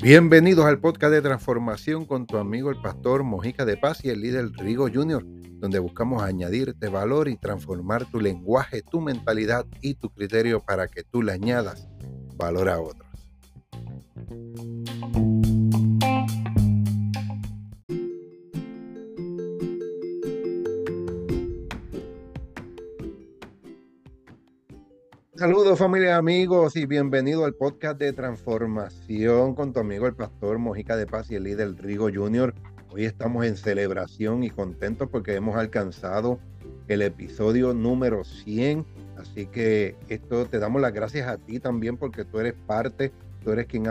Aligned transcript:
Bienvenidos 0.00 0.64
al 0.64 0.80
podcast 0.80 1.12
de 1.12 1.20
transformación 1.20 2.06
con 2.06 2.26
tu 2.26 2.38
amigo 2.38 2.70
el 2.70 2.80
pastor 2.80 3.24
Mojica 3.24 3.64
de 3.64 3.76
Paz 3.76 4.04
y 4.04 4.08
el 4.08 4.22
líder 4.22 4.52
Rigo 4.52 4.88
Jr., 4.90 5.22
donde 5.58 5.78
buscamos 5.80 6.22
añadirte 6.22 6.88
valor 6.88 7.28
y 7.28 7.36
transformar 7.36 8.10
tu 8.10 8.20
lenguaje, 8.20 8.82
tu 8.82 9.00
mentalidad 9.00 9.66
y 9.82 9.94
tu 9.94 10.08
criterio 10.08 10.60
para 10.64 10.88
que 10.88 11.02
tú 11.02 11.22
le 11.22 11.32
añadas 11.32 11.88
valor 12.36 12.68
a 12.68 12.80
otros. 12.80 13.07
Saludos 25.38 25.78
familia, 25.78 26.16
amigos 26.16 26.74
y 26.74 26.84
bienvenido 26.84 27.44
al 27.44 27.54
podcast 27.54 27.96
de 27.96 28.12
transformación 28.12 29.54
con 29.54 29.72
tu 29.72 29.78
amigo 29.78 30.08
el 30.08 30.16
pastor 30.16 30.58
Mojica 30.58 30.96
de 30.96 31.06
Paz 31.06 31.30
y 31.30 31.36
el 31.36 31.44
líder 31.44 31.76
Rigo 31.76 32.08
Jr. 32.12 32.52
Hoy 32.90 33.04
estamos 33.04 33.46
en 33.46 33.56
celebración 33.56 34.42
y 34.42 34.50
contentos 34.50 35.08
porque 35.08 35.36
hemos 35.36 35.54
alcanzado 35.54 36.40
el 36.88 37.02
episodio 37.02 37.72
número 37.72 38.24
100. 38.24 38.84
Así 39.16 39.46
que 39.46 39.94
esto 40.08 40.44
te 40.46 40.58
damos 40.58 40.82
las 40.82 40.92
gracias 40.92 41.28
a 41.28 41.36
ti 41.38 41.60
también 41.60 41.96
porque 41.98 42.24
tú 42.24 42.40
eres 42.40 42.54
parte, 42.66 43.12
tú 43.44 43.52
eres 43.52 43.66
quien 43.66 43.84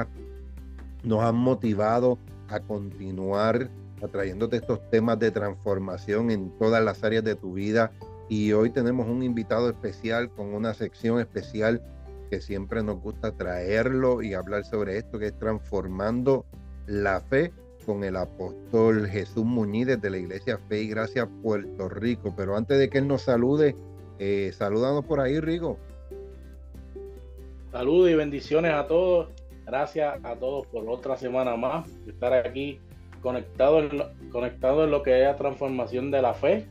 nos 1.03 1.23
ha 1.23 1.31
motivado 1.31 2.20
a 2.50 2.59
continuar 2.59 3.70
atrayéndote 4.03 4.58
estos 4.58 4.81
temas 4.89 5.17
de 5.17 5.31
transformación 5.31 6.30
en 6.30 6.52
todas 6.58 6.84
las 6.84 7.05
áreas 7.05 7.23
de 7.23 7.36
tu 7.36 7.53
vida 7.53 7.94
y 8.30 8.52
hoy 8.52 8.70
tenemos 8.70 9.08
un 9.08 9.23
invitado 9.23 9.70
especial 9.70 10.30
con 10.30 10.54
una 10.54 10.73
sección 10.73 11.20
especial 11.20 11.81
que 12.30 12.41
siempre 12.41 12.84
nos 12.84 13.02
gusta 13.02 13.31
traerlo 13.31 14.22
y 14.22 14.33
hablar 14.33 14.66
sobre 14.66 14.97
esto, 14.97 15.17
que 15.17 15.28
es 15.28 15.39
transformando 15.39 16.45
la 16.88 17.22
fe 17.22 17.53
con 17.86 18.03
el 18.03 18.17
apóstol 18.17 19.08
Jesús 19.08 19.45
Muñiz 19.45 19.88
de 19.88 20.09
la 20.09 20.17
Iglesia 20.17 20.58
Fe 20.67 20.81
y 20.81 20.89
Gracia 20.89 21.25
Puerto 21.42 21.88
Rico. 21.88 22.33
Pero 22.36 22.58
antes 22.58 22.78
de 22.78 22.89
que 22.89 22.98
él 22.98 23.08
nos 23.08 23.22
salude, 23.22 23.78
eh, 24.20 24.52
saludamos 24.53 25.05
por 25.05 25.22
ahí, 25.22 25.39
Rigo. 25.39 25.78
Saludos 27.72 28.09
y 28.09 28.16
bendiciones 28.16 28.73
a 28.73 28.88
todos. 28.88 29.30
Gracias 29.66 30.20
a 30.23 30.36
todos 30.36 30.67
por 30.67 30.89
otra 30.89 31.16
semana 31.16 31.55
más 31.55 31.89
estar 32.08 32.33
aquí 32.33 32.80
conectado 33.22 33.80
en 33.80 33.98
lo, 33.98 34.11
conectado 34.31 34.83
en 34.83 34.92
lo 34.92 35.02
que 35.02 35.22
es 35.22 35.25
la 35.25 35.36
transformación 35.36 36.11
de 36.11 36.22
la 36.22 36.33
fe 36.33 36.67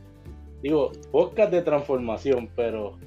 digo, 0.67 0.91
podcast 1.11 1.49
de 1.49 1.61
transformación, 1.61 2.49
pero, 2.53 2.97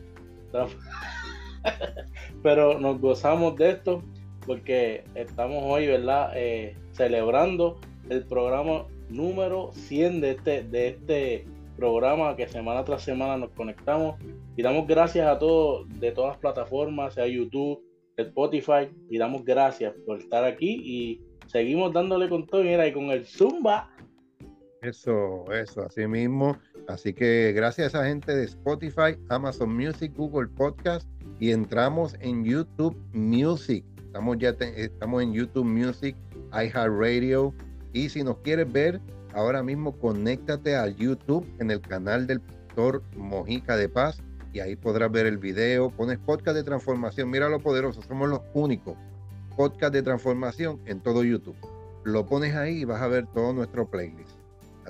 pero 2.43 2.81
nos 2.81 2.99
gozamos 2.99 3.55
de 3.57 3.71
esto 3.73 4.03
porque 4.47 5.05
estamos 5.15 5.63
hoy, 5.67 5.87
¿verdad? 5.87 6.33
Eh, 6.37 6.75
celebrando 6.93 7.79
el 8.09 8.25
programa 8.25 8.87
número 9.11 9.73
100 9.75 10.23
de 10.23 10.31
este, 10.31 10.63
de 10.63 10.89
este 10.89 11.47
programa 11.77 12.35
que 12.35 12.49
semana 12.49 12.83
tras 12.83 13.03
semana 13.03 13.37
nos 13.37 13.51
conectamos 13.51 14.19
y 14.57 14.63
damos 14.63 14.87
gracias 14.87 15.27
a 15.27 15.39
todos 15.39 15.87
de 16.01 16.13
todas 16.13 16.31
las 16.31 16.39
plataformas, 16.39 17.13
sea 17.13 17.27
YouTube, 17.27 17.85
Spotify, 18.17 18.89
y 19.11 19.19
damos 19.19 19.45
gracias 19.45 19.93
por 20.07 20.17
estar 20.17 20.45
aquí 20.45 20.81
y 20.83 21.21
seguimos 21.47 21.93
dándole 21.93 22.31
con 22.31 22.47
todo, 22.47 22.63
mira, 22.63 22.87
y 22.89 22.93
con 22.93 23.11
el 23.11 23.27
Zumba. 23.27 23.91
Eso, 24.83 25.45
eso, 25.53 25.85
así 25.85 26.07
mismo. 26.07 26.57
Así 26.89 27.13
que 27.13 27.53
gracias 27.55 27.95
a 27.95 27.99
esa 27.99 28.09
gente 28.09 28.35
de 28.35 28.45
Spotify, 28.45 29.19
Amazon 29.29 29.77
Music, 29.77 30.13
Google 30.17 30.49
Podcast 30.49 31.07
y 31.39 31.51
entramos 31.51 32.17
en 32.21 32.45
YouTube 32.45 32.97
Music. 33.13 33.85
Estamos 33.99 34.39
ya 34.39 34.51
estamos 34.51 35.23
en 35.23 35.35
YouTube 35.35 35.67
Music, 35.67 36.17
iHeartRadio 36.53 37.55
y 37.93 38.09
si 38.09 38.25
nos 38.25 38.39
quieres 38.39 38.73
ver 38.73 39.01
ahora 39.35 39.63
mismo 39.63 39.97
conéctate 39.99 40.75
a 40.75 40.89
YouTube 40.89 41.47
en 41.61 41.71
el 41.71 41.81
canal 41.81 42.27
del 42.27 42.41
pastor 42.41 43.03
Mojica 43.17 43.77
de 43.77 43.89
Paz 43.89 44.23
y 44.53 44.61
ahí 44.61 44.77
podrás 44.77 45.13
ver 45.13 45.27
el 45.27 45.37
video. 45.37 45.91
Pones 45.91 46.19
podcast 46.19 46.57
de 46.57 46.65
transformación. 46.65 47.31
Mira 47.31 47.49
lo 47.49 47.61
poderoso, 47.61 48.01
somos 48.03 48.29
los 48.31 48.41
únicos 48.55 48.97
podcast 49.57 49.93
de 49.93 50.03
transformación 50.03 50.81
en 50.87 51.01
todo 51.01 51.23
YouTube. 51.23 51.57
Lo 52.05 52.25
pones 52.25 52.55
ahí 52.55 52.79
y 52.79 52.85
vas 52.87 53.03
a 53.03 53.09
ver 53.09 53.27
todo 53.27 53.53
nuestro 53.53 53.91
playlist. 53.91 54.40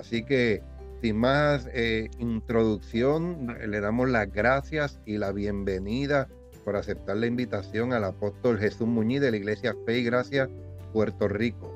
Así 0.01 0.23
que 0.23 0.63
sin 1.03 1.15
más 1.15 1.69
eh, 1.75 2.09
introducción, 2.17 3.55
le 3.67 3.79
damos 3.79 4.09
las 4.09 4.31
gracias 4.33 4.99
y 5.05 5.19
la 5.19 5.31
bienvenida 5.31 6.27
por 6.65 6.75
aceptar 6.75 7.17
la 7.17 7.27
invitación 7.27 7.93
al 7.93 8.05
apóstol 8.05 8.57
Jesús 8.57 8.87
Muñiz 8.87 9.21
de 9.21 9.29
la 9.29 9.37
Iglesia 9.37 9.75
Fe 9.85 9.99
y 9.99 10.03
Gracia 10.03 10.49
Puerto 10.91 11.27
Rico. 11.27 11.71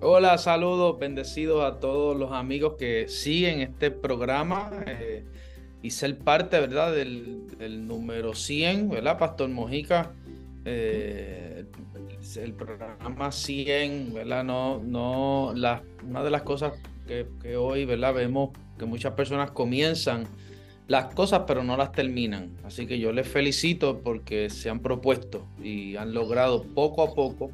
Hola, 0.00 0.38
saludos, 0.38 0.96
bendecidos 1.00 1.64
a 1.64 1.80
todos 1.80 2.16
los 2.16 2.30
amigos 2.30 2.74
que 2.78 3.08
siguen 3.08 3.62
este 3.62 3.90
programa 3.90 4.70
eh, 4.86 5.24
y 5.82 5.90
ser 5.90 6.16
parte, 6.18 6.60
¿verdad?, 6.60 6.94
del, 6.94 7.88
número 7.88 8.34
100, 8.34 8.90
¿verdad, 8.90 9.18
Pastor 9.18 9.48
Mojica? 9.48 10.12
Eh, 10.64 11.64
el 12.36 12.52
programa 12.52 13.32
100, 13.32 14.14
¿verdad? 14.14 14.44
No, 14.44 14.80
no, 14.84 15.48
una 15.48 16.22
de 16.22 16.30
las 16.30 16.42
cosas 16.42 16.74
que, 17.06 17.56
hoy, 17.56 17.84
¿verdad? 17.84 18.14
Vemos 18.14 18.50
que 18.78 18.86
muchas 18.86 19.12
personas 19.14 19.50
comienzan 19.50 20.26
las 20.86 21.14
cosas 21.14 21.42
pero 21.46 21.64
no 21.64 21.76
las 21.76 21.92
terminan. 21.92 22.56
Así 22.64 22.86
que 22.86 22.98
yo 22.98 23.12
les 23.12 23.26
felicito 23.26 24.00
porque 24.00 24.50
se 24.50 24.70
han 24.70 24.80
propuesto 24.80 25.46
y 25.62 25.96
han 25.96 26.12
logrado 26.12 26.62
poco 26.62 27.02
a 27.02 27.14
poco 27.14 27.50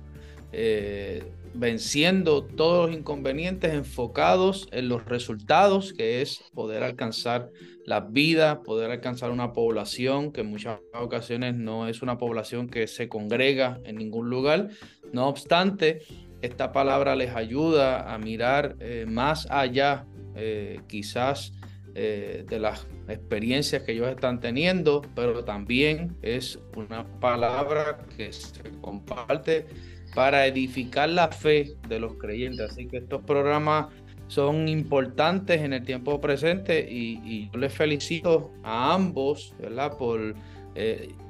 eh, 0.52 1.22
venciendo 1.54 2.44
todos 2.44 2.88
los 2.88 2.98
inconvenientes 2.98 3.74
enfocados 3.74 4.68
en 4.72 4.88
los 4.88 5.04
resultados, 5.04 5.92
que 5.92 6.22
es 6.22 6.42
poder 6.54 6.82
alcanzar 6.82 7.50
la 7.86 8.00
vida, 8.00 8.62
poder 8.62 8.90
alcanzar 8.90 9.30
una 9.30 9.52
población 9.52 10.32
que 10.32 10.42
en 10.42 10.48
muchas 10.48 10.80
ocasiones 10.94 11.54
no 11.56 11.88
es 11.88 12.02
una 12.02 12.18
población 12.18 12.68
que 12.68 12.86
se 12.86 13.08
congrega 13.08 13.80
en 13.84 13.96
ningún 13.96 14.30
lugar. 14.30 14.68
No 15.12 15.28
obstante, 15.28 16.02
esta 16.42 16.72
palabra 16.72 17.14
les 17.16 17.34
ayuda 17.34 18.12
a 18.12 18.18
mirar 18.18 18.76
eh, 18.80 19.04
más 19.06 19.46
allá, 19.50 20.06
eh, 20.34 20.80
quizás 20.86 21.52
eh, 21.94 22.44
de 22.48 22.58
las 22.58 22.86
experiencias 23.08 23.82
que 23.82 23.92
ellos 23.92 24.08
están 24.08 24.40
teniendo, 24.40 25.02
pero 25.14 25.44
también 25.44 26.16
es 26.22 26.58
una 26.76 27.04
palabra 27.20 27.98
que 28.16 28.32
se 28.32 28.62
comparte 28.80 29.66
para 30.14 30.46
edificar 30.46 31.08
la 31.08 31.28
fe 31.28 31.74
de 31.88 32.00
los 32.00 32.14
creyentes. 32.14 32.72
Así 32.72 32.86
que 32.86 32.98
estos 32.98 33.22
programas 33.22 33.86
son 34.28 34.68
importantes 34.68 35.60
en 35.60 35.72
el 35.72 35.82
tiempo 35.82 36.20
presente 36.20 36.86
y, 36.88 37.50
yo 37.52 37.58
les 37.58 37.74
felicito 37.74 38.52
a 38.62 38.94
ambos 38.94 39.54
¿verdad? 39.58 39.96
por 39.96 40.34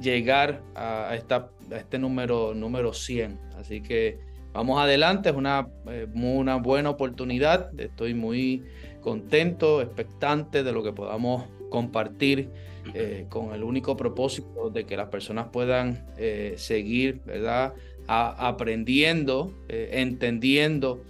llegar 0.01 0.63
a, 0.75 1.15
esta, 1.17 1.51
a 1.73 1.77
este 1.77 1.99
número, 1.99 2.55
número 2.55 2.93
100. 2.93 3.39
Así 3.57 3.81
que 3.81 4.30
vamos 4.53 4.81
adelante, 4.81 5.31
es 5.31 5.37
una, 5.37 5.69
eh, 5.89 6.07
una 6.15 6.57
buena 6.57 6.91
oportunidad. 6.91 7.71
Estoy 7.79 8.15
muy 8.15 8.65
contento, 9.01 9.81
expectante 9.81 10.63
de 10.63 10.73
lo 10.73 10.83
que 10.83 10.93
podamos 10.93 11.45
compartir 11.71 12.51
eh, 12.95 13.27
con 13.29 13.55
el 13.55 13.63
único 13.63 13.97
propósito 13.97 14.71
de 14.71 14.85
que 14.85 14.97
las 14.97 15.09
personas 15.09 15.49
puedan 15.53 16.07
eh, 16.17 16.55
seguir, 16.57 17.21
¿verdad? 17.25 17.75
aprendiendo, 18.13 19.55
entendiendo 19.69 21.05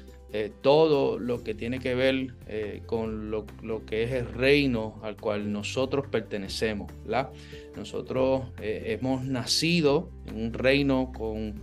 todo 0.61 1.19
lo 1.19 1.43
que 1.43 1.55
tiene 1.55 1.79
que 1.79 1.95
ver 1.95 2.35
con 2.85 3.31
lo, 3.31 3.47
lo, 3.63 3.87
que 3.87 4.03
es 4.03 4.13
el 4.13 4.27
reino 4.27 5.01
al 5.03 5.17
cual 5.17 5.51
nosotros 5.51 6.09
pertenecemos, 6.11 6.93
¿verdad? 7.05 7.31
Nosotros 7.75 8.43
hemos 8.61 9.25
nacido 9.25 10.11
en 10.27 10.43
un 10.43 10.53
reino 10.53 11.11
con 11.17 11.63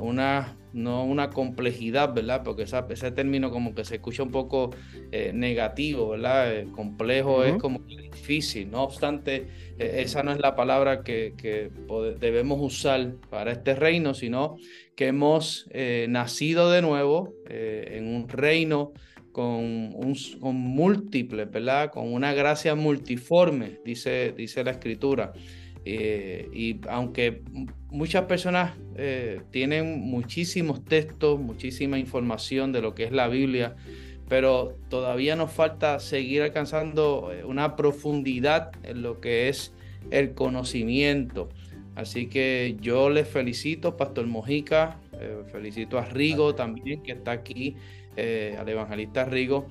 una 0.00 0.56
no 0.72 1.04
una 1.04 1.30
complejidad, 1.30 2.14
¿verdad? 2.14 2.42
Porque 2.44 2.62
ese 2.62 3.10
término 3.10 3.50
como 3.50 3.74
que 3.74 3.84
se 3.84 3.96
escucha 3.96 4.22
un 4.22 4.30
poco 4.30 4.70
eh, 5.10 5.32
negativo, 5.34 6.10
¿verdad? 6.10 6.54
Eh, 6.54 6.66
complejo 6.72 7.44
es 7.44 7.56
como 7.56 7.80
difícil, 7.80 8.70
no 8.70 8.82
obstante, 8.82 9.48
eh, 9.78 10.02
esa 10.04 10.22
no 10.22 10.32
es 10.32 10.38
la 10.38 10.54
palabra 10.56 11.02
que, 11.02 11.34
debemos 12.20 12.58
usar 12.60 13.14
para 13.30 13.52
este 13.52 13.74
reino, 13.74 14.14
sino 14.14 14.56
que 14.96 15.08
hemos 15.08 15.68
nacido 16.08 16.70
de 16.70 16.82
nuevo 16.82 17.34
en 17.48 18.06
un 18.06 18.28
reino 18.28 18.92
con, 19.32 19.94
un, 19.94 20.16
con 20.40 20.54
múltiples, 20.54 21.50
¿verdad? 21.50 21.90
Con 21.90 22.12
una 22.12 22.32
gracia 22.34 22.74
multiforme, 22.74 23.80
dice, 23.84 24.32
dice 24.36 24.62
la 24.62 24.72
escritura. 24.72 25.32
Eh, 25.84 26.48
y 26.52 26.80
aunque 26.88 27.42
muchas 27.92 28.24
personas 28.24 28.72
eh, 28.96 29.42
tienen 29.50 30.00
muchísimos 30.00 30.84
textos, 30.84 31.38
muchísima 31.38 31.98
información 31.98 32.72
de 32.72 32.80
lo 32.80 32.94
que 32.94 33.04
es 33.04 33.12
la 33.12 33.28
Biblia, 33.28 33.76
pero 34.28 34.76
todavía 34.88 35.36
nos 35.36 35.52
falta 35.52 36.00
seguir 36.00 36.42
alcanzando 36.42 37.30
eh, 37.32 37.44
una 37.44 37.76
profundidad 37.76 38.70
en 38.82 39.02
lo 39.02 39.20
que 39.20 39.48
es 39.48 39.72
el 40.10 40.32
conocimiento. 40.32 41.50
Así 41.94 42.26
que 42.26 42.76
yo 42.80 43.10
les 43.10 43.28
felicito, 43.28 43.96
Pastor 43.98 44.26
Mojica, 44.26 44.98
eh, 45.20 45.42
felicito 45.52 45.98
a 45.98 46.06
Rigo 46.06 46.54
también, 46.54 47.02
que 47.02 47.12
está 47.12 47.32
aquí, 47.32 47.76
al 48.14 48.68
evangelista 48.68 49.24
Rigo, 49.24 49.66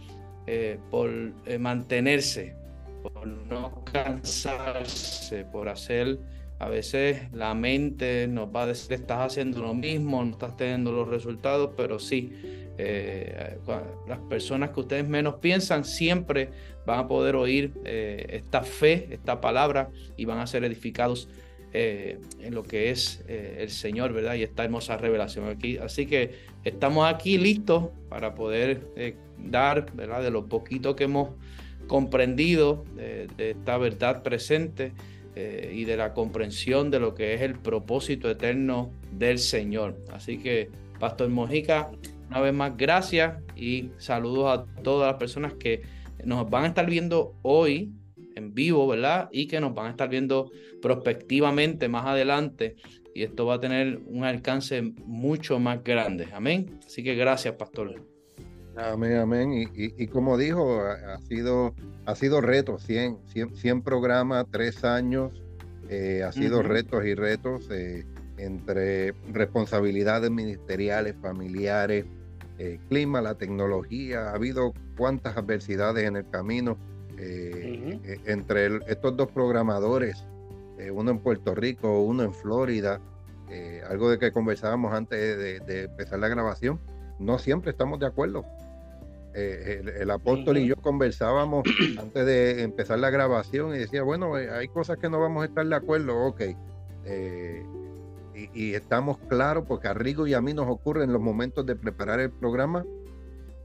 por 0.90 1.12
mantenerse, 1.60 2.56
por 3.02 3.28
no 3.28 3.84
cansarse, 3.86 5.46
por 5.46 5.70
hacer, 5.70 6.20
a 6.60 6.70
veces 6.70 7.32
la 7.34 7.54
mente 7.54 8.28
nos 8.28 8.48
va 8.56 8.64
a 8.64 8.68
decir, 8.68 8.94
estás 8.94 9.32
haciendo 9.32 9.62
lo 9.62 9.74
mismo, 9.74 10.24
no 10.24 10.32
estás 10.32 10.56
teniendo 10.58 10.92
los 10.92 11.08
resultados, 11.08 11.72
pero 11.76 11.98
sí, 12.00 12.32
las 14.08 14.20
personas 14.30 14.72
que 14.72 14.80
ustedes 14.80 15.08
menos 15.08 15.36
piensan 15.36 15.86
siempre 15.86 16.50
van 16.86 17.00
a 17.00 17.08
poder 17.08 17.36
oír 17.36 17.74
esta 17.84 18.64
fe, 18.64 19.08
esta 19.12 19.40
palabra 19.40 19.90
y 20.18 20.26
van 20.26 20.40
a 20.40 20.48
ser 20.48 20.64
edificados 20.64 21.28
eh, 21.74 22.20
en 22.42 22.54
lo 22.54 22.64
que 22.64 22.92
es 22.92 23.24
eh, 23.30 23.60
el 23.60 23.70
Señor, 23.70 24.12
¿verdad? 24.12 24.36
Y 24.36 24.44
esta 24.44 24.66
hermosa 24.66 24.98
revelación 24.98 25.48
aquí. 25.48 25.78
Así 25.78 26.06
que 26.06 26.32
estamos 26.66 27.12
aquí 27.12 27.38
listos 27.38 27.86
para 28.10 28.36
poder 28.36 28.82
eh, 28.98 29.16
dar, 29.38 29.94
¿verdad? 29.94 30.22
De 30.22 30.32
lo 30.32 30.48
poquito 30.48 30.98
que 30.98 31.06
hemos 31.06 31.30
comprendido 31.88 32.84
de, 32.96 33.28
esta 33.38 33.78
verdad 33.78 34.24
presente 34.24 34.94
y 35.36 35.86
de 35.86 35.96
la 35.96 36.14
comprensión 36.14 36.92
de 36.92 37.00
lo 37.00 37.16
que 37.16 37.34
es 37.34 37.42
el 37.42 37.58
propósito 37.58 38.30
eterno 38.30 38.92
del 39.12 39.40
Señor. 39.40 39.98
Así 40.12 40.38
que, 40.38 40.70
Pastor 41.00 41.30
Mojica, 41.30 41.90
una 42.30 42.42
vez 42.42 42.54
más, 42.54 42.78
gracias 42.78 43.42
y 43.56 43.92
saludos 43.98 44.60
a 44.60 44.82
todas 44.84 45.12
las 45.12 45.20
personas 45.20 45.54
que 45.54 45.82
nos 46.26 46.50
van 46.50 46.66
a 46.66 46.68
estar 46.68 46.86
viendo 46.90 47.36
hoy 47.42 47.92
en 48.36 48.54
vivo, 48.54 48.88
¿verdad? 48.88 49.30
Y 49.32 49.48
que 49.48 49.60
nos 49.60 49.74
van 49.74 49.88
a 49.88 49.90
estar 49.92 50.10
viendo 50.10 50.52
prospectivamente 50.82 51.88
más 51.88 52.06
adelante 52.06 52.76
y 53.14 53.24
esto 53.24 53.46
va 53.46 53.56
a 53.56 53.60
tener 53.60 54.00
un 54.06 54.24
alcance 54.24 54.82
mucho 54.82 55.60
más 55.60 55.84
grande. 55.84 56.28
Amén. 56.34 56.80
Así 56.86 57.04
que 57.04 57.16
gracias, 57.16 57.56
pastor. 57.56 58.11
Amén, 58.84 59.18
amén. 59.18 59.70
Y, 59.74 60.08
como 60.08 60.38
dijo, 60.38 60.82
ha, 60.82 61.20
sido, 61.22 61.74
ha 62.06 62.16
sido 62.16 62.42
reto, 62.42 62.80
100, 62.80 63.18
100, 63.56 63.82
programas, 63.82 64.46
tres 64.50 64.84
años, 64.84 65.32
eh, 65.90 66.24
ha 66.24 66.32
sido 66.32 66.64
retos 66.64 67.06
y 67.06 67.14
retos 67.14 67.68
eh, 67.72 68.06
entre 68.38 69.14
responsabilidades 69.32 70.32
ministeriales, 70.32 71.16
familiares, 71.22 72.06
eh, 72.64 72.80
clima, 72.90 73.22
la 73.22 73.34
tecnología, 73.34 74.30
ha 74.30 74.36
habido 74.36 74.74
cuantas 74.96 75.36
adversidades 75.36 76.08
en 76.08 76.16
el 76.16 76.30
camino 76.30 76.78
eh, 77.18 78.00
eh, 78.04 78.20
entre 78.26 78.78
estos 78.86 79.18
dos 79.18 79.32
programadores, 79.32 80.24
uno 80.94 81.10
en 81.10 81.18
Puerto 81.18 81.56
Rico, 81.56 82.02
uno 82.02 82.22
en 82.22 82.34
Florida, 82.34 83.00
algo 83.90 84.12
de 84.12 84.20
que 84.20 84.32
conversábamos 84.32 84.94
antes 84.94 85.38
de, 85.66 85.84
empezar 85.84 86.20
la 86.20 86.28
grabación, 86.28 86.80
no 87.18 87.40
siempre 87.40 87.72
estamos 87.72 88.00
de 88.00 88.06
acuerdo. 88.06 88.46
El, 89.34 90.12
apóstol 90.12 90.58
y 90.58 90.68
yo 90.68 90.76
conversábamos 90.76 91.64
antes 91.98 92.26
de 92.26 92.64
empezar 92.64 93.00
la 93.00 93.10
grabación 93.10 93.76
y 93.76 93.80
decía, 93.80 94.04
bueno, 94.04 94.36
hay 94.36 94.68
cosas 94.68 94.98
que 94.98 95.10
no 95.10 95.20
vamos 95.20 95.44
a 95.44 95.46
estar 95.46 95.66
de 95.66 95.76
acuerdo, 95.76 96.18
ok. 96.26 96.42
Y, 98.36 98.50
y, 98.54 98.74
estamos 98.74 99.18
claros 99.28 99.66
porque 99.68 99.88
a 99.88 99.94
Rigo 99.94 100.26
y 100.26 100.34
a 100.34 100.42
mí 100.42 100.54
nos 100.54 100.70
ocurre 100.70 101.04
en 101.04 101.14
los 101.14 101.22
momentos 101.22 101.66
de 101.66 101.76
preparar 101.76 102.20
el 102.20 102.32
programa, 102.32 102.86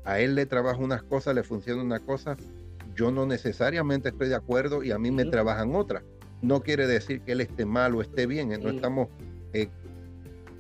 a 0.05 0.21
él 0.21 0.35
le 0.35 0.47
trabaja 0.47 0.79
unas 0.79 1.03
cosas, 1.03 1.35
le 1.35 1.43
funciona 1.43 1.83
una 1.83 2.01
cosa, 2.01 2.37
yo 2.97 3.11
no 3.11 3.27
necesariamente 3.27 4.09
estoy 4.09 4.29
de 4.29 4.35
acuerdo 4.35 4.83
y 4.83 4.91
a 4.91 4.99
mí 4.99 5.11
me 5.11 5.27
trabajan 5.27 5.75
otras. 5.75 6.03
No 6.43 6.63
quiere 6.63 6.87
decir 6.87 7.21
que 7.21 7.33
él 7.33 7.41
esté 7.41 7.67
mal 7.67 7.95
o 7.95 8.03
esté 8.03 8.27
bien, 8.27 8.49
no 8.63 8.71
estamos 8.71 9.09
eh, 9.53 9.69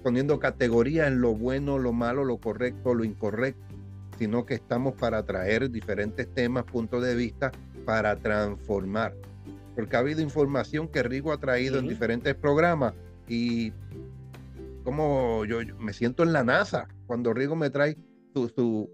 poniendo 0.02 0.38
categorías 0.38 1.08
en 1.08 1.20
lo 1.20 1.34
bueno, 1.34 1.78
lo 1.78 1.92
malo, 1.92 2.24
lo 2.24 2.38
correcto, 2.38 2.94
lo 2.94 3.04
incorrecto, 3.04 3.60
sino 4.18 4.46
que 4.46 4.54
estamos 4.54 4.94
para 4.94 5.24
traer 5.24 5.70
diferentes 5.70 6.32
temas, 6.34 6.64
puntos 6.64 7.02
de 7.02 7.14
vista, 7.14 7.52
para 7.84 8.16
transformar. 8.16 9.14
Porque 9.74 9.96
ha 9.96 10.00
habido 10.00 10.20
información 10.20 10.88
que 10.88 11.02
Rigo 11.02 11.32
ha 11.32 11.38
traído 11.38 11.78
en 11.78 11.88
diferentes 11.88 12.34
programas 12.34 12.94
y 13.28 13.72
como 14.84 15.44
yo, 15.44 15.58
me 15.78 15.92
siento 15.92 16.22
en 16.22 16.32
la 16.32 16.44
NASA 16.44 16.88
cuando 17.06 17.34
Rigo 17.34 17.56
me 17.56 17.70
trae 17.70 17.96
su, 18.32 18.88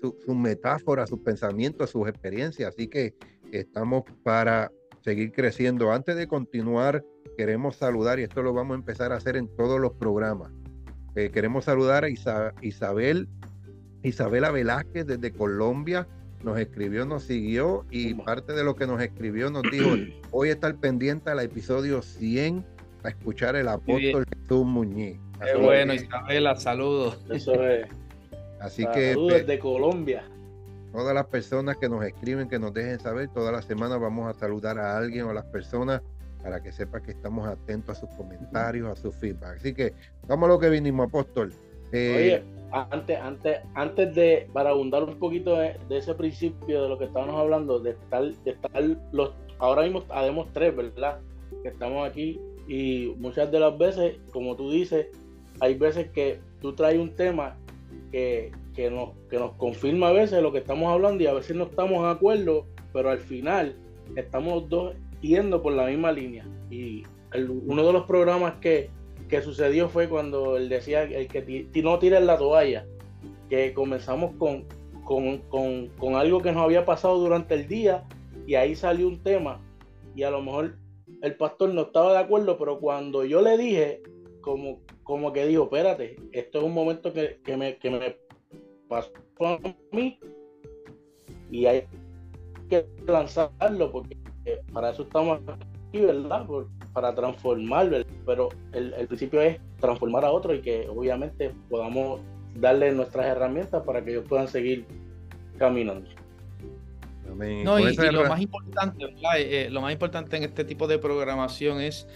sus 0.00 0.36
metáforas, 0.36 1.08
sus 1.08 1.20
pensamientos, 1.20 1.90
sus 1.90 2.08
experiencias. 2.08 2.74
Así 2.74 2.88
que 2.88 3.14
estamos 3.50 4.04
para 4.22 4.70
seguir 5.02 5.32
creciendo. 5.32 5.92
Antes 5.92 6.16
de 6.16 6.26
continuar, 6.26 7.04
queremos 7.36 7.76
saludar, 7.76 8.18
y 8.18 8.22
esto 8.24 8.42
lo 8.42 8.52
vamos 8.52 8.74
a 8.74 8.78
empezar 8.78 9.12
a 9.12 9.16
hacer 9.16 9.36
en 9.36 9.48
todos 9.56 9.80
los 9.80 9.92
programas. 9.92 10.52
Eh, 11.14 11.30
queremos 11.30 11.64
saludar 11.64 12.04
a 12.04 12.08
Isabel, 12.60 13.28
Isabela 14.04 14.50
Velázquez 14.50 15.06
desde 15.06 15.32
Colombia. 15.32 16.06
Nos 16.42 16.58
escribió, 16.58 17.06
nos 17.06 17.24
siguió 17.24 17.86
y 17.90 18.14
parte 18.14 18.52
de 18.52 18.64
lo 18.64 18.76
que 18.76 18.86
nos 18.86 19.00
escribió 19.00 19.50
nos 19.50 19.62
dijo, 19.62 19.96
hoy 20.30 20.50
estar 20.50 20.74
pendiente 20.76 21.30
al 21.30 21.40
episodio 21.40 22.02
100 22.02 22.64
a 23.02 23.08
escuchar 23.08 23.56
el 23.56 23.66
apóstol 23.68 24.26
Jesús 24.28 24.66
Muñiz. 24.66 25.18
Qué 25.42 25.56
bueno, 25.56 25.94
Isabela, 25.94 26.54
saludos. 26.56 27.24
Eso 27.30 27.54
es. 27.64 27.88
Así 28.60 28.86
que 28.92 29.16
desde 29.16 29.58
Colombia. 29.58 30.24
Todas 30.92 31.14
las 31.14 31.26
personas 31.26 31.76
que 31.78 31.88
nos 31.88 32.04
escriben, 32.04 32.48
que 32.48 32.58
nos 32.58 32.72
dejen 32.72 33.00
saber, 33.00 33.28
todas 33.28 33.52
las 33.52 33.64
semanas 33.64 33.98
vamos 33.98 34.34
a 34.34 34.38
saludar 34.38 34.78
a 34.78 34.96
alguien 34.96 35.24
o 35.24 35.30
a 35.30 35.34
las 35.34 35.44
personas 35.46 36.02
para 36.42 36.62
que 36.62 36.72
sepa 36.72 37.02
que 37.02 37.12
estamos 37.12 37.48
atentos 37.48 37.96
a 37.96 38.00
sus 38.00 38.10
comentarios, 38.10 38.90
a 38.90 39.00
su 39.00 39.10
feedback. 39.10 39.56
Así 39.56 39.74
que 39.74 39.94
vamos 40.28 40.46
a 40.48 40.52
lo 40.52 40.58
que 40.58 40.68
vinimos, 40.68 41.08
apóstol. 41.08 41.52
Eh, 41.92 42.14
Oye, 42.16 42.42
antes, 42.90 43.18
antes, 43.20 43.58
antes 43.74 44.14
de, 44.14 44.48
para 44.52 44.70
abundar 44.70 45.04
un 45.04 45.18
poquito 45.18 45.56
de, 45.56 45.76
ese 45.90 46.14
principio 46.14 46.82
de 46.82 46.88
lo 46.88 46.98
que 46.98 47.04
estábamos 47.04 47.36
hablando, 47.36 47.78
de 47.78 47.90
estar, 47.90 48.24
de 48.24 48.50
estar 48.50 48.82
los, 49.12 49.32
ahora 49.58 49.82
mismo 49.82 50.02
habemos 50.08 50.52
tres, 50.52 50.74
¿verdad? 50.74 51.20
Que 51.62 51.68
estamos 51.68 52.08
aquí 52.08 52.40
y 52.66 53.14
muchas 53.18 53.50
de 53.52 53.60
las 53.60 53.76
veces, 53.78 54.16
como 54.32 54.56
tú 54.56 54.70
dices, 54.70 55.06
hay 55.60 55.74
veces 55.74 56.10
que 56.10 56.40
tú 56.60 56.72
traes 56.74 56.98
un 56.98 57.14
tema 57.14 57.56
que, 58.10 58.52
nos, 58.90 59.10
que 59.28 59.38
nos 59.38 59.52
confirma 59.52 60.08
a 60.08 60.12
veces 60.12 60.42
lo 60.42 60.52
que 60.52 60.58
estamos 60.58 60.92
hablando 60.92 61.22
y 61.22 61.26
a 61.26 61.32
veces 61.32 61.56
no 61.56 61.64
estamos 61.64 62.02
de 62.02 62.10
acuerdo, 62.10 62.66
pero 62.92 63.10
al 63.10 63.18
final 63.18 63.76
estamos 64.16 64.68
dos 64.68 64.94
yendo 65.20 65.62
por 65.62 65.72
la 65.72 65.86
misma 65.86 66.12
línea. 66.12 66.46
Y 66.70 67.02
uno 67.66 67.84
de 67.84 67.92
los 67.92 68.04
programas 68.04 68.54
que, 68.60 68.90
sucedió 69.42 69.88
fue 69.88 70.08
cuando 70.08 70.56
él 70.56 70.68
decía 70.68 71.02
el 71.02 71.28
que 71.28 71.82
no 71.82 71.98
tires 71.98 72.22
la 72.22 72.38
toalla, 72.38 72.86
que 73.48 73.74
comenzamos 73.74 74.34
con, 74.36 74.66
con, 75.04 76.14
algo 76.14 76.40
que 76.40 76.52
nos 76.52 76.62
había 76.62 76.84
pasado 76.84 77.18
durante 77.18 77.54
el 77.54 77.68
día 77.68 78.04
y 78.46 78.54
ahí 78.54 78.74
salió 78.74 79.08
un 79.08 79.22
tema 79.22 79.60
y 80.14 80.22
a 80.22 80.30
lo 80.30 80.42
mejor 80.42 80.76
el 81.22 81.36
pastor 81.36 81.72
no 81.74 81.82
estaba 81.82 82.12
de 82.12 82.18
acuerdo, 82.18 82.56
pero 82.58 82.78
cuando 82.78 83.24
yo 83.24 83.40
le 83.42 83.56
dije, 83.56 84.02
como, 84.40 84.80
como 85.02 85.32
que 85.32 85.46
dijo, 85.46 85.64
espérate, 85.64 86.16
esto 86.32 86.58
es 86.58 86.64
un 86.64 86.74
momento 86.74 87.12
que, 87.12 87.38
me, 87.56 87.76
que 87.76 87.90
me 87.90 88.16
pasó 88.88 89.10
a 89.40 89.58
mí 89.92 90.18
y 91.50 91.66
hay 91.66 91.84
que 92.68 92.86
lanzarlo 93.06 93.90
porque 93.90 94.16
para 94.72 94.90
eso 94.90 95.02
estamos 95.02 95.40
aquí, 95.48 96.00
¿verdad? 96.00 96.46
Para 96.94 97.14
transformarlo, 97.14 97.98
pero 98.24 98.48
el, 98.72 98.92
principio 99.08 99.42
es 99.42 99.58
transformar 99.80 100.24
a 100.24 100.30
otro 100.30 100.54
y 100.54 100.62
que 100.62 100.88
obviamente 100.88 101.52
podamos 101.68 102.20
darle 102.54 102.92
nuestras 102.92 103.26
herramientas 103.26 103.82
para 103.82 104.02
que 104.02 104.12
ellos 104.12 104.24
puedan 104.28 104.48
seguir 104.48 104.86
caminando. 105.58 106.08
No, 107.36 107.80
y, 107.80 107.96
lo 107.96 108.28
más 108.28 108.40
importante, 108.40 109.12
eh, 109.36 109.68
lo 109.68 109.80
más 109.80 109.92
importante 109.92 110.36
en 110.36 110.44
este 110.44 110.64
tipo 110.64 110.86
de 110.86 110.98
programación 110.98 111.80
es 111.80 112.06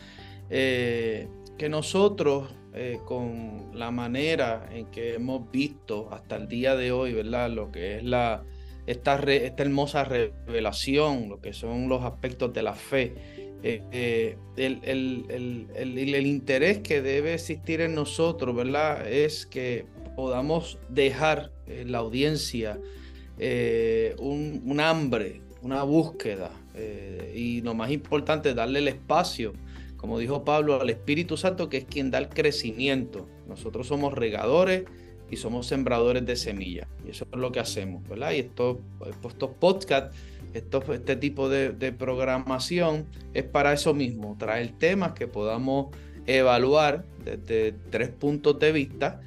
eh, 0.49 1.27
que 1.57 1.69
nosotros, 1.69 2.55
eh, 2.73 3.01
con 3.05 3.73
la 3.75 3.91
manera 3.91 4.69
en 4.71 4.87
que 4.93 5.15
hemos 5.15 5.51
visto 5.51 6.09
hasta 6.13 6.37
el 6.37 6.47
día 6.47 6.77
de 6.77 6.93
hoy, 6.93 7.15
¿verdad? 7.15 7.51
Lo 7.51 7.73
que 7.73 7.97
es 7.97 8.05
la, 8.05 8.45
esta, 8.89 9.21
hermosa 9.57 10.05
revelación, 10.05 11.29
lo 11.29 11.41
que 11.41 11.53
son 11.53 11.89
los 11.89 12.03
aspectos 12.05 12.53
de 12.53 12.63
la 12.63 12.75
fe, 12.75 13.15
eh, 13.63 13.83
eh, 13.93 14.37
el, 14.57 16.27
interés 16.27 16.79
que 16.79 17.03
debe 17.03 17.35
existir 17.35 17.81
en 17.81 17.95
nosotros, 17.95 18.57
¿verdad? 18.57 19.11
Es 19.11 19.47
que 19.47 19.85
podamos 20.17 20.79
dejar 20.89 21.53
en 21.67 21.93
la 21.93 21.99
audiencia 21.99 22.79
un, 24.19 24.63
un, 24.65 24.81
hambre, 24.81 25.43
una 25.63 25.83
búsqueda, 25.83 26.51
y 27.35 27.61
lo 27.61 27.75
más 27.75 27.91
importante, 27.91 28.55
darle 28.55 28.79
el 28.79 28.89
espacio 28.89 29.53
como 29.99 30.21
dijo 30.21 30.45
Pablo, 30.45 30.81
al 30.81 30.91
Espíritu 30.91 31.37
Santo, 31.37 31.69
que 31.69 31.79
es 31.79 31.85
quien 31.85 32.13
da 32.13 32.19
el 32.19 32.29
crecimiento. 32.29 33.29
Nosotros 33.49 33.89
somos 33.89 34.15
regadores 34.15 34.85
y 35.31 35.37
somos 35.37 35.67
sembradores 35.67 36.25
de 36.25 36.37
semillas. 36.37 36.89
Y 37.07 37.11
eso 37.11 37.27
es 37.31 37.39
lo 37.39 37.53
que 37.53 37.61
hacemos, 37.61 38.07
¿verdad? 38.09 38.33
Y 38.33 38.41
estos, 38.41 38.79
estos 39.25 39.51
podcasts, 39.51 40.17
este 40.55 41.17
tipo 41.17 41.49
de, 41.49 41.93
programación 41.93 43.07
es 43.35 43.45
para 43.45 43.73
eso 43.73 43.95
mismo, 43.95 44.37
traer 44.39 44.73
temas 44.79 45.13
que 45.13 45.27
podamos 45.27 45.95
evaluar 46.27 47.05
desde 47.25 47.73
tres 47.91 48.09
puntos 48.11 48.59
de 48.59 48.73
vista 48.73 49.21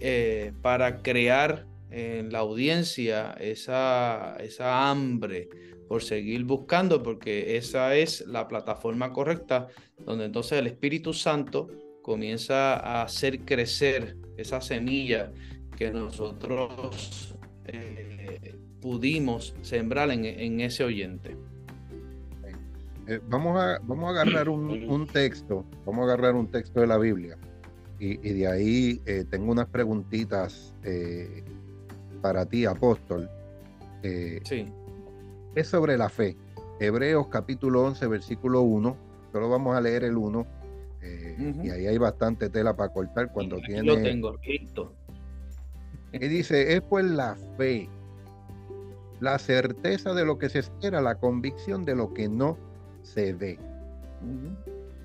eh, 0.00 0.52
para 0.62 1.02
crear 1.02 1.66
en 1.90 2.32
la 2.32 2.38
audiencia 2.38 3.32
esa, 3.38 4.36
esa 4.40 4.90
hambre 4.90 5.48
por 5.88 6.02
seguir 6.02 6.44
buscando, 6.44 7.02
porque 7.02 7.58
esa 7.58 7.94
es 7.94 8.26
la 8.26 8.48
plataforma 8.48 9.12
correcta 9.12 9.68
donde 9.98 10.24
entonces 10.24 10.58
el 10.58 10.66
Espíritu 10.66 11.12
Santo 11.12 11.68
comienza 12.00 12.74
a 12.74 13.02
hacer 13.02 13.40
crecer 13.40 14.16
esa 14.36 14.60
semilla 14.60 15.32
que 15.76 15.90
nosotros 15.90 17.34
eh, 17.66 18.56
pudimos 18.80 19.54
sembrar 19.62 20.10
en, 20.10 20.60
ese 20.60 20.84
oyente. 20.84 21.36
Eh, 23.06 23.20
vamos, 23.28 23.60
a, 23.60 23.78
vamos 23.82 24.06
a 24.06 24.20
agarrar 24.20 24.48
un, 24.48 25.06
texto, 25.06 25.64
vamos 25.84 26.02
a 26.02 26.12
agarrar 26.12 26.34
un 26.34 26.48
texto 26.50 26.80
de 26.80 26.86
la 26.86 26.98
Biblia 26.98 27.36
y, 27.98 28.16
de 28.16 28.46
ahí 28.48 29.00
eh, 29.06 29.24
tengo 29.30 29.52
unas 29.52 29.68
preguntitas 29.68 30.74
para 32.20 32.46
ti, 32.46 32.64
apóstol. 32.64 33.28
sí. 34.02 34.66
Es 35.54 35.68
sobre 35.68 35.98
la 35.98 36.08
fe. 36.08 36.34
Hebreos 36.80 37.26
capítulo 37.28 37.84
11, 37.84 38.06
versículo 38.06 38.62
1. 38.62 38.96
Solo 39.32 39.50
vamos 39.50 39.76
a 39.76 39.82
leer 39.82 40.04
el 40.04 40.16
1 40.16 40.46
y 41.02 41.70
ahí 41.70 41.86
hay 41.86 41.98
bastante 41.98 42.48
tela 42.48 42.76
para 42.76 42.92
cortar 42.92 43.32
cuando 43.32 43.56
tiene. 43.58 43.82
Lo 43.82 44.00
tengo 44.00 44.36
listo. 44.44 44.92
Y 46.12 46.28
dice: 46.28 46.74
Es 46.74 46.82
pues 46.82 47.04
la 47.04 47.36
fe, 47.56 47.88
la 49.20 49.38
certeza 49.38 50.14
de 50.14 50.24
lo 50.24 50.38
que 50.38 50.48
se 50.48 50.60
espera, 50.60 51.00
la 51.00 51.16
convicción 51.16 51.84
de 51.84 51.96
lo 51.96 52.12
que 52.14 52.28
no 52.28 52.56
se 53.02 53.32
ve. 53.32 53.58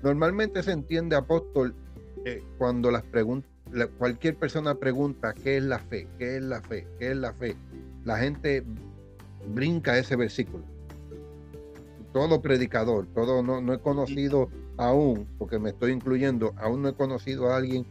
Normalmente 0.02 0.62
se 0.62 0.72
entiende, 0.72 1.16
apóstol, 1.16 1.74
eh, 2.24 2.42
cuando 2.58 2.90
las 2.90 3.02
preguntas, 3.02 3.50
cualquier 3.98 4.36
persona 4.36 4.74
pregunta 4.76 5.34
qué 5.34 5.56
es 5.56 5.64
la 5.64 5.78
fe, 5.78 6.06
qué 6.18 6.36
es 6.36 6.42
la 6.42 6.60
fe, 6.60 6.86
qué 6.98 7.10
es 7.10 7.16
la 7.16 7.32
fe. 7.32 7.56
La 8.04 8.18
gente 8.18 8.64
brinca 9.52 9.98
ese 9.98 10.14
versículo. 10.14 10.64
Todo 12.12 12.40
predicador, 12.40 13.06
todo 13.14 13.42
no, 13.42 13.60
no 13.60 13.74
he 13.74 13.80
conocido 13.80 14.48
aún, 14.76 15.26
porque 15.38 15.58
me 15.58 15.70
estoy 15.70 15.92
incluyendo, 15.92 16.54
aún 16.56 16.82
no 16.82 16.88
he 16.88 16.94
conocido 16.94 17.50
a 17.50 17.56
alguien 17.56 17.86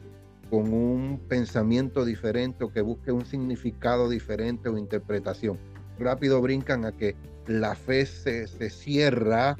con 0.49 0.73
un 0.73 1.19
pensamiento 1.27 2.05
diferente 2.05 2.63
o 2.63 2.71
que 2.71 2.81
busque 2.81 3.11
un 3.11 3.25
significado 3.25 4.09
diferente 4.09 4.69
o 4.69 4.77
interpretación. 4.77 5.57
Rápido 5.99 6.41
brincan 6.41 6.85
a 6.85 6.91
que 6.91 7.15
la 7.47 7.75
fe 7.75 8.05
se, 8.05 8.47
cierra 8.69 9.57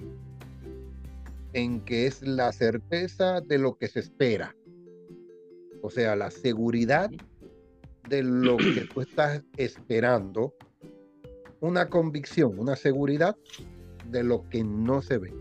en 1.54 1.82
que 1.82 2.08
es 2.08 2.22
la 2.22 2.52
certeza 2.52 3.42
de 3.42 3.58
lo 3.58 3.78
que 3.78 3.88
se 3.88 4.00
espera. 4.00 4.56
O 5.82 5.90
sea, 5.90 6.16
la 6.16 6.32
seguridad 6.32 7.10
de 8.10 8.24
lo 8.24 8.58
que 8.58 8.88
tú 8.94 9.02
estás 9.02 9.42
esperando, 9.58 10.54
una 11.60 11.90
convicción, 11.90 12.58
una 12.60 12.76
seguridad 12.76 13.36
de 14.10 14.24
lo 14.24 14.48
que 14.50 14.64
no 14.64 15.02
se 15.02 15.18
ve. 15.18 15.34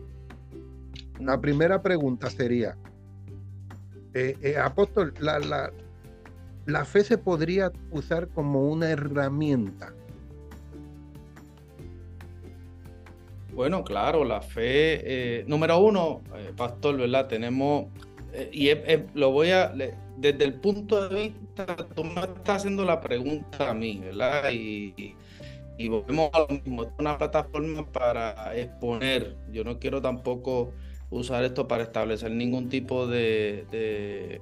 La 1.20 1.40
primera 1.40 1.82
pregunta 1.82 2.30
sería, 2.30 2.76
eh, 4.14 4.37
eh, 4.42 4.56
apóstol, 4.56 5.14
la, 5.20 5.38
la, 5.38 5.73
la, 6.66 6.85
fe 6.85 7.04
se 7.04 7.18
podría 7.18 7.73
usar 7.90 8.28
como 8.28 8.68
una 8.68 8.90
herramienta. 8.90 9.92
Bueno, 13.52 13.85
claro, 13.85 14.25
la 14.25 14.42
fe, 14.42 15.40
eh, 15.40 15.44
número 15.46 15.78
uno, 15.78 16.23
pastor, 16.56 16.99
¿verdad? 16.99 17.28
Tenemos, 17.28 17.87
y 18.52 18.68
lo 19.14 19.32
voy 19.32 19.50
a, 19.50 19.73
desde 20.16 20.44
el 20.44 20.54
punto 20.54 21.08
de 21.08 21.23
vista, 21.23 21.76
tú 21.94 22.04
me 22.04 22.20
estás 22.20 22.56
haciendo 22.56 22.85
la 22.85 23.00
pregunta 23.00 23.70
a 23.70 23.75
mí, 23.75 24.00
¿verdad? 24.04 24.50
Y, 24.50 25.14
y 25.78 25.88
volvemos 25.88 26.30
a 26.33 26.40
lo 26.40 26.49
mismo, 26.49 26.92
una 26.99 27.18
plataforma 27.18 27.90
para 27.90 28.56
exponer. 28.56 29.37
Yo 29.50 29.64
no 29.64 29.78
quiero 29.78 30.00
tampoco 30.00 30.73
usar 31.11 31.45
esto 31.45 31.68
para 31.68 31.85
establecer 31.85 32.30
ningún 32.30 32.68
tipo 32.68 33.06
de, 33.06 34.40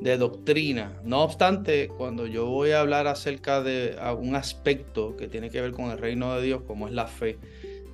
de, 0.00 0.16
doctrina. 0.18 1.00
No 1.04 1.22
obstante, 1.22 1.88
cuando 1.88 2.26
yo 2.26 2.46
voy 2.46 2.70
a 2.70 2.80
hablar 2.80 3.06
acerca 3.06 3.62
de 3.62 3.96
un 4.18 4.34
aspecto 4.36 5.16
que 5.16 5.28
tiene 5.28 5.50
que 5.50 5.60
ver 5.60 5.72
con 5.72 5.90
el 5.90 5.98
reino 5.98 6.34
de 6.36 6.42
Dios, 6.42 6.62
como 6.66 6.86
es 6.86 6.94
la 6.94 7.06
fe, 7.06 7.38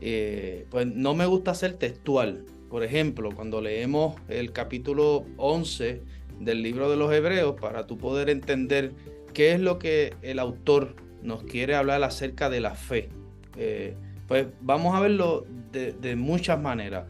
eh, 0.01 0.67
pues 0.71 0.87
no 0.87 1.15
me 1.15 1.27
gusta 1.27 1.55
ser 1.55 1.75
textual. 1.75 2.45
Por 2.69 2.83
ejemplo, 2.83 3.31
cuando 3.35 3.61
leemos 3.61 4.17
el 4.29 4.53
capítulo 4.53 5.25
11 5.37 6.03
del 6.41 6.63
libro 6.63 6.91
de 6.91 6.97
los 6.97 7.13
Hebreos, 7.13 7.55
para 7.61 7.87
tú 7.87 7.99
poder 7.99 8.29
entender 8.31 8.93
qué 9.33 9.53
es 9.53 9.61
lo 9.61 9.79
que 9.79 10.15
el 10.23 10.39
autor 10.39 10.97
nos 11.23 11.45
quiere 11.45 11.75
hablar 11.75 12.03
acerca 12.03 12.51
de 12.51 12.61
la 12.61 12.75
fe. 12.75 13.09
Eh, 13.57 13.95
pues 14.29 14.47
vamos 14.61 14.95
a 14.95 15.01
verlo 15.01 15.47
de, 15.73 16.17
muchas 16.17 16.61
maneras 16.61 17.07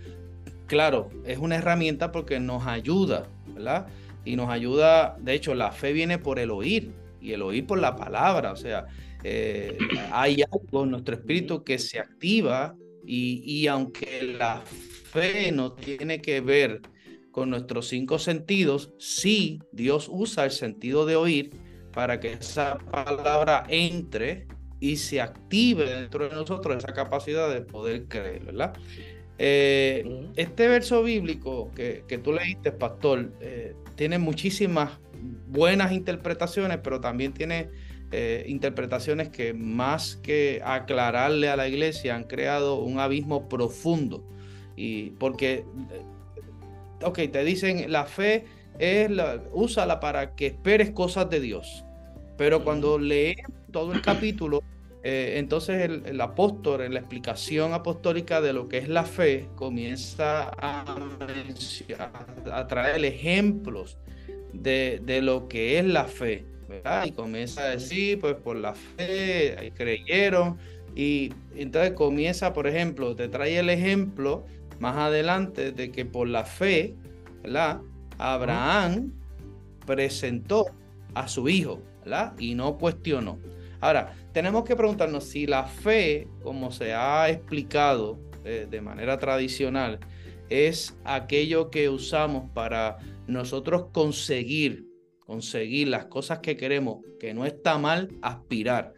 claro, 0.73 1.11
es 1.27 1.37
una 1.37 1.57
herramienta 1.57 2.13
porque 2.13 2.41
nos 2.41 2.67
ayuda, 2.67 3.29
¿verdad? 3.49 3.89
Y 4.25 4.37
nos 4.37 4.49
ayuda, 4.49 5.19
de 5.21 5.35
hecho, 5.35 5.55
la 5.55 5.71
fe 5.71 5.93
viene 5.93 6.17
por 6.19 6.39
el 6.39 6.51
oír 6.51 6.93
y 7.21 7.33
el 7.33 7.43
oír 7.43 7.67
por 7.67 7.79
la 7.79 7.95
palabra, 7.95 8.53
o 8.53 8.57
sea, 8.57 8.87
eh, 9.23 9.77
hay 10.11 10.43
algo 10.51 10.85
en 10.85 10.93
nuestro 10.93 11.15
espíritu 11.15 11.63
que 11.63 11.79
se 11.79 11.99
activa 11.99 12.75
y, 13.07 13.67
aunque 13.67 14.35
la 14.39 14.63
fe 15.11 15.53
no 15.53 15.73
tiene 15.73 16.23
que 16.23 16.41
ver 16.41 16.81
con 17.33 17.51
nuestros 17.51 17.89
cinco 17.89 18.19
sentidos, 18.19 18.95
sí 18.97 19.61
Dios 19.73 20.09
usa 20.11 20.47
el 20.47 20.53
sentido 20.53 21.05
de 21.05 21.17
oír 21.17 21.51
para 21.93 22.19
que 22.21 22.33
esa 22.33 22.79
palabra 22.79 23.65
entre 23.69 24.47
y 24.81 24.97
se 24.97 25.21
active 25.21 25.85
dentro 25.85 26.29
de 26.29 26.35
nosotros 26.35 26.77
esa 26.77 26.93
capacidad 26.93 27.53
de 27.53 27.61
poder 27.61 28.07
creer, 28.09 28.45
¿verdad? 28.45 28.75
Eh, 29.39 30.29
este 30.37 30.69
verso 30.69 31.03
bíblico 31.03 31.71
que, 31.75 32.21
tú 32.23 32.33
leíste, 32.33 32.73
pastor, 32.73 33.33
eh, 33.41 33.75
tiene 33.95 34.19
muchísimas 34.19 34.99
buenas 35.49 35.93
interpretaciones, 35.93 36.79
pero 36.83 37.01
también 37.01 37.33
tiene 37.33 37.71
eh, 38.11 38.45
interpretaciones 38.49 39.29
que 39.29 39.55
más 39.55 40.17
que 40.17 40.61
aclararle 40.65 41.49
a 41.49 41.57
la 41.57 41.69
iglesia 41.69 42.15
han 42.15 42.25
creado 42.25 42.81
un 42.81 42.99
abismo 42.99 43.49
profundo. 43.49 44.25
Y 44.77 45.11
porque, 45.11 45.65
ok, 47.03 47.21
te 47.31 47.45
dicen 47.45 47.91
la 47.91 48.05
fe 48.05 48.45
es 48.79 49.11
la, 49.11 49.43
úsala 49.53 50.01
para 50.01 50.35
que 50.35 50.47
esperes 50.49 50.91
cosas 50.91 51.29
de 51.31 51.41
Dios. 51.41 51.85
Pero 52.37 52.65
cuando 52.65 52.99
lees 52.99 53.37
todo 53.71 53.93
el 53.93 54.03
capítulo, 54.03 54.63
eh, 55.05 55.35
entonces 55.37 55.91
el, 56.05 56.21
apóstol, 56.21 56.83
en 56.83 56.95
la 56.95 57.01
explicación 57.01 57.73
apostólica 57.73 58.41
de 58.41 58.53
lo 58.53 58.69
que 58.69 58.79
es 58.79 58.89
la 58.89 59.05
fe, 59.05 59.49
comienza 59.57 60.51
a, 60.59 60.85
a 62.53 62.67
traer 62.67 63.05
ejemplos 63.05 63.99
de, 64.53 65.21
lo 65.23 65.49
que 65.49 65.79
es 65.79 65.85
la 65.85 66.05
fe. 66.05 66.45
Y 67.05 67.13
comienza 67.13 67.65
a 67.65 67.69
decir, 67.71 68.19
pues 68.19 68.35
por 68.37 68.57
la 68.57 68.75
fe, 68.75 69.73
creyeron. 69.77 70.57
Y 70.95 71.33
entonces 71.55 71.93
comienza, 71.93 72.53
por 72.53 72.67
ejemplo, 72.67 73.15
te 73.15 73.29
trae 73.29 73.59
el 73.59 73.71
ejemplo 73.71 74.45
más 74.79 74.97
adelante 74.97 75.73
de 75.73 75.91
que 75.91 76.05
por 76.05 76.29
la 76.29 76.45
fe, 76.45 76.95
¿verdad? 77.43 77.81
Abraham 78.23 79.13
presentó 79.85 80.67
a 81.15 81.27
su 81.27 81.49
hijo, 81.49 81.83
¿verdad? 82.05 82.35
Y 82.39 82.55
no 82.55 82.79
cuestionó. 82.79 83.39
Ahora, 83.81 84.15
tenemos 84.33 84.65
que 84.65 84.77
preguntarnos 84.77 85.25
si 85.25 85.47
la 85.47 85.65
fe, 85.65 86.29
como 86.43 86.71
se 86.71 86.95
ha 86.95 87.29
explicado 87.29 88.21
eh, 88.45 88.69
de 88.71 88.81
manera 88.81 89.19
tradicional, 89.19 89.99
es 90.49 90.97
aquello 91.05 91.71
que 91.71 91.89
usamos 91.89 92.49
para 92.53 92.99
nosotros 93.27 93.87
conseguir, 93.93 94.87
conseguir 95.27 95.89
las 95.89 96.05
cosas 96.05 96.39
que 96.39 96.57
queremos, 96.57 96.99
que 97.19 97.35
no 97.35 97.45
está 97.45 97.77
mal 97.79 98.09
aspirar, 98.23 98.93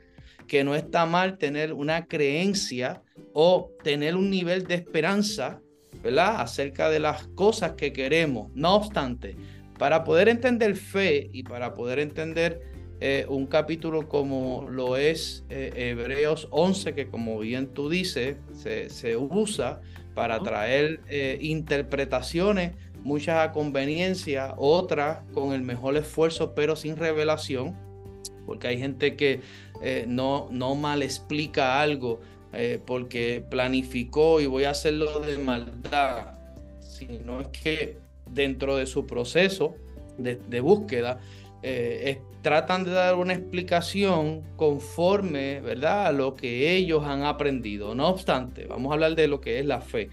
que 0.46 0.64
no 0.64 0.74
está 0.74 1.06
mal 1.06 1.38
tener 1.38 1.72
una 1.72 2.06
creencia 2.06 3.02
o 3.32 3.70
tener 3.82 4.16
un 4.16 4.28
nivel 4.28 4.64
de 4.64 4.74
esperanza, 4.74 5.62
¿verdad? 6.04 6.42
Acerca 6.42 6.90
de 6.90 7.00
las 7.00 7.26
cosas 7.28 7.72
que 7.72 7.94
queremos. 7.94 8.52
No 8.54 8.74
obstante, 8.74 9.36
para 9.78 10.04
poder 10.04 10.28
entender 10.28 10.76
fe 10.76 11.30
y 11.32 11.42
para 11.42 11.72
poder 11.72 11.98
entender 11.98 12.60
eh, 13.00 13.24
un 13.28 13.46
capítulo 13.46 14.06
como 14.06 14.68
lo 14.70 14.98
es 14.98 15.44
eh, 15.48 15.72
Hebreos 15.74 16.46
11, 16.50 16.94
que 16.94 17.08
como 17.08 17.38
bien 17.40 17.68
tú 17.68 17.88
dices, 17.88 18.36
se, 18.52 19.16
usa 19.16 19.80
para 20.14 20.38
traer 20.40 21.00
eh, 21.08 21.38
interpretaciones, 21.40 22.72
muchas 23.02 23.48
a 23.48 23.52
conveniencia, 23.52 24.54
otras 24.58 25.20
con 25.32 25.54
el 25.54 25.62
mejor 25.62 25.96
esfuerzo, 25.96 26.54
pero 26.54 26.76
sin 26.76 26.96
revelación, 26.96 27.74
porque 28.46 28.68
hay 28.68 28.78
gente 28.78 29.16
que 29.16 29.40
no, 30.06 30.48
no 30.50 30.74
mal 30.74 31.02
explica 31.02 31.80
algo 31.80 32.20
porque 32.86 33.44
planificó 33.48 34.40
y 34.40 34.46
voy 34.46 34.64
a 34.64 34.70
hacerlo 34.70 35.20
de 35.20 35.38
maldad, 35.38 36.38
sino 36.80 37.40
es 37.40 37.48
que 37.48 37.98
dentro 38.30 38.76
de 38.76 38.86
su 38.86 39.06
proceso 39.06 39.74
de, 40.18 40.60
búsqueda, 40.60 41.18
eh, 41.62 42.20
tratan 42.44 42.84
de 42.84 42.92
dar 42.92 43.16
una 43.16 43.32
explicación 43.32 44.42
conforme, 44.56 45.60
¿verdad?, 45.60 46.06
a 46.06 46.12
lo 46.12 46.34
que 46.34 46.76
ellos 46.76 47.04
han 47.04 47.22
aprendido. 47.22 47.94
No 47.94 48.08
obstante, 48.08 48.66
vamos 48.66 48.90
a 48.90 48.94
hablar 48.94 49.14
de 49.16 49.26
lo 49.26 49.40
que 49.40 49.58
es 49.58 49.66
la 49.66 49.80
fe. 49.80 50.10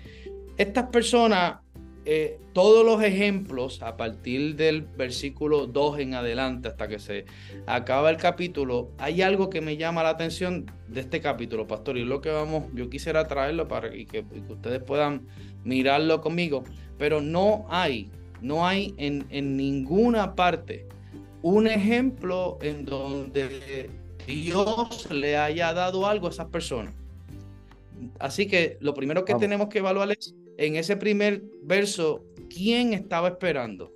Estas 0.57 0.87
personas, 0.87 1.60
eh, 2.05 2.39
todos 2.53 2.85
los 2.85 3.03
ejemplos, 3.03 3.81
a 3.81 3.97
partir 3.97 4.55
del 4.55 4.81
versículo 4.81 5.67
2 5.67 5.99
en 5.99 6.13
adelante, 6.15 6.67
hasta 6.67 6.87
que 6.87 6.99
se 6.99 7.25
acaba 7.67 8.09
el 8.09 8.17
capítulo, 8.17 8.89
hay 8.97 9.21
algo 9.21 9.49
que 9.49 9.61
me 9.61 9.77
llama 9.77 10.03
la 10.03 10.09
atención 10.09 10.71
de 10.87 11.01
este 11.01 11.21
capítulo, 11.21 11.67
pastor, 11.67 11.97
y 11.97 12.05
lo 12.05 12.21
que 12.21 12.29
vamos, 12.29 12.65
yo 12.73 12.89
quisiera 12.89 13.27
traerlo 13.27 13.67
para 13.67 13.91
que, 13.91 14.05
que 14.05 14.25
ustedes 14.49 14.81
puedan 14.83 15.27
mirarlo 15.63 16.21
conmigo, 16.21 16.63
pero 16.97 17.21
no 17.21 17.65
hay 17.69 18.09
no 18.41 18.65
hay 18.67 18.93
en, 18.97 19.27
ninguna 19.55 20.35
parte 20.35 20.87
un 21.43 21.67
ejemplo 21.67 22.57
en 22.61 22.85
donde 22.85 23.89
Dios 24.27 25.09
le 25.11 25.37
haya 25.37 25.73
dado 25.73 26.05
algo 26.05 26.27
a 26.27 26.29
esas 26.31 26.47
personas. 26.47 26.93
Así 28.19 28.47
que 28.47 28.77
lo 28.79 28.93
primero 28.93 29.25
que 29.25 29.35
tenemos 29.35 29.69
que 29.69 29.79
evaluar 29.79 30.11
es 30.11 30.35
en 30.61 30.75
ese 30.75 30.95
primer 30.95 31.41
verso, 31.63 32.23
¿quién 32.47 32.93
estaba 32.93 33.29
esperando? 33.29 33.91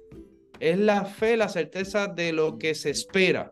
Es 0.59 0.79
la 0.79 1.05
fe, 1.05 1.37
la 1.37 1.47
certeza 1.47 2.07
de 2.07 2.33
lo 2.33 2.57
que 2.57 2.73
se 2.73 2.89
espera. 2.89 3.51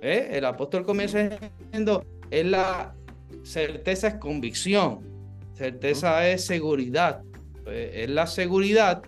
¿Eh? 0.00 0.28
El 0.30 0.44
apóstol 0.44 0.84
comienza 0.84 1.30
diciendo, 1.58 2.04
es 2.30 2.46
la 2.46 2.94
certeza 3.42 4.08
es 4.08 4.14
convicción, 4.14 5.00
certeza 5.54 6.28
es 6.28 6.44
seguridad, 6.44 7.22
eh, 7.66 8.04
es 8.04 8.10
la 8.10 8.28
seguridad 8.28 9.02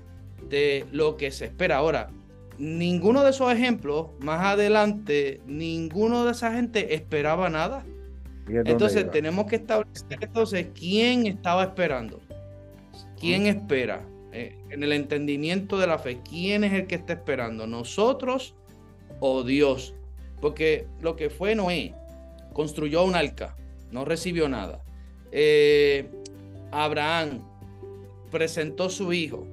de 0.49 0.85
lo 0.91 1.17
que 1.17 1.31
se 1.31 1.45
espera. 1.45 1.77
Ahora, 1.77 2.11
ninguno 2.59 3.23
de 3.23 3.31
esos 3.31 3.53
ejemplos, 3.53 4.09
más 4.19 4.45
adelante, 4.45 5.41
ninguno 5.47 6.25
de 6.25 6.33
esa 6.33 6.53
gente 6.53 6.97
esperaba 6.97 7.49
nada. 7.49 7.87
Entonces 8.49 9.09
tenemos 9.13 9.47
que 9.47 9.57
establecer 9.57 10.19
entonces 10.21 10.67
quién 10.75 11.29
estaba 11.29 11.63
esperando. 11.63 12.21
¿Quién 13.21 13.47
espera? 13.47 14.03
Eh, 14.33 14.57
en 14.71 14.83
el 14.83 14.93
entendimiento 14.93 15.79
de 15.79 15.87
la 15.87 15.99
fe, 15.99 16.21
¿quién 16.29 16.65
es 16.65 16.73
el 16.73 16.87
que 16.87 16.95
está 16.95 17.13
esperando? 17.13 17.67
¿Nosotros 17.67 18.55
o 19.21 19.43
Dios? 19.43 19.95
Porque 20.41 20.87
lo 21.01 21.17
que 21.17 21.29
fue 21.29 21.55
Noé, 21.55 21.95
construyó 22.55 23.05
un 23.05 23.15
arca, 23.15 23.57
no 23.91 24.05
recibió 24.05 24.49
nada. 24.49 24.83
Eh, 25.33 26.09
Abraham 26.71 27.43
presentó 28.31 28.89
su 28.89 29.13
hijo, 29.13 29.47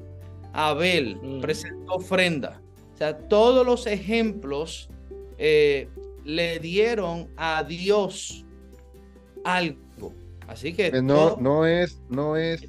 Abel 0.54 1.18
mm. 1.22 1.42
presentó 1.42 1.96
ofrenda. 1.96 2.62
O 2.94 2.98
sea, 2.98 3.18
todos 3.18 3.66
los 3.66 3.86
ejemplos 3.86 4.90
eh, 5.38 5.90
le 6.24 6.60
dieron 6.60 7.28
a 7.36 7.64
Dios 7.64 8.46
algo. 9.44 10.14
Así 10.48 10.74
que 10.74 11.02
no, 11.02 11.36
no 11.38 11.66
es, 11.66 12.00
no 12.10 12.38
es 12.38 12.62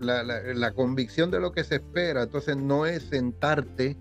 la, 0.00 0.72
convicción 0.72 1.30
de 1.30 1.40
lo 1.40 1.52
que 1.52 1.64
se 1.64 1.76
espera. 1.76 2.24
Entonces 2.24 2.56
no 2.56 2.86
es 2.86 3.02
sentarte 3.04 3.96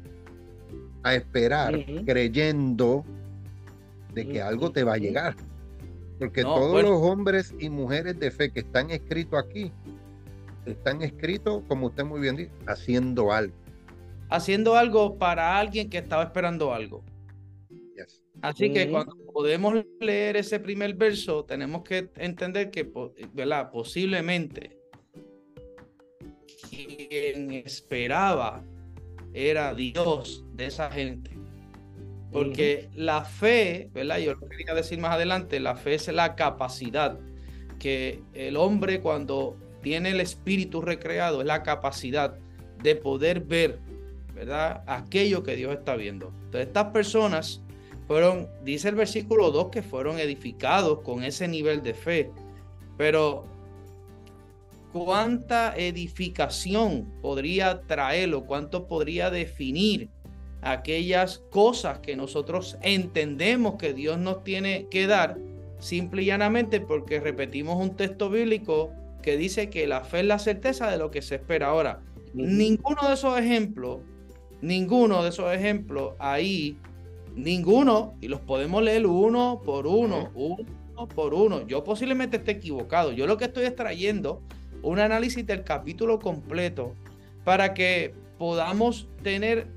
a 1.04 1.16
esperar 1.16 1.86
creyendo 2.06 3.06
de 4.14 4.28
que 4.28 4.42
algo 4.42 4.72
te 4.72 4.84
va 4.84 4.94
a 4.94 4.98
llegar. 4.98 5.36
Porque 6.20 6.44
todos 6.44 6.82
los 6.82 7.02
hombres 7.02 7.54
y 7.60 7.70
mujeres 7.70 8.20
de 8.20 8.32
fe 8.32 8.52
que 8.52 8.62
están 8.62 8.90
escritos 8.90 9.38
aquí 9.38 9.72
están 10.66 11.02
escritos, 11.02 11.62
como 11.68 11.88
usted 11.88 12.04
muy 12.04 12.22
bien 12.22 12.36
dice, 12.38 12.52
haciendo 12.66 13.32
algo. 13.32 13.54
Haciendo 14.30 14.75
algo 14.75 15.18
para 15.18 15.60
alguien 15.60 15.90
que 15.90 16.00
estaba 16.00 16.24
esperando 16.24 16.74
algo. 16.74 17.04
Así 18.41 18.72
que 18.72 18.89
cuando 18.89 19.15
podemos 19.34 19.74
leer 20.00 20.38
ese 20.38 20.60
primer 20.60 20.93
verso, 20.93 21.46
tenemos 21.46 21.84
que 21.84 22.10
entender 22.17 22.69
que, 22.69 22.91
¿verdad? 23.34 23.72
Posiblemente 23.72 24.78
quien 26.76 27.52
esperaba 27.54 28.64
era 29.34 29.74
Dios 29.74 30.44
de 30.54 30.66
esa 30.68 30.92
gente. 30.92 31.32
Porque 32.32 32.90
la 32.96 33.24
fe, 33.24 33.90
¿verdad? 33.94 34.18
Yo 34.18 34.34
lo 34.34 34.48
quería 34.48 34.74
decir 34.74 35.00
más 35.00 35.14
adelante, 35.14 35.60
la 35.60 35.76
fe 35.76 35.96
es 35.96 36.08
la 36.10 36.36
capacidad 36.36 37.18
que 37.80 38.22
el 38.34 38.58
hombre 38.58 39.02
cuando 39.02 39.58
tiene 39.82 40.12
el 40.12 40.20
espíritu 40.20 40.82
recreado, 40.82 41.42
es 41.42 41.48
la 41.48 41.64
capacidad 41.64 42.38
de 42.82 42.96
poder 42.96 43.42
ver, 43.42 43.80
¿verdad? 44.34 44.84
Aquello 44.88 45.44
que 45.44 45.56
Dios 45.56 45.74
está 45.74 45.96
viendo. 45.96 46.34
Entonces, 46.46 46.68
estas 46.68 46.86
personas 46.86 47.62
fueron, 48.08 48.50
dice 48.64 48.90
el 48.90 48.96
versículo 48.96 49.52
2, 49.52 49.70
que 49.70 49.84
fueron 49.84 50.20
edificados 50.20 51.02
con 51.02 51.24
ese 51.24 51.48
nivel 51.48 51.84
de 51.84 51.94
fe. 51.94 52.32
Pero, 52.98 53.46
¿cuánta 54.95 55.75
edificación 55.75 57.12
podría 57.21 57.81
traerlo? 57.81 58.45
¿Cuánto 58.45 58.88
podría 58.88 59.29
definir 59.29 60.08
aquellas 60.62 61.39
cosas 61.49 61.99
que 61.99 62.15
nosotros 62.15 62.77
entendemos 62.81 63.75
que 63.75 63.93
Dios 63.93 64.17
nos 64.17 64.45
tiene 64.45 64.88
que 64.89 65.05
dar? 65.05 65.38
Simple 65.79 66.23
y 66.23 66.27
llanamente 66.27 66.79
porque 66.79 67.19
repetimos 67.19 67.75
un 67.75 67.97
texto 67.97 68.29
bíblico 68.29 68.93
que 69.21 69.36
dice 69.36 69.69
que 69.69 69.86
la 69.86 70.05
fe 70.05 70.21
es 70.21 70.27
la 70.27 70.39
certeza 70.39 70.89
de 70.89 70.97
lo 70.97 71.12
que 71.12 71.21
se 71.21 71.36
espera. 71.36 71.67
Ahora, 71.67 71.99
ninguno 72.34 73.05
de 73.05 73.15
esos 73.15 73.38
ejemplos, 73.38 73.99
ninguno 74.62 75.23
de 75.23 75.29
esos 75.29 75.53
ejemplos 75.53 76.13
ahí, 76.19 76.77
ninguno, 77.36 78.13
y 78.21 78.29
los 78.29 78.39
podemos 78.39 78.81
leer 78.81 79.05
uno 79.08 79.62
por 79.65 79.88
uno, 79.88 80.31
uno 80.36 81.10
por 81.13 81.34
uno. 81.34 81.67
Yo 81.67 81.84
posiblemente 81.84 82.38
esté 82.38 82.51
equivocado. 82.51 83.12
Yo 83.12 83.27
lo 83.27 83.36
que 83.36 83.43
estoy 83.43 83.65
extrayendo 83.65 84.41
un 84.86 85.00
análisis 85.00 85.45
del 85.45 85.63
capítulo 85.63 86.19
completo 86.19 86.95
para 87.43 87.74
que 87.74 88.13
podamos 88.38 89.08
tener 89.24 89.67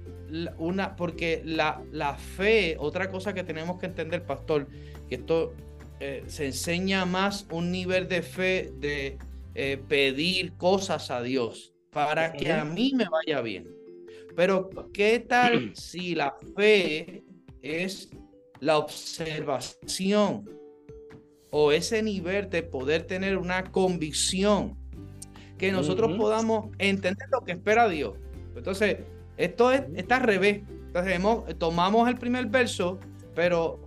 una, 0.59 0.97
porque 0.97 1.43
la, 1.45 1.83
la 1.91 2.15
fe, 2.17 2.77
otra 2.79 3.11
cosa 3.11 3.33
que 3.33 3.43
tenemos 3.45 3.79
que 3.79 3.87
entender, 3.87 4.25
pastor, 4.25 4.69
que 5.09 5.17
esto 5.17 5.55
eh, 6.01 6.25
se 6.27 6.47
enseña 6.47 7.07
más 7.07 7.47
un 7.51 7.73
nivel 7.73 8.09
de 8.09 8.23
fe 8.23 8.73
de 8.79 9.19
eh, 9.55 9.83
pedir 9.89 10.53
cosas 10.57 11.11
a 11.11 11.23
Dios 11.23 11.73
para 11.91 12.33
que 12.33 12.53
a 12.53 12.65
mí 12.65 12.93
me 12.95 13.07
vaya 13.09 13.41
bien. 13.41 13.67
Pero, 14.37 14.71
¿qué 14.93 15.19
tal 15.19 15.73
si 15.75 16.15
la 16.15 16.37
fe 16.55 17.25
es 17.63 18.11
la 18.61 18.77
observación 18.79 20.49
o 21.51 21.73
ese 21.73 22.03
nivel 22.03 22.51
de 22.51 22.63
poder 22.63 23.05
tener 23.05 23.39
una 23.39 23.65
convicción 23.73 24.77
que 25.59 25.73
nosotros 25.73 26.17
podamos 26.17 26.71
entender 26.79 27.29
lo 27.31 27.43
que 27.43 27.53
espera 27.53 27.89
Dios? 27.89 28.15
Entonces, 28.57 28.99
esto 29.37 29.71
es, 29.73 29.83
está 29.95 30.17
al 30.17 30.23
revés. 30.23 30.63
Entonces, 30.87 31.59
tomamos 31.59 32.09
el 32.09 32.17
primer 32.17 32.47
verso, 32.47 32.99
pero 33.35 33.81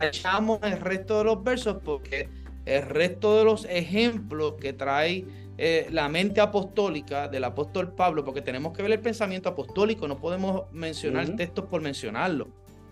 echamos 0.00 0.58
el 0.62 0.80
resto 0.80 1.18
de 1.18 1.24
los 1.24 1.42
versos 1.42 1.78
porque 1.82 2.28
el 2.66 2.82
resto 2.82 3.38
de 3.38 3.44
los 3.44 3.64
ejemplos 3.64 4.54
que 4.60 4.72
trae 4.72 5.24
eh, 5.58 5.86
la 5.90 6.08
mente 6.08 6.40
apostólica 6.40 7.28
del 7.28 7.44
apóstol 7.44 7.92
Pablo, 7.94 8.24
porque 8.24 8.40
tenemos 8.40 8.72
que 8.72 8.82
ver 8.82 8.92
el 8.92 9.00
pensamiento 9.00 9.48
apostólico, 9.48 10.08
no 10.08 10.18
podemos 10.18 10.64
mencionar 10.72 11.36
textos 11.36 11.66
por 11.66 11.82
mencionarlo, 11.82 12.48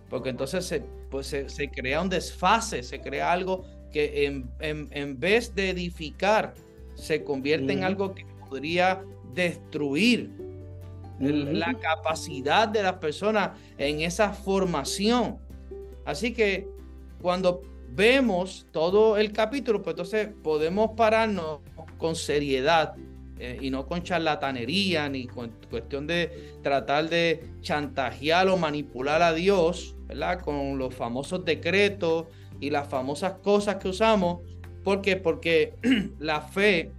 porque 0.08 0.28
entonces 0.28 0.66
se, 0.66 0.80
pues 1.10 1.26
se, 1.26 1.70
crea 1.70 2.02
un 2.02 2.08
desfase, 2.08 2.82
se 2.82 3.00
crea 3.00 3.32
algo 3.32 3.64
que 3.92 4.26
en, 4.26 4.50
en, 4.60 5.18
vez 5.18 5.54
de 5.54 5.70
edificar, 5.70 6.54
se 7.00 7.24
convierte 7.24 7.72
en 7.72 7.84
algo 7.84 8.14
que 8.14 8.26
podría 8.48 9.02
destruir 9.34 10.30
la 11.18 11.74
capacidad 11.74 12.66
de 12.66 12.82
las 12.82 12.94
personas 12.94 13.50
en 13.76 14.00
esa 14.00 14.32
formación. 14.32 15.38
Así 16.04 16.32
que 16.32 16.66
cuando 17.20 17.62
vemos 17.90 18.66
todo 18.72 19.16
el 19.16 19.32
capítulo, 19.32 19.82
pues 19.82 19.94
entonces 19.94 20.28
podemos 20.42 20.92
pararnos 20.96 21.60
con 21.98 22.16
seriedad 22.16 22.94
eh, 23.38 23.58
y 23.60 23.70
no 23.70 23.86
con 23.86 24.02
charlatanería 24.02 25.08
ni 25.08 25.26
con 25.26 25.50
cuestión 25.68 26.06
de 26.06 26.52
tratar 26.62 27.08
de 27.08 27.42
chantajear 27.60 28.48
o 28.48 28.56
manipular 28.56 29.22
a 29.22 29.32
Dios, 29.32 29.96
¿verdad? 30.06 30.40
Con 30.40 30.78
los 30.78 30.94
famosos 30.94 31.44
decretos 31.44 32.26
y 32.60 32.70
las 32.70 32.88
famosas 32.88 33.34
cosas 33.42 33.76
que 33.76 33.88
usamos. 33.88 34.40
¿Por 34.84 35.02
qué? 35.02 35.16
Porque 35.16 35.74
la 36.18 36.40
fe 36.40 36.90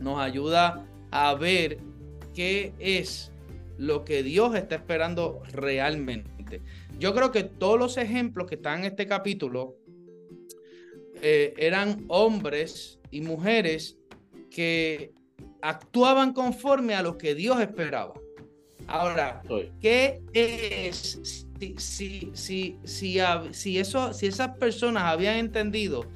nos 0.00 0.18
ayuda 0.20 0.86
a 1.10 1.34
ver 1.34 1.78
qué 2.34 2.72
es 2.78 3.32
lo 3.78 4.04
que 4.04 4.22
Dios 4.22 4.54
está 4.54 4.76
esperando 4.76 5.42
realmente. 5.52 6.62
Yo 6.98 7.14
creo 7.14 7.32
que 7.32 7.44
todos 7.44 7.78
los 7.78 7.96
ejemplos 7.96 8.46
que 8.48 8.54
están 8.54 8.80
en 8.80 8.86
este 8.86 9.06
capítulo 9.06 9.76
eh, 11.22 11.54
eran 11.56 12.04
hombres 12.08 12.98
y 13.10 13.20
mujeres 13.20 13.98
que 14.50 15.12
actuaban 15.62 16.32
conforme 16.32 16.94
a 16.94 17.02
lo 17.02 17.18
que 17.18 17.34
Dios 17.34 17.60
esperaba. 17.60 18.14
Ahora, 18.86 19.42
¿qué 19.80 20.22
es 20.32 21.44
si, 21.58 22.30
si, 22.34 22.76
si, 22.84 23.18
si, 23.52 23.78
eso, 23.78 24.12
si 24.12 24.26
esas 24.26 24.56
personas 24.58 25.04
habían 25.04 25.36
entendido 25.36 26.06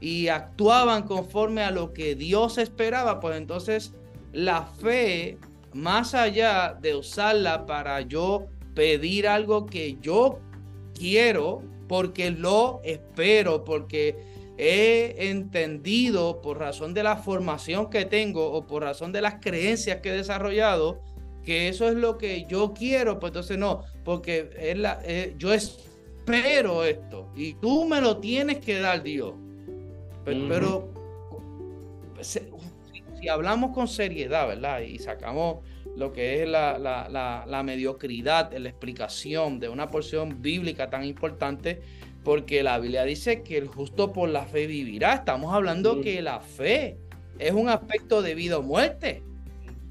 y 0.00 0.28
actuaban 0.28 1.02
conforme 1.02 1.62
a 1.62 1.70
lo 1.70 1.92
que 1.92 2.14
Dios 2.14 2.58
esperaba, 2.58 3.20
pues 3.20 3.36
entonces 3.36 3.92
la 4.32 4.64
fe, 4.64 5.38
más 5.74 6.14
allá 6.14 6.76
de 6.80 6.94
usarla 6.94 7.66
para 7.66 8.00
yo 8.00 8.46
pedir 8.74 9.28
algo 9.28 9.66
que 9.66 9.98
yo 10.00 10.38
quiero, 10.94 11.62
porque 11.88 12.30
lo 12.30 12.80
espero, 12.84 13.64
porque 13.64 14.16
he 14.56 15.30
entendido 15.30 16.40
por 16.40 16.58
razón 16.58 16.94
de 16.94 17.02
la 17.02 17.16
formación 17.16 17.90
que 17.90 18.04
tengo 18.04 18.52
o 18.52 18.66
por 18.66 18.82
razón 18.82 19.12
de 19.12 19.22
las 19.22 19.36
creencias 19.40 20.00
que 20.00 20.10
he 20.10 20.16
desarrollado, 20.16 21.00
que 21.44 21.68
eso 21.68 21.88
es 21.88 21.94
lo 21.94 22.18
que 22.18 22.46
yo 22.46 22.72
quiero, 22.74 23.18
pues 23.18 23.30
entonces 23.30 23.58
no, 23.58 23.82
porque 24.04 24.50
es 24.58 24.78
la, 24.78 25.00
eh, 25.04 25.34
yo 25.38 25.52
espero 25.52 26.84
esto 26.84 27.32
y 27.34 27.54
tú 27.54 27.86
me 27.86 28.00
lo 28.00 28.18
tienes 28.18 28.58
que 28.58 28.78
dar, 28.78 29.02
Dios. 29.02 29.32
Pero, 30.24 30.92
si, 32.20 33.28
hablamos 33.28 33.72
con 33.72 33.88
seriedad, 33.88 34.48
¿verdad? 34.48 34.80
Y 34.80 34.98
sacamos 34.98 35.58
lo 35.96 36.12
que 36.12 36.42
es 36.42 36.48
la, 36.48 36.78
la, 36.78 37.44
la, 37.46 37.62
mediocridad 37.62 38.52
en 38.54 38.64
la 38.64 38.68
explicación 38.68 39.58
de 39.60 39.68
una 39.68 39.88
porción 39.88 40.40
bíblica 40.40 40.88
tan 40.88 41.04
importante, 41.04 41.80
porque 42.24 42.62
la 42.62 42.78
Biblia 42.78 43.04
dice 43.04 43.42
que 43.42 43.58
el 43.58 43.66
justo 43.66 44.12
por 44.12 44.28
la 44.28 44.44
fe 44.44 44.66
vivirá. 44.66 45.14
Estamos 45.14 45.54
hablando 45.54 46.00
que 46.00 46.22
la 46.22 46.40
fe 46.40 46.98
es 47.38 47.52
un 47.52 47.68
aspecto 47.68 48.22
de 48.22 48.34
vida 48.34 48.58
o 48.58 48.62
muerte. 48.62 49.22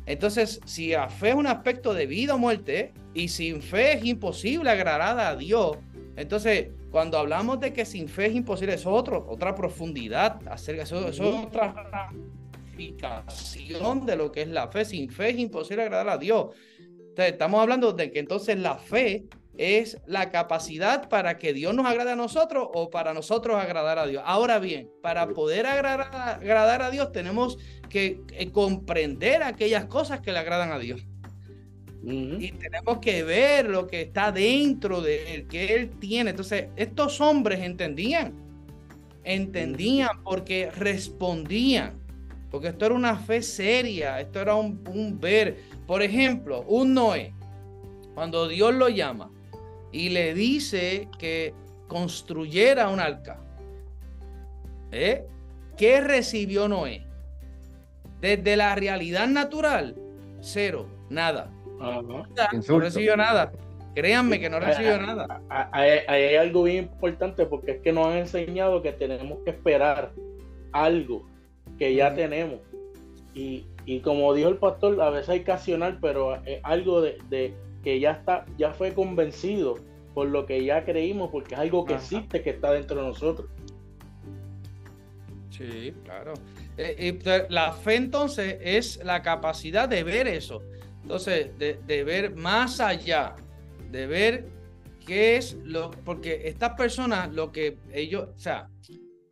Entonces, 0.06 0.60
si 0.66 0.92
la 0.92 1.10
fe 1.10 1.30
es 1.30 1.36
un 1.36 1.48
aspecto 1.48 1.94
de 1.94 2.08
vida 2.08 2.36
o 2.36 2.38
muerte, 2.38 2.94
y 3.14 3.28
sin 3.28 3.62
fe 3.62 3.94
es 3.94 4.06
imposible 4.06 4.70
agradar 4.70 5.20
a 5.20 5.36
Dios, 5.36 5.78
entonces, 6.16 6.70
cuando 6.92 7.18
hablamos 7.18 7.60
de 7.60 7.74
que 7.74 7.86
sin 7.86 8.08
fe 8.08 8.28
es 8.28 8.36
imposible, 8.36 8.74
eso 8.74 8.90
es 8.90 8.96
otro, 9.00 9.26
otra 9.30 9.56
profundidad, 9.56 10.40
acerca, 10.48 10.84
eso, 10.84 11.08
eso 11.08 11.24
es 11.24 11.46
otra 11.46 11.72
ramificación 11.72 14.06
de 14.06 14.16
lo 14.16 14.32
que 14.32 14.42
es 14.42 14.48
la 14.48 14.68
fe. 14.70 14.86
Sin 14.86 15.10
fe 15.10 15.30
es 15.30 15.38
imposible 15.38 15.84
agradar 15.84 16.10
a 16.10 16.18
Dios. 16.18 16.56
Entonces, 16.80 17.34
estamos 17.34 17.62
hablando 17.62 17.94
de 17.94 18.12
que 18.12 18.20
entonces 18.20 18.58
la 18.58 18.78
fe 18.78 19.28
es 19.60 19.98
la 20.06 20.32
capacidad 20.32 21.10
para 21.10 21.38
que 21.38 21.52
Dios 21.52 21.76
nos 21.76 21.86
agrade 21.86 22.12
a 22.12 22.16
nosotros 22.16 22.70
o 22.74 22.90
para 22.90 23.14
nosotros 23.14 23.58
agradar 23.58 24.00
a 24.00 24.08
Dios. 24.08 24.24
Ahora 24.26 24.58
bien, 24.58 24.90
para 25.04 25.28
poder 25.28 25.66
agradar, 25.66 26.82
a 26.82 26.90
Dios 26.90 27.12
tenemos 27.12 27.58
que 27.90 28.22
eh, 28.32 28.52
comprender 28.52 29.44
aquellas 29.44 29.86
cosas 29.86 30.22
que 30.22 30.32
le 30.32 30.40
agradan 30.40 30.72
a 30.72 30.80
Dios. 30.80 31.06
Y 32.02 32.52
tenemos 32.54 33.00
que 33.00 33.24
ver 33.24 33.70
lo 33.70 33.88
que 33.88 34.02
está 34.02 34.32
dentro 34.32 35.02
de 35.02 35.36
él, 35.36 35.48
que 35.48 35.76
él 35.76 35.90
tiene. 36.00 36.30
Entonces, 36.30 36.68
estos 36.76 37.20
hombres 37.20 37.60
entendían, 37.60 38.34
entendían 39.24 40.24
porque 40.24 40.72
respondían, 40.72 42.00
porque 42.50 42.70
esto 42.70 42.86
era 42.86 42.96
una 42.96 43.18
fe 43.18 43.42
seria, 43.42 44.20
esto 44.22 44.40
era 44.40 44.56
un, 44.56 44.82
un 44.88 45.20
ver. 45.20 45.58
Por 45.86 46.02
ejemplo, 46.02 46.62
un 46.68 46.94
Noé, 46.94 47.34
cuando 48.14 48.48
Dios 48.48 48.74
lo 48.74 48.88
llama, 48.88 49.30
y 49.92 50.10
le 50.10 50.34
dice 50.34 51.10
que 51.18 51.54
construyera 51.88 52.90
un 52.90 53.00
arca. 53.00 53.42
¿Eh? 54.92 55.26
¿Qué 55.78 56.02
recibió 56.02 56.68
Noé? 56.68 57.06
Desde 58.22 58.56
la 58.56 58.76
realidad 58.76 59.28
natural, 59.28 59.96
cero, 60.42 60.88
nada. 61.10 61.52
No 61.80 62.80
recibió 62.80 63.18
nada. 63.18 63.52
Créanme 63.96 64.40
que 64.40 64.50
no 64.50 64.60
recibió 64.60 65.00
nada. 65.00 65.42
Hay, 65.50 66.00
hay, 66.08 66.36
algo 66.36 66.64
bien 66.64 66.86
importante 66.86 67.46
porque 67.46 67.72
es 67.72 67.82
que 67.82 67.92
nos 67.92 68.08
han 68.08 68.18
enseñado 68.18 68.82
que 68.82 68.92
tenemos 68.92 69.40
que 69.44 69.52
esperar 69.52 70.12
algo 70.72 71.26
que 71.78 71.96
ya 71.96 72.14
tenemos. 72.14 72.60
Y, 73.34 73.66
y, 73.86 74.02
como 74.02 74.34
dijo 74.34 74.50
el 74.50 74.58
pastor, 74.58 75.02
a 75.02 75.10
veces 75.10 75.30
hay 75.30 75.44
que 75.44 75.52
accionar, 75.52 76.00
pero 76.02 76.36
es 76.46 76.60
algo 76.64 77.02
de 77.02 77.54
que 77.84 78.00
ya 78.00 78.12
está, 78.12 78.46
ya 78.58 78.72
fue 78.74 78.94
convencido 78.94 79.78
por 80.14 80.28
lo 80.28 80.46
que 80.46 80.64
ya 80.64 80.84
creímos, 80.84 81.30
porque 81.32 81.56
es 81.56 81.62
algo 81.62 81.86
que 81.86 81.94
existe, 81.94 82.42
que 82.42 82.50
está 82.52 82.72
dentro 82.74 82.98
de 82.98 83.08
nosotros. 83.08 83.50
Sí, 85.50 85.94
claro. 86.04 86.34
Eh, 86.78 87.48
la 87.50 87.74
fe 87.74 87.96
entonces 87.96 88.58
es 88.62 89.04
la 89.04 89.22
capacidad 89.22 89.88
de 89.88 90.04
ver 90.04 90.28
eso. 90.28 90.62
Entonces, 91.02 91.52
de, 91.58 92.04
ver 92.04 92.36
más 92.36 92.80
allá, 92.80 93.36
de 93.92 94.08
ver 94.08 94.48
qué 95.06 95.38
es 95.38 95.58
lo, 95.64 95.92
porque 95.92 96.42
estas 96.46 96.76
personas, 96.76 97.34
lo 97.34 97.52
que 97.52 97.78
ellos, 97.92 98.30
o 98.36 98.40
sea, 98.40 98.70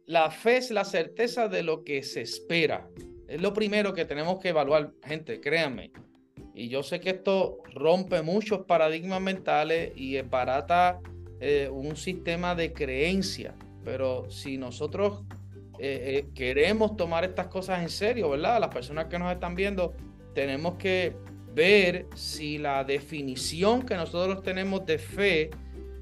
la 0.05 0.31
fe 0.31 0.57
es 0.57 0.71
la 0.71 0.85
certeza 0.85 1.47
de 1.47 1.63
lo 1.63 1.83
que 1.83 2.01
se 2.03 2.21
espera. 2.21 2.87
Es 3.27 3.41
lo 3.41 3.53
primero 3.53 3.93
que 3.93 4.05
tenemos 4.05 4.39
que 4.39 4.49
evaluar, 4.49 4.93
gente, 5.03 5.39
créanme. 5.41 5.91
Y 6.55 6.69
yo 6.69 6.81
sé 6.81 6.99
que 6.99 7.11
esto 7.11 7.59
rompe 7.73 8.21
muchos 8.21 8.65
paradigmas 8.65 9.21
mentales 9.21 9.91
y 9.95 10.19
barata 10.21 10.99
eh, 11.39 11.69
un 11.71 11.95
sistema 11.95 12.55
de 12.55 12.73
creencia. 12.73 13.53
Pero 13.83 14.29
si 14.31 14.57
nosotros 14.57 15.23
eh, 15.79 16.25
eh, 16.25 16.29
queremos 16.33 16.97
tomar 16.97 17.23
estas 17.23 17.47
cosas 17.47 17.81
en 17.83 17.89
serio, 17.89 18.29
¿verdad? 18.29 18.59
Las 18.59 18.73
personas 18.73 19.05
que 19.05 19.19
nos 19.19 19.31
están 19.31 19.53
viendo, 19.53 19.93
tenemos 20.33 20.75
que 20.75 21.15
ver 21.57 22.05
si 22.15 22.59
la 22.59 22.83
definición 22.83 23.81
que 23.81 23.95
nosotros 23.95 24.43
tenemos 24.43 24.85
de 24.85 24.99
fe 24.99 25.49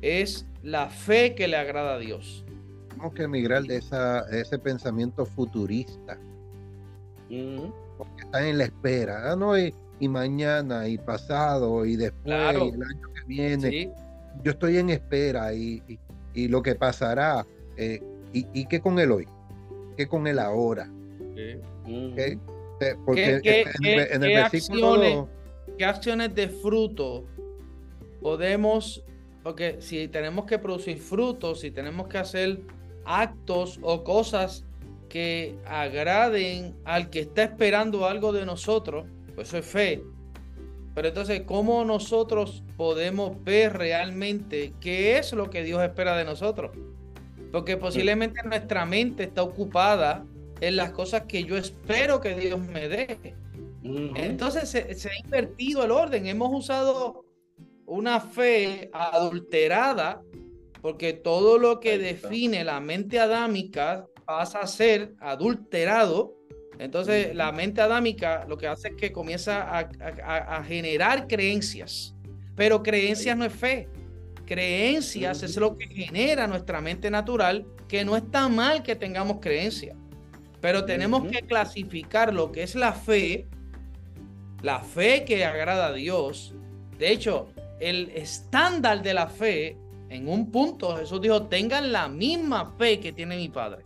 es 0.02 0.46
la 0.62 0.90
fe 0.90 1.34
que 1.34 1.48
le 1.48 1.56
agrada 1.56 1.96
a 1.96 1.98
Dios. 1.98 2.44
Tenemos 2.90 3.14
que 3.14 3.24
emigrar 3.24 3.64
de 3.64 3.78
esa, 3.78 4.26
ese 4.30 4.60
pensamiento 4.60 5.26
futurista. 5.26 6.18
Porque 7.98 8.24
están 8.24 8.46
en 8.46 8.58
la 8.58 8.66
espera. 8.66 9.32
Ah, 9.32 9.36
no, 9.38 9.58
y 9.58 10.10
mañana 10.10 10.90
y 10.90 10.98
pasado 10.98 11.86
y 11.86 11.96
después 11.96 12.36
y 12.36 12.68
el 12.68 12.84
año 12.84 13.14
que 13.14 13.22
viene. 13.26 13.94
Yo 14.44 14.52
estoy 14.52 14.78
en 14.78 14.90
espera 14.90 15.54
y, 15.54 15.82
y, 16.34 16.50
lo 16.50 16.62
que 16.62 16.76
pasará. 16.76 17.48
Eh, 17.78 18.04
y, 18.34 18.66
qué 18.66 18.82
con 18.82 19.00
el 19.00 19.10
hoy? 19.10 19.26
¿Qué 19.96 20.06
con 20.06 20.28
el 20.28 20.38
ahora? 20.40 20.90
¿Qué, 21.34 22.38
Porque 23.06 23.40
en, 23.42 24.22
el 24.22 24.36
versículo... 24.36 25.30
¿Qué 25.78 25.86
acciones 25.86 26.34
de 26.36 26.50
fruto 26.50 27.26
podemos, 28.22 29.04
porque 29.44 29.78
si 29.80 30.08
tenemos 30.08 30.46
que 30.46 30.58
producir 30.58 30.98
frutos, 31.00 31.60
si 31.62 31.72
tenemos 31.72 32.08
que 32.08 32.18
hacer 32.18 32.62
actos 33.06 33.80
o 33.82 34.04
cosas 34.04 34.66
que 35.10 35.56
agraden 35.66 36.76
al 36.86 37.10
que 37.10 37.22
está 37.22 37.44
esperando 37.44 38.08
algo 38.08 38.34
de 38.34 38.46
nosotros, 38.46 39.06
pues 39.36 39.50
eso 39.50 39.58
es 39.58 39.66
fe. 39.66 40.04
Pero 40.96 41.10
entonces, 41.10 41.42
¿cómo 41.46 41.84
nosotros 41.84 42.64
podemos 42.78 43.44
ver 43.44 43.78
realmente 43.78 44.74
qué 44.80 45.18
es 45.18 45.34
lo 45.34 45.50
que 45.50 45.64
Dios 45.64 45.84
espera 45.84 46.16
de 46.18 46.24
nosotros? 46.24 46.72
Porque 47.52 47.78
posiblemente 47.78 48.42
nuestra 48.44 48.86
mente 48.86 49.24
está 49.24 49.44
ocupada 49.44 50.26
en 50.62 50.78
las 50.78 50.92
cosas 50.92 51.24
que 51.24 51.44
yo 51.44 51.58
espero 51.58 52.22
que 52.22 52.34
Dios 52.36 52.60
me 52.60 52.88
dé. 52.88 53.36
Entonces 54.16 54.70
se, 54.70 55.10
ha 55.10 55.20
invertido 55.24 55.84
el 55.84 55.92
orden. 55.92 56.26
Hemos 56.26 56.50
usado 56.54 57.26
una 57.86 58.20
fe 58.20 58.90
adulterada 58.94 60.22
porque 60.82 61.14
todo 61.14 61.58
lo 61.58 61.80
que 61.80 61.98
define 61.98 62.64
la 62.64 62.80
mente 62.80 63.20
adámica 63.20 64.06
pasa 64.26 64.60
a 64.60 64.68
ser 64.68 65.14
adulterado. 65.20 66.36
Entonces, 66.78 67.34
la 67.36 67.52
mente 67.52 67.82
adámica 67.82 68.46
lo 68.48 68.58
que 68.58 68.68
hace 68.68 68.90
es 68.90 68.96
que 68.96 69.12
comienza 69.12 69.80
a, 69.80 70.64
generar 70.64 71.28
creencias, 71.28 72.16
pero 72.56 72.84
creencias 72.84 73.38
no 73.38 73.46
es 73.46 73.54
fe. 73.54 73.88
Creencias 74.46 75.42
es 75.42 75.58
lo 75.58 75.78
que 75.78 75.88
genera 75.88 76.48
nuestra 76.48 76.82
mente 76.82 77.10
natural, 77.10 77.66
que 77.88 78.04
no 78.04 78.18
está 78.18 78.48
mal 78.50 78.84
que 78.84 78.96
tengamos 78.96 79.38
creencias, 79.40 79.96
pero 80.60 80.86
tenemos 80.86 81.26
que 81.32 81.42
clasificar 81.44 82.34
lo 82.34 82.52
que 82.52 82.64
es 82.64 82.76
la 82.76 82.94
fe, 82.94 83.48
la 84.66 84.80
fe 84.80 85.24
que 85.26 85.46
agrada 85.46 85.88
a 85.88 85.94
Dios. 85.94 86.56
De 86.98 87.12
hecho, 87.12 87.48
el 87.80 88.10
estándar 88.16 89.04
de 89.04 89.14
la 89.14 89.28
fe, 89.28 89.78
en 90.10 90.28
un 90.28 90.52
punto 90.52 90.98
Jesús 90.98 91.22
dijo, 91.22 91.44
tengan 91.44 91.92
la 91.92 92.08
misma 92.08 92.74
fe 92.78 93.00
que 93.00 93.14
tiene 93.14 93.38
mi 93.38 93.48
Padre. 93.48 93.86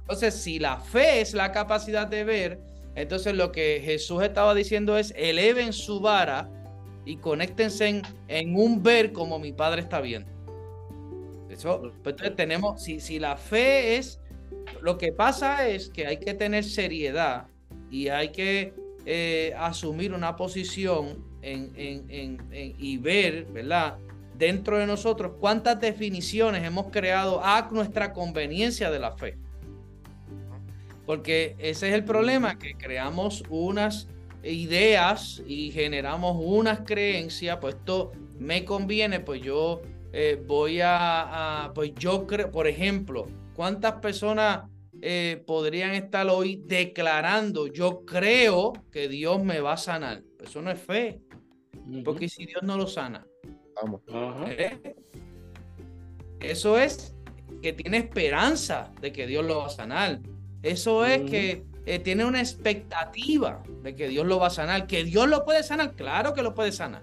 Entonces, 0.00 0.34
si 0.34 0.60
la 0.60 0.78
fe 0.78 1.20
es 1.20 1.34
la 1.34 1.50
capacidad 1.50 2.06
de 2.06 2.22
ver, 2.22 2.60
entonces 2.94 3.34
lo 3.34 3.50
que 3.50 3.82
Jesús 3.84 4.22
estaba 4.22 4.54
diciendo 4.54 4.96
es, 4.96 5.12
eleven 5.16 5.72
su 5.72 5.98
vara 5.98 6.48
y 7.04 7.16
conéctense 7.16 8.02
en, 8.28 8.56
un 8.56 8.80
ver 8.80 9.12
como 9.12 9.40
mi 9.40 9.52
Padre 9.52 9.82
está 9.82 10.00
viendo. 10.00 10.30
Eso, 11.50 11.80
pues, 12.04 12.12
entonces 12.12 12.36
tenemos, 12.36 12.80
si, 12.80 13.00
si 13.00 13.18
la 13.18 13.36
fe 13.36 13.96
es, 13.96 14.20
lo 14.82 14.96
que 14.98 15.10
pasa 15.10 15.66
es 15.66 15.88
que 15.88 16.06
hay 16.06 16.18
que 16.18 16.32
tener 16.32 16.62
seriedad 16.62 17.48
y 17.90 18.06
hay 18.06 18.28
que 18.28 18.85
eh, 19.06 19.54
asumir 19.56 20.12
una 20.12 20.34
posición 20.34 21.24
y 21.42 22.96
ver, 22.98 23.44
¿verdad? 23.46 23.98
Dentro 24.36 24.78
de 24.78 24.86
nosotros, 24.86 25.34
cuántas 25.38 25.80
definiciones 25.80 26.64
hemos 26.64 26.88
creado 26.90 27.40
a 27.42 27.68
nuestra 27.70 28.12
conveniencia 28.12 28.90
de 28.90 28.98
la 28.98 29.12
fe. 29.12 29.38
Porque 31.06 31.54
ese 31.60 31.88
es 31.88 31.94
el 31.94 32.04
problema, 32.04 32.58
que 32.58 32.74
creamos 32.74 33.44
unas 33.48 34.08
ideas 34.42 35.40
y 35.46 35.70
generamos 35.70 36.36
unas 36.38 36.80
creencias, 36.80 37.58
pues 37.60 37.76
esto 37.76 38.10
me 38.40 38.64
conviene, 38.64 39.20
pues 39.20 39.40
yo 39.40 39.82
eh, 40.12 40.42
voy 40.46 40.80
a, 40.82 41.70
pues 41.74 41.92
yo 41.94 42.26
creo, 42.26 42.50
por 42.50 42.66
ejemplo, 42.66 43.26
¿cuántas 43.54 43.94
personas 43.94 44.64
eh, 45.02 45.42
podrían 45.46 45.92
estar 45.92 46.28
hoy 46.28 46.62
declarando, 46.64 47.66
yo 47.66 48.04
creo 48.04 48.72
que 48.90 49.08
Dios 49.08 49.42
me 49.42 49.60
va 49.60 49.74
a 49.74 49.76
sanar? 49.76 50.22
Eso 50.42 50.62
no 50.62 50.70
es 50.70 50.80
fe, 50.80 51.20
porque 52.04 52.28
si 52.28 52.46
Dios 52.46 52.62
no 52.62 52.76
lo 52.76 52.86
sana, 52.86 53.26
vamos. 53.74 54.02
¿Eh? 54.46 54.94
Eso 56.40 56.78
es 56.78 57.14
que 57.62 57.72
tiene 57.72 57.98
esperanza 57.98 58.92
de 59.00 59.12
que 59.12 59.26
Dios 59.26 59.44
lo 59.44 59.58
va 59.58 59.66
a 59.66 59.70
sanar. 59.70 60.20
Eso 60.62 61.04
es 61.04 61.30
que 61.30 61.64
tiene 62.02 62.24
una 62.24 62.40
expectativa 62.40 63.62
de 63.82 63.94
que 63.94 64.08
Dios 64.08 64.26
lo 64.26 64.38
va 64.38 64.48
a 64.48 64.50
sanar. 64.50 64.86
Que 64.86 65.04
Dios 65.04 65.28
lo 65.28 65.44
puede 65.44 65.62
sanar, 65.62 65.94
claro 65.94 66.34
que 66.34 66.42
lo 66.42 66.54
puede 66.54 66.72
sanar. 66.72 67.02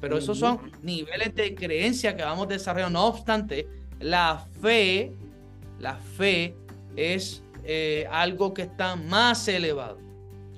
Pero 0.00 0.18
esos 0.18 0.38
son 0.38 0.72
niveles 0.82 1.34
de 1.34 1.54
creencia 1.54 2.16
que 2.16 2.22
vamos 2.22 2.48
desarrollando. 2.48 2.98
No 2.98 3.06
obstante, 3.06 3.66
la 3.98 4.46
fe, 4.60 5.12
la 5.78 5.96
fe 5.96 6.54
es 6.96 7.42
eh, 7.64 8.06
algo 8.10 8.54
que 8.54 8.62
está 8.62 8.96
más 8.96 9.46
elevado. 9.48 9.98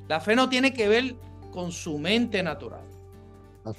La 0.08 0.20
fe 0.20 0.34
no 0.34 0.48
tiene 0.48 0.72
que 0.72 0.88
ver 0.88 1.16
con 1.52 1.72
su 1.72 1.98
mente 1.98 2.42
natural. 2.42 2.82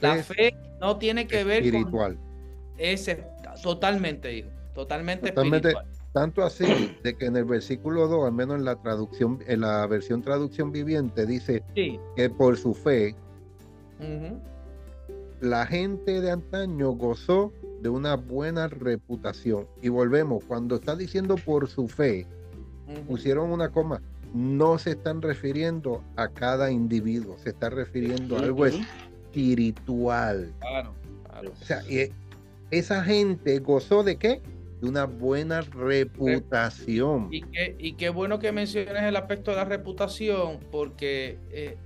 La 0.02 0.22
fe, 0.22 0.56
no 0.80 0.98
tiene 0.98 1.26
que 1.26 1.44
ver 1.44 1.64
espiritual. 1.64 2.16
con 2.16 2.86
es 2.86 3.10
totalmente, 3.64 4.38
hijo, 4.38 4.50
totalmente, 4.76 5.30
totalmente 5.30 5.70
espiritual. 5.70 6.00
Tanto 6.12 6.44
así 6.44 6.98
de 7.04 7.16
que 7.16 7.26
en 7.26 7.38
el 7.38 7.46
versículo 7.46 8.08
2, 8.08 8.26
al 8.26 8.34
menos 8.34 8.58
en 8.58 8.66
la 8.66 8.76
traducción, 8.76 9.40
en 9.48 9.62
la 9.62 9.86
versión 9.88 10.22
traducción 10.22 10.72
viviente, 10.72 11.26
dice 11.26 11.64
que 11.76 12.30
por 12.30 12.58
su 12.58 12.74
fe 12.74 13.16
la 15.42 15.66
gente 15.66 16.22
de 16.22 16.32
antaño 16.32 16.92
gozó 16.92 17.54
de 17.82 17.90
una 17.90 18.16
buena 18.16 18.68
reputación. 18.68 19.68
Y 19.82 19.90
volvemos, 19.90 20.44
cuando 20.44 20.76
está 20.76 20.96
diciendo 20.96 21.36
por 21.38 21.70
su 21.70 21.88
fe, 21.88 22.28
pusieron 23.08 23.52
una 23.52 23.70
coma, 23.70 24.02
no 24.34 24.78
se 24.78 24.92
están 24.92 25.22
refiriendo 25.22 26.04
a 26.16 26.30
cada 26.30 26.72
individuo, 26.72 27.38
se 27.40 27.50
está 27.50 27.70
refiriendo 27.70 28.38
a 28.38 28.42
algo 28.42 28.66
espiritual. 28.66 30.54
Claro, 30.60 30.94
O 31.52 31.66
sea, 31.66 31.82
esa 32.72 33.04
gente 33.04 33.60
gozó 33.60 34.04
de 34.04 34.18
qué? 34.18 34.42
De 34.82 34.88
una 34.88 35.06
buena 35.06 35.62
reputación. 35.62 37.30
Y, 37.32 37.42
qué, 37.42 37.76
y 37.80 37.94
qué 37.94 38.10
bueno 38.10 38.40
que 38.40 38.52
menciones 38.52 39.04
el 39.04 39.16
aspecto 39.16 39.52
de 39.52 39.58
la 39.58 39.66
reputación, 39.66 40.60
porque 40.72 41.38
eh, 41.52 41.78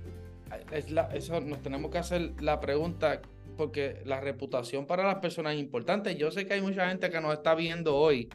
es 0.70 0.90
la, 0.90 1.02
eso 1.14 1.40
nos 1.40 1.62
tenemos 1.62 1.90
que 1.90 1.98
hacer 1.98 2.32
la 2.40 2.60
pregunta, 2.60 3.20
porque 3.56 4.02
la 4.04 4.20
reputación 4.20 4.86
para 4.86 5.04
las 5.04 5.16
personas 5.16 5.54
es 5.54 5.60
importante. 5.60 6.14
Yo 6.16 6.30
sé 6.30 6.46
que 6.46 6.54
hay 6.54 6.60
mucha 6.60 6.88
gente 6.88 7.10
que 7.10 7.20
nos 7.20 7.32
está 7.32 7.54
viendo 7.54 7.96
hoy. 7.96 8.28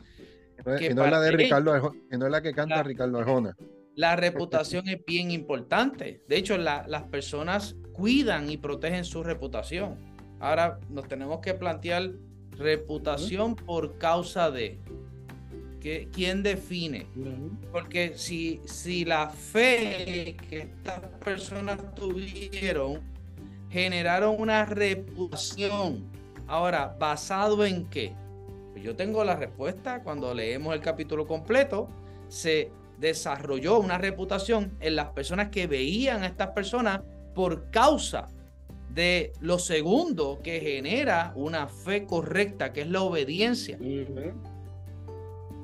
Que 0.78 0.94
no, 0.94 1.06
es 1.06 1.12
la 1.12 1.22
de 1.22 1.32
Ricardo 1.32 1.94
no 2.10 2.26
es 2.26 2.32
la 2.32 2.42
que 2.42 2.54
canta 2.54 2.84
Ricardo 2.84 3.20
Arjona. 3.20 3.56
La 3.96 4.16
reputación 4.16 4.88
es 4.88 5.04
bien 5.06 5.32
importante. 5.32 6.22
De 6.28 6.38
hecho, 6.38 6.58
las 6.58 7.04
personas 7.04 7.76
cuidan 7.94 8.50
y 8.50 8.58
protegen 8.58 9.04
su 9.04 9.24
reputación. 9.24 9.98
Ahora 10.40 10.80
nos 10.90 11.08
tenemos 11.08 11.40
que 11.42 11.54
plantear 11.54 12.12
reputación 12.52 13.56
por 13.56 13.98
causa 13.98 14.52
de. 14.52 14.80
que 15.82 16.08
¿Quién 16.14 16.44
define? 16.44 17.08
Porque 17.72 18.14
si, 18.16 18.62
si 18.66 19.06
la 19.06 19.30
fe 19.30 20.38
que 20.50 20.60
estas 20.60 21.02
personas 21.24 21.94
tuvieron 21.96 23.02
generaron 23.70 24.36
una 24.40 24.66
reputación. 24.66 26.10
Ahora, 26.48 26.96
¿basado 27.00 27.66
en 27.66 27.86
qué? 27.90 28.14
Pues 28.80 28.86
yo 28.86 28.96
tengo 28.96 29.26
la 29.26 29.36
respuesta 29.36 30.04
cuando 30.04 30.34
leemos 30.34 30.74
el 30.74 30.80
capítulo 30.80 31.28
completo. 31.28 31.90
Se 32.30 32.72
desarrolló 32.98 33.78
una 33.78 33.98
reputación 33.98 34.78
en 34.80 34.96
las 34.96 35.10
personas 35.10 35.50
que 35.50 35.68
veían 35.68 36.24
a 36.24 36.28
estas 36.28 36.52
personas 36.52 37.02
por 37.36 37.72
causa 37.72 38.30
de 38.94 39.34
lo 39.42 39.60
segundo 39.60 40.40
que 40.42 40.62
genera 40.62 41.34
una 41.36 41.68
fe 41.68 42.06
correcta, 42.06 42.72
que 42.72 42.82
es 42.82 42.88
la 42.88 43.02
obediencia. 43.02 43.78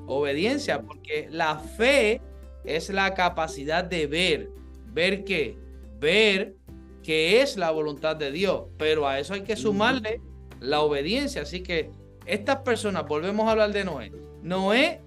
Obediencia, 0.06 0.82
porque 0.82 1.28
la 1.30 1.58
fe 1.58 2.20
es 2.64 2.90
la 2.90 3.14
capacidad 3.14 3.82
de 3.82 4.06
ver. 4.06 4.50
¿Ver 4.92 5.24
qué? 5.24 5.56
Ver 5.98 6.54
que 7.02 7.40
es 7.40 7.56
la 7.56 7.70
voluntad 7.70 8.14
de 8.14 8.30
Dios, 8.30 8.64
pero 8.76 9.08
a 9.08 9.18
eso 9.18 9.32
hay 9.32 9.42
que 9.42 9.56
sumarle 9.56 10.20
la 10.60 10.80
obediencia. 10.82 11.40
Así 11.40 11.62
que 11.62 11.90
estas 12.26 12.56
personas, 12.58 13.06
volvemos 13.06 13.46
a 13.46 13.52
hablar 13.52 13.72
de 13.72 13.84
Noé. 13.84 14.12
Noé 14.42 15.00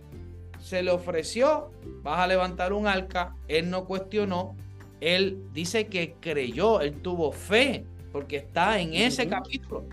se 0.62 0.84
le 0.84 0.92
ofreció, 0.92 1.72
vas 2.02 2.20
a 2.20 2.28
levantar 2.28 2.74
un 2.74 2.88
arca, 2.88 3.36
él 3.48 3.70
no 3.70 3.86
cuestionó, 3.86 4.56
él 5.00 5.42
dice 5.54 5.88
que 5.88 6.16
creyó, 6.20 6.82
él 6.82 7.02
tuvo 7.02 7.32
fe, 7.32 7.86
porque 8.12 8.38
está 8.38 8.80
en 8.80 8.94
ese 8.94 9.28
capítulo. 9.28 9.86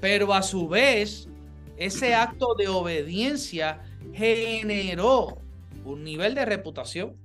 Pero 0.00 0.34
a 0.34 0.42
su 0.42 0.68
vez, 0.68 1.28
ese 1.76 2.14
acto 2.14 2.54
de 2.54 2.68
obediencia 2.68 3.82
generó 4.12 5.38
un 5.84 6.04
nivel 6.04 6.34
de 6.34 6.44
reputación. 6.44 7.16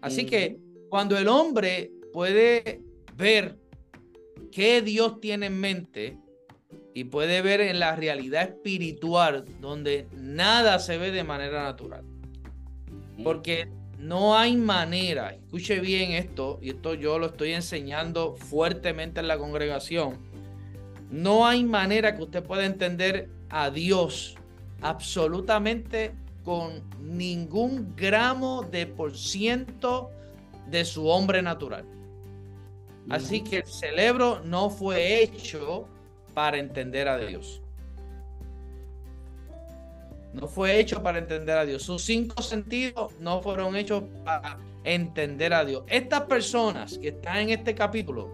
Así 0.00 0.26
que 0.26 0.58
cuando 0.88 1.16
el 1.16 1.28
hombre 1.28 1.92
puede 2.12 2.80
ver 3.16 3.58
qué 4.50 4.82
Dios 4.82 5.20
tiene 5.20 5.46
en 5.46 5.58
mente 5.58 6.18
y 6.94 7.04
puede 7.04 7.42
ver 7.42 7.60
en 7.60 7.78
la 7.78 7.96
realidad 7.96 8.42
espiritual 8.42 9.44
donde 9.60 10.06
nada 10.16 10.78
se 10.78 10.98
ve 10.98 11.10
de 11.10 11.24
manera 11.24 11.62
natural. 11.62 12.04
Porque 13.22 13.68
no 13.98 14.36
hay 14.36 14.56
manera, 14.56 15.32
escuche 15.32 15.80
bien 15.80 16.12
esto, 16.12 16.58
y 16.60 16.70
esto 16.70 16.94
yo 16.94 17.18
lo 17.18 17.26
estoy 17.26 17.52
enseñando 17.52 18.34
fuertemente 18.34 19.20
en 19.20 19.28
la 19.28 19.38
congregación, 19.38 20.18
no 21.10 21.46
hay 21.46 21.62
manera 21.64 22.16
que 22.16 22.22
usted 22.22 22.42
pueda 22.42 22.64
entender 22.64 23.28
a 23.48 23.70
Dios 23.70 24.36
absolutamente 24.80 26.14
con 26.42 26.82
ningún 27.00 27.94
gramo 27.94 28.62
de 28.62 28.86
por 28.86 29.16
ciento 29.16 30.10
de 30.68 30.84
su 30.84 31.06
hombre 31.06 31.42
natural. 31.42 31.84
Así 33.08 33.42
que 33.42 33.58
el 33.58 33.66
cerebro 33.66 34.40
no 34.44 34.70
fue 34.70 35.22
hecho 35.22 35.88
para 36.34 36.58
entender 36.58 37.08
a 37.08 37.18
Dios. 37.18 37.62
No 40.32 40.48
fue 40.48 40.80
hecho 40.80 41.02
para 41.02 41.18
entender 41.18 41.56
a 41.58 41.64
Dios. 41.66 41.82
Sus 41.82 42.02
cinco 42.02 42.42
sentidos 42.42 43.12
no 43.20 43.42
fueron 43.42 43.76
hechos 43.76 44.04
para 44.24 44.58
entender 44.84 45.52
a 45.52 45.64
Dios. 45.64 45.84
Estas 45.88 46.22
personas 46.22 46.98
que 46.98 47.08
están 47.08 47.38
en 47.38 47.50
este 47.50 47.74
capítulo 47.74 48.30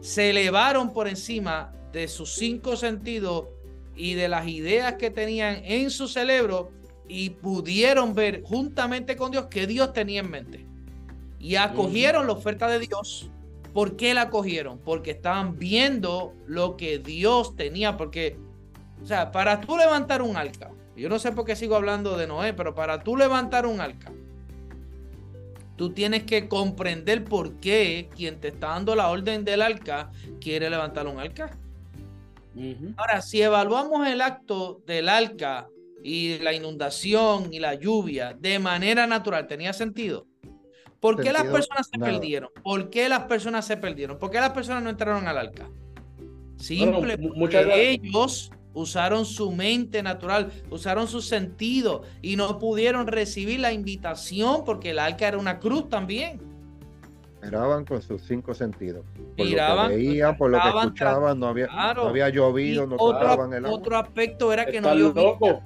se 0.00 0.30
elevaron 0.30 0.92
por 0.92 1.06
encima 1.06 1.72
de 1.92 2.08
sus 2.08 2.34
cinco 2.34 2.76
sentidos 2.76 3.46
y 3.94 4.14
de 4.14 4.28
las 4.28 4.48
ideas 4.48 4.94
que 4.94 5.10
tenían 5.10 5.62
en 5.64 5.90
su 5.90 6.08
cerebro 6.08 6.72
y 7.06 7.30
pudieron 7.30 8.14
ver 8.14 8.42
juntamente 8.42 9.16
con 9.16 9.30
Dios 9.30 9.46
que 9.46 9.66
Dios 9.66 9.92
tenía 9.92 10.20
en 10.20 10.30
mente. 10.30 10.66
Y 11.38 11.56
acogieron 11.56 12.26
la 12.26 12.32
oferta 12.32 12.68
de 12.68 12.80
Dios 12.80 13.30
¿Por 13.72 13.96
qué 13.96 14.14
la 14.14 14.30
cogieron? 14.30 14.78
Porque 14.78 15.12
estaban 15.12 15.58
viendo 15.58 16.34
lo 16.46 16.76
que 16.76 16.98
Dios 16.98 17.56
tenía. 17.56 17.96
Porque, 17.96 18.36
o 19.02 19.06
sea, 19.06 19.30
para 19.30 19.60
tú 19.60 19.76
levantar 19.76 20.22
un 20.22 20.36
arca, 20.36 20.70
yo 20.96 21.08
no 21.08 21.18
sé 21.18 21.32
por 21.32 21.44
qué 21.44 21.56
sigo 21.56 21.76
hablando 21.76 22.16
de 22.16 22.26
Noé, 22.26 22.52
pero 22.52 22.74
para 22.74 23.02
tú 23.02 23.16
levantar 23.16 23.64
un 23.66 23.80
arca, 23.80 24.12
tú 25.76 25.94
tienes 25.94 26.24
que 26.24 26.46
comprender 26.46 27.24
por 27.24 27.54
qué 27.54 28.10
quien 28.14 28.40
te 28.40 28.48
está 28.48 28.68
dando 28.68 28.94
la 28.94 29.08
orden 29.08 29.44
del 29.44 29.62
arca 29.62 30.10
quiere 30.40 30.68
levantar 30.68 31.06
un 31.06 31.18
arca. 31.18 31.56
Ahora, 32.96 33.22
si 33.22 33.40
evaluamos 33.40 34.06
el 34.06 34.20
acto 34.20 34.82
del 34.86 35.08
arca 35.08 35.68
y 36.02 36.38
la 36.40 36.52
inundación 36.52 37.52
y 37.52 37.60
la 37.60 37.74
lluvia 37.74 38.36
de 38.38 38.58
manera 38.58 39.06
natural, 39.06 39.46
¿tenía 39.46 39.72
sentido? 39.72 40.26
¿Por 41.00 41.20
qué 41.20 41.32
las 41.32 41.44
personas 41.44 41.88
se 41.90 41.98
perdieron? 41.98 42.50
¿Por 42.62 42.90
qué 42.90 43.08
las 43.08 43.20
personas 43.20 43.66
se 43.66 43.76
perdieron? 43.76 44.18
¿Por 44.18 44.30
qué 44.30 44.38
las 44.38 44.50
personas 44.50 44.82
no 44.82 44.90
entraron 44.90 45.26
al 45.26 45.38
arca? 45.38 45.68
Simple, 46.56 47.16
porque 47.38 47.90
ellos 47.90 48.52
usaron 48.74 49.24
su 49.24 49.50
mente 49.50 50.02
natural, 50.02 50.52
usaron 50.70 51.08
su 51.08 51.22
sentido 51.22 52.02
y 52.22 52.36
no 52.36 52.58
pudieron 52.58 53.06
recibir 53.06 53.60
la 53.60 53.72
invitación 53.72 54.64
porque 54.64 54.90
el 54.90 54.98
arca 54.98 55.26
era 55.26 55.38
una 55.38 55.58
cruz 55.58 55.88
también. 55.88 56.40
Miraban 57.42 57.86
con 57.86 58.02
sus 58.02 58.20
cinco 58.22 58.52
sentidos. 58.52 59.02
Por 59.36 59.46
lo 59.46 59.88
que 59.88 59.96
veían, 59.96 60.36
por 60.36 60.50
lo 60.50 60.60
que 60.60 60.68
escuchaban, 60.68 61.40
no 61.40 61.46
había, 61.48 61.66
no 61.94 62.08
había 62.08 62.28
llovido, 62.28 62.86
no 62.86 62.96
otro, 62.98 63.46
el 63.46 63.64
agua. 63.64 63.70
Otro 63.70 63.96
aspecto 63.96 64.52
era 64.52 64.66
que 64.66 64.82
no 64.82 64.94
llovía. 64.94 65.62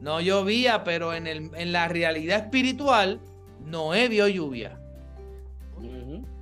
No 0.00 0.20
llovía, 0.20 0.84
pero 0.84 1.12
en, 1.14 1.26
el, 1.26 1.50
en 1.56 1.72
la 1.72 1.88
realidad 1.88 2.44
espiritual, 2.44 3.20
Noé 3.66 4.08
vio 4.08 4.28
lluvia. 4.28 4.80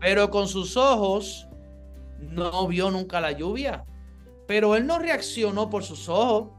Pero 0.00 0.30
con 0.30 0.46
sus 0.46 0.76
ojos 0.76 1.48
no 2.20 2.68
vio 2.68 2.90
nunca 2.90 3.20
la 3.20 3.32
lluvia. 3.32 3.84
Pero 4.46 4.76
él 4.76 4.86
no 4.86 4.98
reaccionó 4.98 5.70
por 5.70 5.82
sus 5.82 6.08
ojos. 6.08 6.50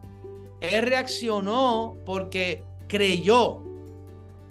Él 0.60 0.86
reaccionó 0.86 1.98
porque 2.06 2.64
creyó. 2.88 3.62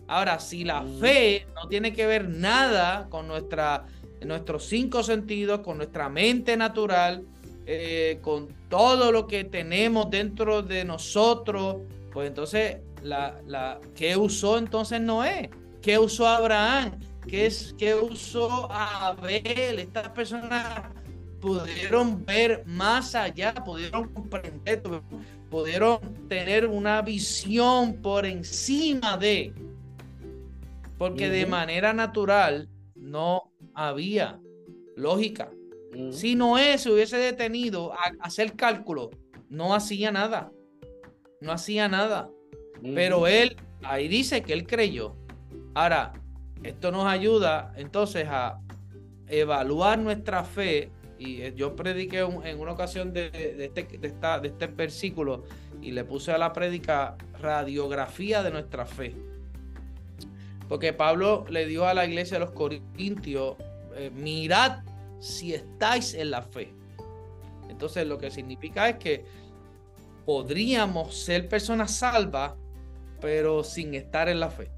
Ahora, 0.07 0.39
si 0.39 0.65
la 0.65 0.85
fe 1.01 1.47
no 1.55 1.69
tiene 1.69 1.93
que 1.93 2.07
ver 2.07 2.29
nada 2.29 3.09
con 3.11 3.27
nuestra, 3.27 3.87
nuestros 4.25 4.65
cinco 4.67 5.03
sentidos, 5.03 5.61
con 5.61 5.79
nuestra 5.79 6.09
mente 6.09 6.57
natural, 6.57 7.25
eh, 7.67 8.19
con 8.23 8.49
todo 8.69 9.11
lo 9.11 9.27
que 9.27 9.45
tenemos 9.45 10.11
dentro 10.11 10.63
de 10.63 10.85
nosotros, 10.85 11.77
pues 12.13 12.29
entonces, 12.29 12.77
la, 13.03 13.41
la, 13.47 13.81
¿qué 13.97 14.17
usó 14.17 14.59
entonces 14.59 15.01
Noé? 15.01 15.51
¿Qué 15.85 15.99
usó 15.99 16.27
Abraham? 16.27 16.99
¿Qué, 17.29 17.45
es, 17.45 17.75
qué 17.77 17.95
usó 17.95 18.73
Abel? 18.73 19.79
Estas 19.79 20.09
personas 20.09 20.81
pudieron 21.43 22.25
ver 22.25 22.65
más 22.65 23.15
allá, 23.15 23.53
pudieron 23.53 24.09
comprender, 24.09 24.83
pudieron 25.51 26.01
tener 26.27 26.67
una 26.67 27.03
visión 27.03 28.01
por 28.01 28.25
encima 28.25 29.19
de, 29.19 29.53
porque 30.97 31.29
de 31.29 31.45
manera 31.45 31.93
natural 31.93 32.71
no 32.95 33.53
había 33.75 34.41
lógica. 34.97 35.51
Si 36.13 36.35
Noé 36.35 36.79
se 36.79 36.91
hubiese 36.91 37.19
detenido 37.19 37.93
a 37.93 38.11
hacer 38.21 38.55
cálculo, 38.55 39.11
no 39.51 39.75
hacía 39.75 40.11
nada, 40.11 40.51
no 41.43 41.53
hacía 41.53 41.89
nada. 41.89 42.31
Pero 42.83 43.27
él, 43.27 43.57
ahí 43.83 44.09
dice 44.09 44.43
que 44.43 44.55
él 44.55 44.67
creyó. 44.67 45.15
Ahora, 45.75 46.13
esto 46.63 46.93
nos 46.93 47.07
ayuda 47.07 47.73
entonces 47.77 48.27
a 48.29 48.61
evaluar 49.29 49.99
nuestra 49.99 50.45
fe 50.45 50.91
y 51.19 51.43
eh, 51.43 51.53
yo 51.57 51.75
prediqué 51.75 52.21
en 52.21 52.61
una 52.61 52.73
ocasión 52.73 53.13
de, 53.13 53.31
este, 53.59 53.99
de, 53.99 54.49
este 54.49 54.67
versículo 54.69 55.45
y 55.81 55.93
le 55.93 56.05
puse 56.05 56.33
a 56.33 56.39
la 56.39 56.53
prédica 56.53 57.17
radiografía 57.41 58.43
de 58.43 58.51
nuestra 58.51 58.87
fe. 58.87 59.15
Porque 60.69 60.93
Pablo 60.93 61.45
le 61.51 61.67
dio 61.67 61.87
a 61.87 61.95
la 61.95 62.07
iglesia 62.07 62.39
de 62.39 62.45
los 62.45 62.55
Corintios, 62.55 63.57
eh, 63.97 64.11
mirad 64.15 64.83
si 65.21 65.55
estáis 65.55 66.15
en 66.15 66.31
la 66.31 66.43
fe. 66.43 66.73
Entonces 67.69 68.07
lo 68.07 68.19
que 68.19 68.31
significa 68.31 68.89
es 68.89 68.97
que 68.97 69.25
podríamos 70.25 71.17
ser 71.17 71.49
personas 71.49 71.91
salvas, 71.91 72.53
pero 73.21 73.65
sin 73.65 73.95
estar 73.95 74.29
en 74.29 74.41
la 74.41 74.51
fe. 74.51 74.71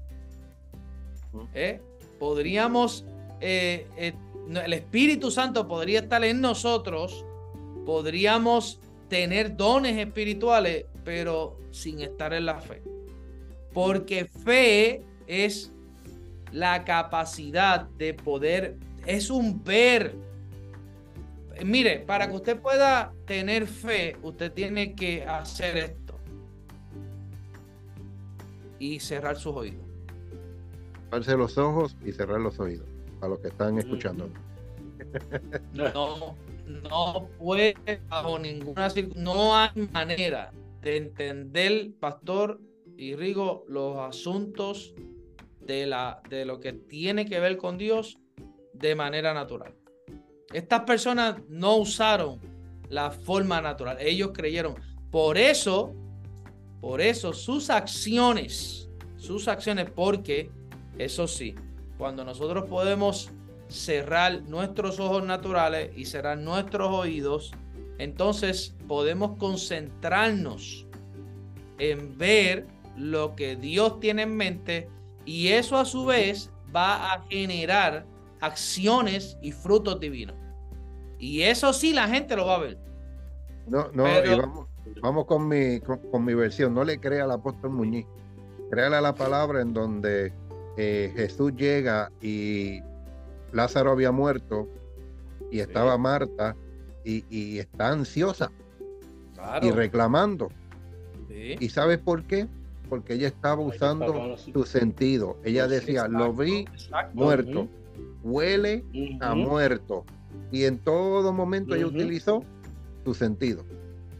¿Eh? 1.53 1.81
Podríamos 2.19 3.05
el 3.39 4.73
Espíritu 4.73 5.31
Santo 5.31 5.67
podría 5.67 5.99
estar 5.99 6.23
en 6.23 6.41
nosotros, 6.41 7.25
podríamos 7.85 8.79
tener 9.09 9.55
dones 9.55 9.97
espirituales, 9.97 10.85
pero 11.03 11.59
sin 11.71 12.01
estar 12.01 12.33
en 12.33 12.45
la 12.45 12.59
fe. 12.59 12.81
Porque 13.73 14.25
fe 14.25 15.03
es 15.27 15.71
la 16.51 16.83
capacidad 16.85 17.81
de 17.97 18.13
poder, 18.13 18.77
es 19.05 19.29
un 19.29 19.63
ver. 19.63 20.15
Mire, 21.63 21.99
para 21.99 22.29
que 22.29 22.35
usted 22.35 22.59
pueda 22.59 23.13
tener 23.25 23.67
fe, 23.67 24.15
usted 24.21 24.51
tiene 24.51 24.95
que 24.95 25.23
hacer 25.23 25.77
esto. 25.77 26.19
Y 28.79 28.99
cerrar 28.99 29.37
sus 29.37 29.55
oídos. 29.55 29.86
Cerrarse 31.09 31.37
los 31.37 31.57
ojos 31.57 31.95
y 32.05 32.11
cerrar 32.11 32.41
los 32.41 32.59
oídos 32.59 32.87
a 33.21 33.27
los 33.27 33.39
que 33.39 33.47
están 33.49 33.77
escuchando. 33.77 34.29
No, 35.73 36.35
no 36.65 37.29
puede 37.37 37.75
bajo 38.09 38.37
ninguna 38.39 38.89
no 39.15 39.55
hay 39.55 39.69
manera 39.93 40.51
de 40.81 40.97
entender, 40.97 41.91
pastor 41.99 42.59
y 42.97 43.15
Rigo, 43.15 43.63
los 43.67 43.97
asuntos 43.99 44.93
de, 45.61 45.85
la, 45.85 46.21
de 46.29 46.45
lo 46.45 46.59
que 46.59 46.73
tiene 46.73 47.25
que 47.25 47.39
ver 47.39 47.57
con 47.57 47.77
Dios 47.77 48.17
de 48.73 48.95
manera 48.95 49.33
natural. 49.33 49.75
Estas 50.51 50.81
personas 50.81 51.37
no 51.47 51.77
usaron 51.77 52.39
la 52.89 53.11
forma 53.11 53.61
natural, 53.61 53.97
ellos 53.99 54.31
creyeron. 54.33 54.75
Por 55.11 55.37
eso, 55.37 55.93
por 56.81 57.01
eso 57.01 57.33
sus 57.33 57.69
acciones, 57.69 58.89
sus 59.17 59.47
acciones, 59.47 59.89
porque 59.91 60.49
eso 60.97 61.27
sí, 61.27 61.55
cuando 61.97 62.23
nosotros 62.23 62.65
podemos 62.69 63.31
cerrar 63.67 64.43
nuestros 64.43 64.99
ojos 64.99 65.23
naturales 65.23 65.91
y 65.95 66.05
cerrar 66.05 66.37
nuestros 66.37 66.89
oídos, 66.89 67.53
entonces 67.97 68.75
podemos 68.87 69.37
concentrarnos 69.37 70.85
en 71.79 72.17
ver 72.17 72.67
lo 72.95 73.35
que 73.35 73.55
Dios 73.55 73.99
tiene 73.99 74.23
en 74.23 74.35
mente 74.35 74.89
y 75.25 75.49
eso 75.49 75.77
a 75.77 75.85
su 75.85 76.05
vez 76.05 76.51
va 76.75 77.13
a 77.13 77.23
generar 77.29 78.05
acciones 78.39 79.37
y 79.41 79.51
frutos 79.51 79.99
divinos. 79.99 80.35
Y 81.19 81.41
eso 81.41 81.73
sí 81.73 81.93
la 81.93 82.07
gente 82.07 82.35
lo 82.35 82.45
va 82.45 82.55
a 82.55 82.59
ver. 82.59 82.77
No, 83.67 83.89
no, 83.93 84.05
vamos, 85.01 85.25
con, 85.25 85.47
mi, 85.47 85.79
con, 85.79 86.23
mi 86.23 86.33
versión. 86.33 86.73
No 86.73 86.83
le 86.83 86.99
crea 86.99 87.25
al 87.25 87.31
apóstol 87.31 87.71
Muñiz. 87.71 88.05
Créale 88.69 88.97
a 88.97 89.01
la 89.01 89.15
palabra 89.15 89.61
en 89.61 89.73
donde 89.73 90.31
eh, 90.77 91.11
Jesús 91.15 91.53
llega 91.55 92.11
y 92.21 92.81
Lázaro 93.51 93.91
había 93.91 94.11
muerto 94.11 94.67
y 95.51 95.59
estaba 95.59 95.97
Marta 95.97 96.55
y, 97.03 97.57
está 97.57 97.89
ansiosa 97.89 98.51
y 99.61 99.71
reclamando. 99.71 100.49
¿Y 101.29 101.69
sabes 101.69 101.97
por 101.99 102.23
qué? 102.23 102.47
Porque 102.89 103.13
ella 103.13 103.27
estaba 103.27 103.61
usando 103.61 104.37
su 104.37 104.65
sentido. 104.65 105.37
Ella 105.43 105.67
decía, 105.67 106.07
lo 106.07 106.33
vi 106.33 106.65
muerto, 107.13 107.67
huele 108.23 108.83
a 109.21 109.33
muerto. 109.33 110.05
Y 110.51 110.65
en 110.65 110.77
todo 110.77 111.33
momento 111.33 111.75
ella 111.75 111.87
utilizó 111.87 112.43
su 113.03 113.13
sentido. 113.13 113.63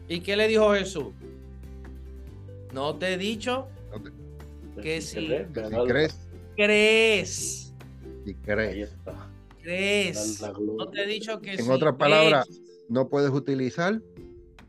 ¿Y 0.08 0.20
qué 0.20 0.36
le 0.36 0.48
dijo 0.48 0.72
Jesús? 0.72 1.08
No 2.72 2.96
te 2.96 3.14
he 3.14 3.18
dicho 3.18 3.68
que 4.82 5.00
si, 5.00 5.28
crees, 5.86 6.27
crees 6.66 7.68
crees. 8.34 8.96
Crees. 9.62 10.42
No 10.76 10.86
te 10.88 11.02
he 11.02 11.06
dicho 11.06 11.40
que 11.40 11.54
En 11.54 11.70
otras 11.70 11.96
palabras, 11.96 12.48
no 12.88 13.08
puedes 13.08 13.30
utilizar 13.30 14.00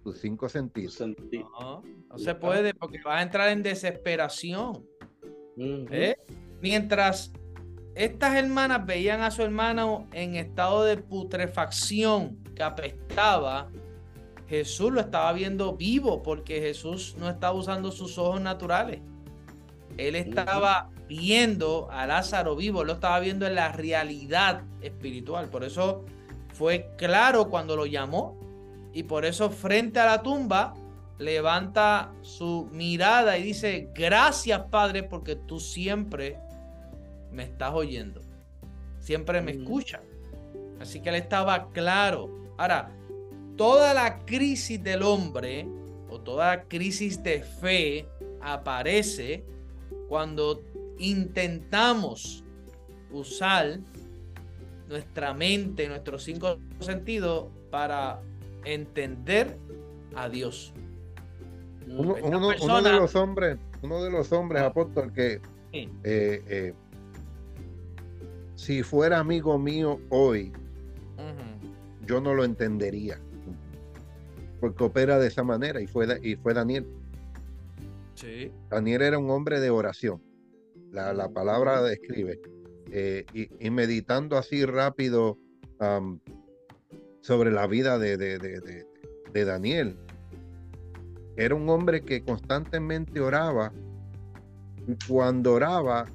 tus 0.04 0.20
cinco 0.20 0.50
sentidos. 0.50 1.00
No, 1.00 1.84
no 2.10 2.18
se 2.18 2.36
puede 2.36 2.74
porque 2.74 3.00
vas 3.04 3.20
a 3.20 3.22
entrar 3.22 3.50
en 3.50 3.64
desesperación. 3.64 4.86
¿Eh? 5.58 6.16
Mientras 6.62 7.34
estas 7.96 8.36
hermanas 8.36 8.86
veían 8.86 9.22
a 9.22 9.32
su 9.32 9.42
hermano 9.42 10.08
en 10.14 10.36
estado 10.36 10.84
de 10.86 10.98
putrefacción 10.98 12.42
que 12.56 12.64
apestaba, 12.64 13.70
Jesús 14.48 14.92
lo 14.92 15.02
estaba 15.02 15.32
viendo 15.34 15.76
vivo 15.76 16.24
porque 16.24 16.60
Jesús 16.62 17.16
no 17.20 17.30
estaba 17.30 17.54
usando 17.54 17.92
sus 17.92 18.18
ojos 18.18 18.42
naturales. 18.42 19.02
Él 19.98 20.16
estaba 20.16 20.90
viendo 21.10 21.90
a 21.92 22.06
Lázaro 22.06 22.56
vivo, 22.56 22.84
lo 22.84 22.94
estaba 22.94 23.20
viendo 23.20 23.48
en 23.48 23.56
la 23.56 23.72
realidad 23.72 24.62
espiritual. 24.82 25.50
Por 25.50 25.64
eso 25.64 26.06
fue 26.54 26.92
claro 26.98 27.50
cuando 27.50 27.76
lo 27.76 27.88
llamó 27.88 28.38
y 28.94 29.04
por 29.04 29.26
eso 29.26 29.50
frente 29.50 30.00
a 30.00 30.06
la 30.06 30.22
tumba 30.22 30.76
levanta 31.18 32.14
su 32.22 32.70
mirada 32.72 33.38
y 33.40 33.44
dice, 33.44 33.90
gracias 33.94 34.62
Padre 34.70 35.02
porque 35.02 35.36
tú 35.36 35.60
siempre 35.60 36.38
me 37.32 37.44
estás 37.44 37.74
oyendo, 37.74 38.22
siempre 39.00 39.42
me 39.42 39.54
mm. 39.54 39.62
escuchas. 39.62 40.02
Así 40.80 41.02
que 41.02 41.10
él 41.10 41.16
estaba 41.16 41.72
claro. 41.72 42.30
Ahora, 42.58 42.92
toda 43.58 43.96
la 43.96 44.20
crisis 44.26 44.82
del 44.82 45.02
hombre 45.02 45.68
o 46.08 46.22
toda 46.22 46.64
crisis 46.66 47.22
de 47.24 47.42
fe 47.42 48.08
aparece 48.42 49.44
cuando 50.08 50.64
intentamos 51.00 52.44
usar 53.12 53.80
nuestra 54.88 55.34
mente, 55.34 55.88
nuestros 55.88 56.24
cinco 56.24 56.58
sentidos 56.80 57.48
para 57.72 58.22
entender 58.66 59.58
a 60.16 60.30
Dios. 60.30 60.74
uno, 61.88 62.16
de 62.16 62.94
los 62.94 63.16
hombres, 63.16 63.58
uno 63.82 64.04
de 64.04 64.12
los 64.12 64.32
hombres, 64.32 64.62
apóstol, 64.62 65.12
que 65.14 65.42
eh, 65.72 65.90
eh, 66.04 66.74
si 68.56 68.84
fuera 68.84 69.20
amigo 69.20 69.58
mío 69.58 70.00
hoy, 70.10 70.52
yo 72.06 72.20
no 72.20 72.34
lo 72.34 72.44
entendería. 72.44 73.20
Porque 74.60 74.84
opera 74.84 75.20
de 75.20 75.28
esa 75.28 75.44
manera 75.44 75.80
y 75.80 75.88
fue, 75.88 76.20
y 76.22 76.36
fue 76.36 76.54
Daniel. 76.54 76.86
Sí. 78.16 78.52
Daniel 78.70 79.04
era 79.04 79.18
un 79.20 79.30
hombre 79.30 79.60
de 79.60 79.70
oración. 79.70 80.22
La, 80.92 81.30
palabra 81.30 81.82
describe. 81.82 82.40
Eh, 82.92 83.26
y, 83.34 83.70
meditando 83.70 84.38
así 84.38 84.66
rápido 84.66 85.38
sobre 87.22 87.52
la 87.52 87.68
vida 87.68 87.98
de, 87.98 88.18
de, 88.18 89.46
Daniel. 89.46 89.98
Era 91.38 91.56
un 91.56 91.70
hombre 91.70 92.02
que 92.02 92.24
constantemente 92.24 93.20
oraba 93.22 93.72
y 94.88 94.98
cuando 95.08 95.54
oraba 95.54 96.06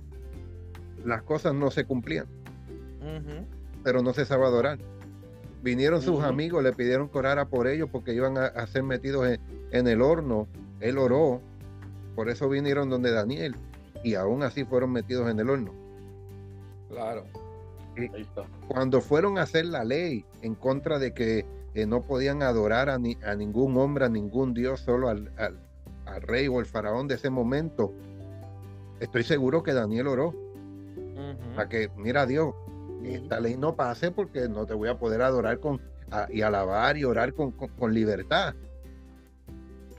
las 1.04 1.22
cosas 1.22 1.54
no 1.54 1.70
se 1.70 1.84
cumplían. 1.84 2.26
Pero 3.82 4.02
no 4.02 4.12
se 4.12 4.24
sabe 4.24 4.44
adorar. 4.44 4.78
Vinieron 5.62 6.02
sus 6.02 6.22
amigos, 6.22 6.62
le 6.62 6.72
pidieron 6.72 7.08
que 7.08 7.18
orara 7.18 7.48
por 7.48 7.68
ellos 7.68 7.88
porque 7.90 8.12
iban 8.12 8.36
a, 8.36 8.66
ser 8.66 8.82
metidos 8.82 9.38
en, 9.70 9.86
el 9.86 10.02
horno. 10.02 10.46
Él 10.80 10.98
oró, 10.98 11.40
por 12.14 12.28
eso 12.28 12.48
vinieron 12.48 12.90
donde 12.90 13.10
Daniel 13.12 13.56
y 14.04 14.14
aún 14.14 14.42
así 14.42 14.64
fueron 14.64 14.92
metidos 14.92 15.28
en 15.28 15.40
el 15.40 15.50
horno. 15.50 15.72
Claro. 16.88 17.24
cuando 18.68 19.00
fueron 19.00 19.38
a 19.38 19.42
hacer 19.42 19.64
la 19.64 19.82
ley 19.82 20.24
en 20.42 20.54
contra 20.54 20.98
de 20.98 21.12
que 21.12 21.44
eh, 21.74 21.86
no 21.86 22.02
podían 22.02 22.42
adorar 22.42 22.88
a, 22.88 22.98
ni, 22.98 23.16
a, 23.24 23.34
ningún 23.34 23.76
hombre, 23.76 24.04
a 24.04 24.08
ningún 24.08 24.54
dios, 24.54 24.80
solo 24.80 25.08
al, 25.08 25.30
rey 26.20 26.46
o 26.46 26.60
el 26.60 26.66
faraón 26.66 27.08
de 27.08 27.16
ese 27.16 27.30
momento, 27.30 27.92
estoy 29.00 29.24
seguro 29.24 29.62
que 29.64 29.72
Daniel 29.72 30.06
oró. 30.06 30.34
Para 31.56 31.68
que, 31.68 31.90
mira 31.96 32.26
Dios, 32.26 32.54
esta 33.04 33.40
ley 33.40 33.56
no 33.56 33.74
pase 33.74 34.10
porque 34.10 34.48
no 34.48 34.66
te 34.66 34.74
voy 34.74 34.88
a 34.88 34.98
poder 34.98 35.22
adorar 35.22 35.60
con, 35.60 35.80
y 36.28 36.42
alabar 36.42 36.96
y 36.96 37.04
orar 37.04 37.32
con, 37.34 37.54
libertad. 37.94 38.54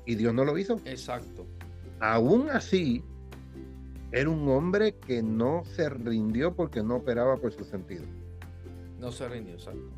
Y 0.05 0.15
Dios 0.15 0.33
no 0.33 0.45
lo 0.45 0.57
hizo. 0.57 0.79
Exacto. 0.85 1.45
Aún 1.99 2.49
así, 2.49 3.03
era 4.15 4.29
un 4.29 4.47
hombre 4.47 4.93
que 4.93 5.21
no 5.21 5.63
se 5.65 5.89
rindió 5.89 6.55
porque 6.55 6.81
no 6.81 6.95
operaba 6.95 7.35
por 7.35 7.51
su 7.51 7.65
sentido. 7.65 8.05
No 8.97 9.11
se 9.11 9.27
rindió, 9.27 9.55
exacto. 9.55 9.91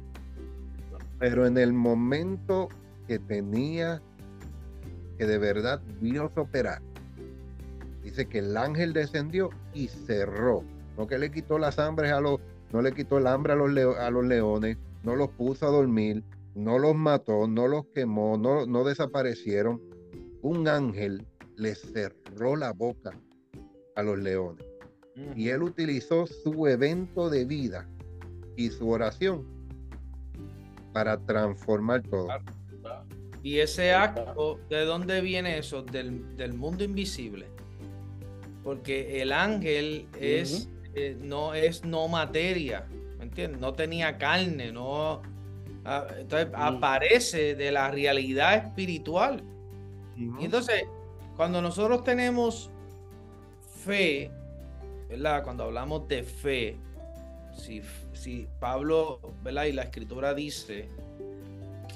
Pero 1.20 1.46
en 1.46 1.56
el 1.60 1.72
momento 1.72 2.68
que 3.08 3.20
tenía 3.20 4.02
que 5.20 5.28
de 5.28 5.38
verdad 5.38 5.80
Dios 6.02 6.32
operar, 6.36 6.82
dice 8.02 8.26
que 8.26 8.40
el 8.40 8.58
ángel 8.58 8.92
descendió 8.92 9.52
y 9.76 9.88
cerró. 9.88 10.64
No 10.98 11.06
que 11.06 11.20
le 11.20 11.30
quitó 11.30 11.60
las 11.60 11.78
hambres 11.78 12.12
a 12.12 12.20
los 12.20 12.40
no 12.74 12.82
le 12.82 12.94
quitó 12.94 13.20
el 13.20 13.28
hambre 13.28 13.54
a 13.54 13.56
los, 13.56 13.98
a 13.98 14.10
los 14.10 14.26
leones, 14.26 14.78
no 15.04 15.16
los 15.16 15.30
puso 15.30 15.68
a 15.68 15.70
dormir, 15.70 16.24
no 16.56 16.80
los 16.80 16.96
mató, 16.96 17.48
no 17.48 17.68
los 17.68 17.86
quemó, 17.94 18.36
no, 18.36 18.66
no 18.66 18.84
desaparecieron. 18.84 19.80
Un 20.42 20.68
ángel 20.68 21.28
le 21.56 21.76
cerró 21.76 22.56
la 22.56 22.74
boca 22.74 23.12
a 23.98 24.04
los 24.04 24.18
leones. 24.20 24.66
Y 25.36 25.50
él 25.50 25.64
utilizó 25.64 26.28
su 26.28 26.68
evento 26.68 27.30
de 27.30 27.44
vida 27.44 27.90
y 28.56 28.70
su 28.70 28.88
oración 28.90 29.46
para 30.94 31.18
transformar 31.18 32.04
todo. 32.04 32.28
Y 33.42 33.60
ese 33.60 33.94
acto, 33.94 34.60
¿de 34.70 34.86
dónde 34.86 35.22
viene 35.22 35.58
eso? 35.58 35.82
Del, 35.82 36.38
del 36.38 36.54
mundo 36.54 36.84
invisible. 36.84 37.48
Porque 38.64 39.22
el 39.22 39.32
ángel 39.32 40.08
es 40.20 40.70
no 41.20 41.54
es 41.54 41.84
no 41.84 42.08
materia, 42.08 42.88
¿me 43.18 43.26
entiendes? 43.26 43.60
No 43.60 43.74
tenía 43.74 44.18
carne, 44.18 44.72
no... 44.72 45.22
Ah, 45.86 46.06
entonces 46.18 46.50
aparece 46.54 47.56
de 47.56 47.72
la 47.72 47.90
realidad 47.90 48.66
espiritual. 48.66 49.42
Y 50.18 50.44
entonces, 50.44 50.84
cuando 51.38 51.62
nosotros 51.62 52.04
tenemos 52.04 52.72
fe, 53.88 54.30
¿verdad? 55.10 55.44
Cuando 55.44 55.64
hablamos 55.64 56.08
de 56.08 56.22
fe, 56.24 56.78
si, 57.58 57.82
si 58.14 58.48
Pablo, 58.60 59.20
¿verdad? 59.44 59.66
Y 59.66 59.72
la 59.72 59.84
escritura 59.84 60.34
dice 60.34 60.90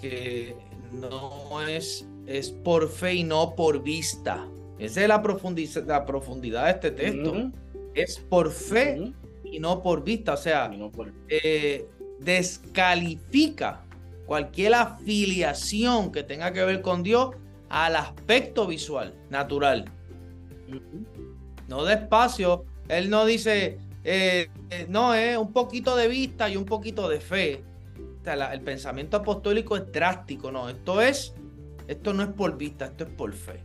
que 0.02 0.56
no 0.92 1.62
es, 1.68 2.08
es 2.26 2.50
por 2.50 2.90
fe 2.90 3.16
y 3.16 3.24
no 3.24 3.56
por 3.56 3.84
vista. 3.84 4.48
Esa 4.80 5.02
es 5.04 5.08
la 5.08 5.22
profundidad, 5.22 5.86
la 5.86 6.06
profundidad 6.06 6.66
de 6.66 6.72
este 6.72 6.92
texto 6.92 7.52
es 7.94 8.18
por 8.18 8.52
fe 8.52 9.14
y 9.44 9.60
no 9.60 9.84
por 9.84 10.04
vista. 10.04 10.34
O 10.34 10.38
sea, 10.38 10.72
eh, 11.30 11.86
descalifica 12.20 13.84
cualquier 14.26 14.74
afiliación 14.74 16.12
que 16.12 16.24
tenga 16.24 16.52
que 16.54 16.64
ver 16.64 16.82
con 16.82 17.04
Dios 17.04 17.36
al 17.70 17.96
aspecto 17.96 18.66
visual, 18.66 19.14
natural. 19.30 19.86
No 21.72 21.86
despacio. 21.86 22.66
Él 22.90 23.10
no 23.10 23.26
dice, 23.26 23.80
eh, 24.04 24.50
eh, 24.70 24.86
no, 24.90 25.14
es 25.14 25.38
un 25.38 25.54
poquito 25.54 25.96
de 25.96 26.10
vista 26.10 26.50
y 26.50 26.58
un 26.58 26.66
poquito 26.66 27.08
de 27.08 27.22
fe. 27.22 27.64
el 28.26 28.62
pensamiento 28.62 29.16
apostólico 29.16 29.78
es 29.78 29.90
drástico, 29.90 30.52
no. 30.52 30.68
Esto 30.68 31.00
es, 31.00 31.34
esto 31.88 32.14
no 32.14 32.24
es 32.24 32.30
por 32.30 32.58
vista, 32.58 32.88
esto 32.88 33.06
es 33.06 33.10
por 33.12 33.32
fe. 33.32 33.64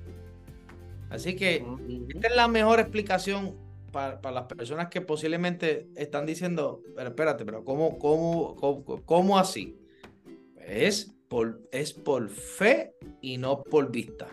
Así 1.11 1.35
que 1.35 1.67
esta 2.15 2.29
es 2.29 2.37
la 2.37 2.47
mejor 2.47 2.79
explicación 2.79 3.57
para, 3.91 4.21
las 4.31 4.45
personas 4.45 4.87
que 4.87 5.01
posiblemente 5.01 5.89
están 5.97 6.27
diciendo, 6.27 6.83
pero 6.95 7.09
espérate, 7.09 7.45
pero 7.45 7.65
¿cómo, 7.65 7.99
cómo, 7.99 8.55
cómo, 9.05 9.37
así? 9.37 9.77
Es 10.65 11.13
por, 11.29 11.61
es 11.73 11.93
por 11.93 12.29
fe 12.29 12.95
y 13.21 13.39
no 13.39 13.65
por 13.65 13.91
vista. 13.91 14.29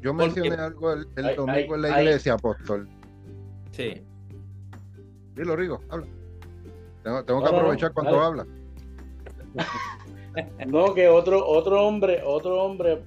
Yo, 0.00 0.14
mencioné 0.14 0.54
algo 0.54 0.92
el, 0.92 1.06
domingo 1.36 1.74
en 1.74 1.82
la 1.82 2.00
iglesia, 2.00 2.34
apóstol. 2.34 2.88
Sí. 3.72 4.02
Dilo, 5.34 5.56
Rigo, 5.56 5.80
habla. 5.88 6.06
Tengo, 7.02 7.42
que 7.42 7.48
aprovechar 7.48 7.92
cuando 7.92 8.20
habla. 8.20 8.46
no, 10.66 10.94
que 10.94 11.08
otro, 11.08 11.46
otro 11.46 11.86
hombre, 11.86 12.22
otro 12.24 12.62
hombre 12.62 13.02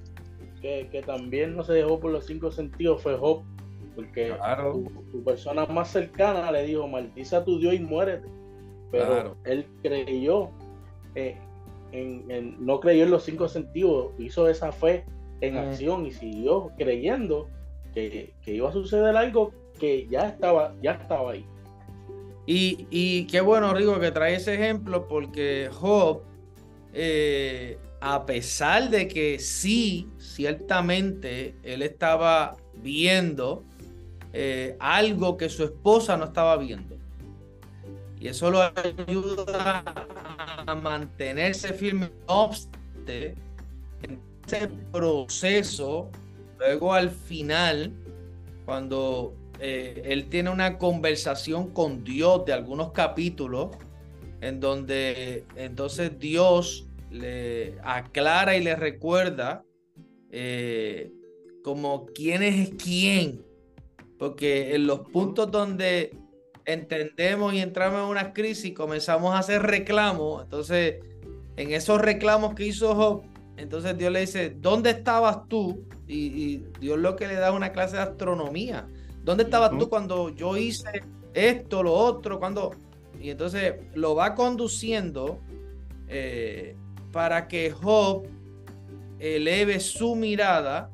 que, 0.60 0.88
que, 0.90 1.02
también 1.02 1.56
no 1.56 1.64
se 1.64 1.72
dejó 1.72 1.98
por 1.98 2.12
los 2.12 2.26
cinco 2.26 2.50
sentidos 2.50 3.02
fue 3.02 3.16
Job 3.16 3.42
porque 3.98 4.32
tu, 5.10 5.24
persona 5.24 5.66
más 5.66 5.90
cercana 5.90 6.52
le 6.52 6.62
dijo, 6.62 6.86
maldiza 6.86 7.38
a 7.38 7.44
tu 7.44 7.58
Dios 7.58 7.74
y 7.74 7.80
muérete. 7.80 8.28
Pero 8.92 9.36
él 9.42 9.66
creyó, 9.82 10.50
eh, 11.16 11.36
en, 11.90 12.64
no 12.64 12.78
creyó 12.78 13.02
en 13.02 13.10
los 13.10 13.24
cinco 13.24 13.48
sentidos, 13.48 14.12
hizo 14.16 14.48
esa 14.48 14.70
fe 14.70 15.04
en 15.40 15.56
acción 15.56 16.06
y 16.06 16.12
siguió 16.12 16.72
creyendo 16.76 17.48
que, 17.94 18.34
iba 18.46 18.68
a 18.68 18.72
suceder 18.72 19.16
algo 19.16 19.52
que 19.78 20.06
ya 20.08 20.28
estaba, 20.28 20.74
ya 20.82 20.92
estaba 20.92 21.32
ahí. 21.32 21.44
Y, 22.46 22.86
y 22.90 23.26
qué 23.26 23.40
bueno, 23.40 23.74
Rigo, 23.74 24.00
que 24.00 24.10
trae 24.10 24.36
ese 24.36 24.54
ejemplo 24.54 25.06
porque 25.06 25.68
Job, 25.72 26.22
eh, 26.94 27.78
a 28.00 28.24
pesar 28.24 28.88
de 28.90 29.08
que 29.08 29.38
sí, 29.38 30.08
ciertamente, 30.18 31.56
él 31.62 31.82
estaba 31.82 32.56
viendo 32.74 33.64
eh, 34.32 34.76
algo 34.78 35.36
que 35.36 35.48
su 35.48 35.64
esposa 35.64 36.16
no 36.16 36.24
estaba 36.24 36.56
viendo. 36.56 36.96
Y 38.20 38.28
eso 38.28 38.50
lo 38.50 38.62
ayuda 38.62 39.82
a 40.66 40.74
mantenerse 40.74 41.72
firme. 41.72 42.10
en 44.02 44.27
ese 44.48 44.68
proceso, 44.92 46.10
luego 46.58 46.94
al 46.94 47.10
final, 47.10 47.92
cuando 48.64 49.34
eh, 49.60 50.02
él 50.04 50.28
tiene 50.28 50.50
una 50.50 50.78
conversación 50.78 51.70
con 51.72 52.04
Dios 52.04 52.44
de 52.44 52.52
algunos 52.52 52.92
capítulos, 52.92 53.76
en 54.40 54.60
donde 54.60 55.44
entonces 55.56 56.18
Dios 56.18 56.86
le 57.10 57.78
aclara 57.82 58.56
y 58.56 58.62
le 58.62 58.76
recuerda 58.76 59.64
eh, 60.30 61.10
como 61.62 62.06
quién 62.06 62.42
es 62.42 62.70
quién 62.70 63.48
porque 64.18 64.74
en 64.74 64.86
los 64.86 65.00
puntos 65.00 65.50
donde 65.50 66.12
entendemos 66.64 67.54
y 67.54 67.60
entramos 67.60 68.02
en 68.02 68.08
una 68.08 68.32
crisis, 68.32 68.74
comenzamos 68.74 69.34
a 69.34 69.38
hacer 69.38 69.62
reclamos. 69.62 70.42
Entonces, 70.42 70.96
en 71.56 71.72
esos 71.72 72.00
reclamos 72.00 72.54
que 72.54 72.66
hizo 72.66 72.94
Job, 72.94 73.22
entonces 73.58 73.96
Dios 73.98 74.12
le 74.12 74.20
dice, 74.20 74.50
¿dónde 74.50 74.90
estabas 74.90 75.48
tú? 75.48 75.84
Y, 76.06 76.58
Dios 76.80 76.98
lo 76.98 77.16
que 77.16 77.28
le 77.28 77.34
da 77.34 77.52
una 77.52 77.72
clase 77.72 77.96
de 77.96 78.02
astronomía. 78.02 78.86
¿Dónde 79.24 79.44
estabas 79.44 79.76
tú 79.78 79.88
cuando 79.88 80.30
yo 80.30 80.56
hice 80.56 81.02
esto, 81.34 81.82
lo 81.82 81.92
otro? 81.92 82.38
Cuando... 82.38 82.72
Y 83.20 83.30
entonces 83.30 83.74
lo 83.94 84.14
va 84.14 84.34
conduciendo 84.34 85.40
eh, 86.08 86.76
para 87.12 87.48
que 87.48 87.70
Job 87.70 88.24
eleve 89.18 89.80
su 89.80 90.14
mirada 90.14 90.90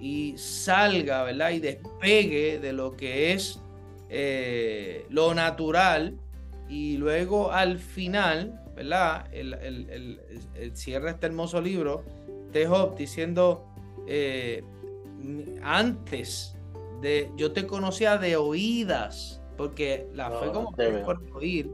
y 0.00 0.34
salga, 0.38 1.24
¿verdad? 1.24 1.50
Y 1.50 1.58
despegue 1.60 2.58
de 2.58 2.72
lo 2.72 2.96
que 2.96 3.32
es 3.32 3.60
eh, 4.08 5.04
lo 5.10 5.34
natural 5.34 6.16
y 6.68 6.96
luego 6.96 7.52
al 7.52 7.78
final, 7.78 8.60
¿verdad? 8.78 9.26
El, 9.32 9.54
el, 9.54 10.76
cierra 10.76 11.10
este 11.10 11.26
hermoso 11.26 11.60
libro 11.60 12.04
de 12.52 12.64
Job 12.64 12.96
diciendo, 12.96 13.66
eh, 14.06 14.62
antes 15.62 16.56
de, 17.02 17.28
yo 17.36 17.50
te 17.50 17.66
conocía 17.66 18.18
de 18.18 18.36
oídas, 18.36 19.42
porque 19.56 20.08
la 20.14 20.30
fe 20.30 20.52
como 20.52 20.70
por 21.04 21.20
oír, 21.34 21.72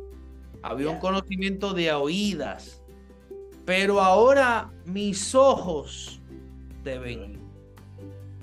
había 0.62 0.88
un 0.88 0.98
conocimiento 0.98 1.74
de 1.74 1.92
oídas, 1.92 2.82
pero 3.66 4.00
ahora 4.00 4.72
mis 4.86 5.34
ojos 5.34 6.22
te 6.84 6.98
ven. 6.98 7.38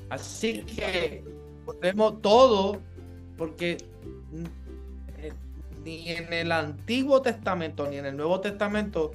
Así 0.10 0.62
que 0.62 1.24
podemos 1.66 2.22
todo, 2.22 2.80
porque 3.38 3.78
ni 5.84 6.10
en 6.10 6.32
el 6.34 6.52
Antiguo 6.52 7.22
Testamento 7.22 7.88
ni 7.90 7.98
en 7.98 8.06
el 8.06 8.18
Nuevo 8.18 8.40
Testamento 8.40 9.12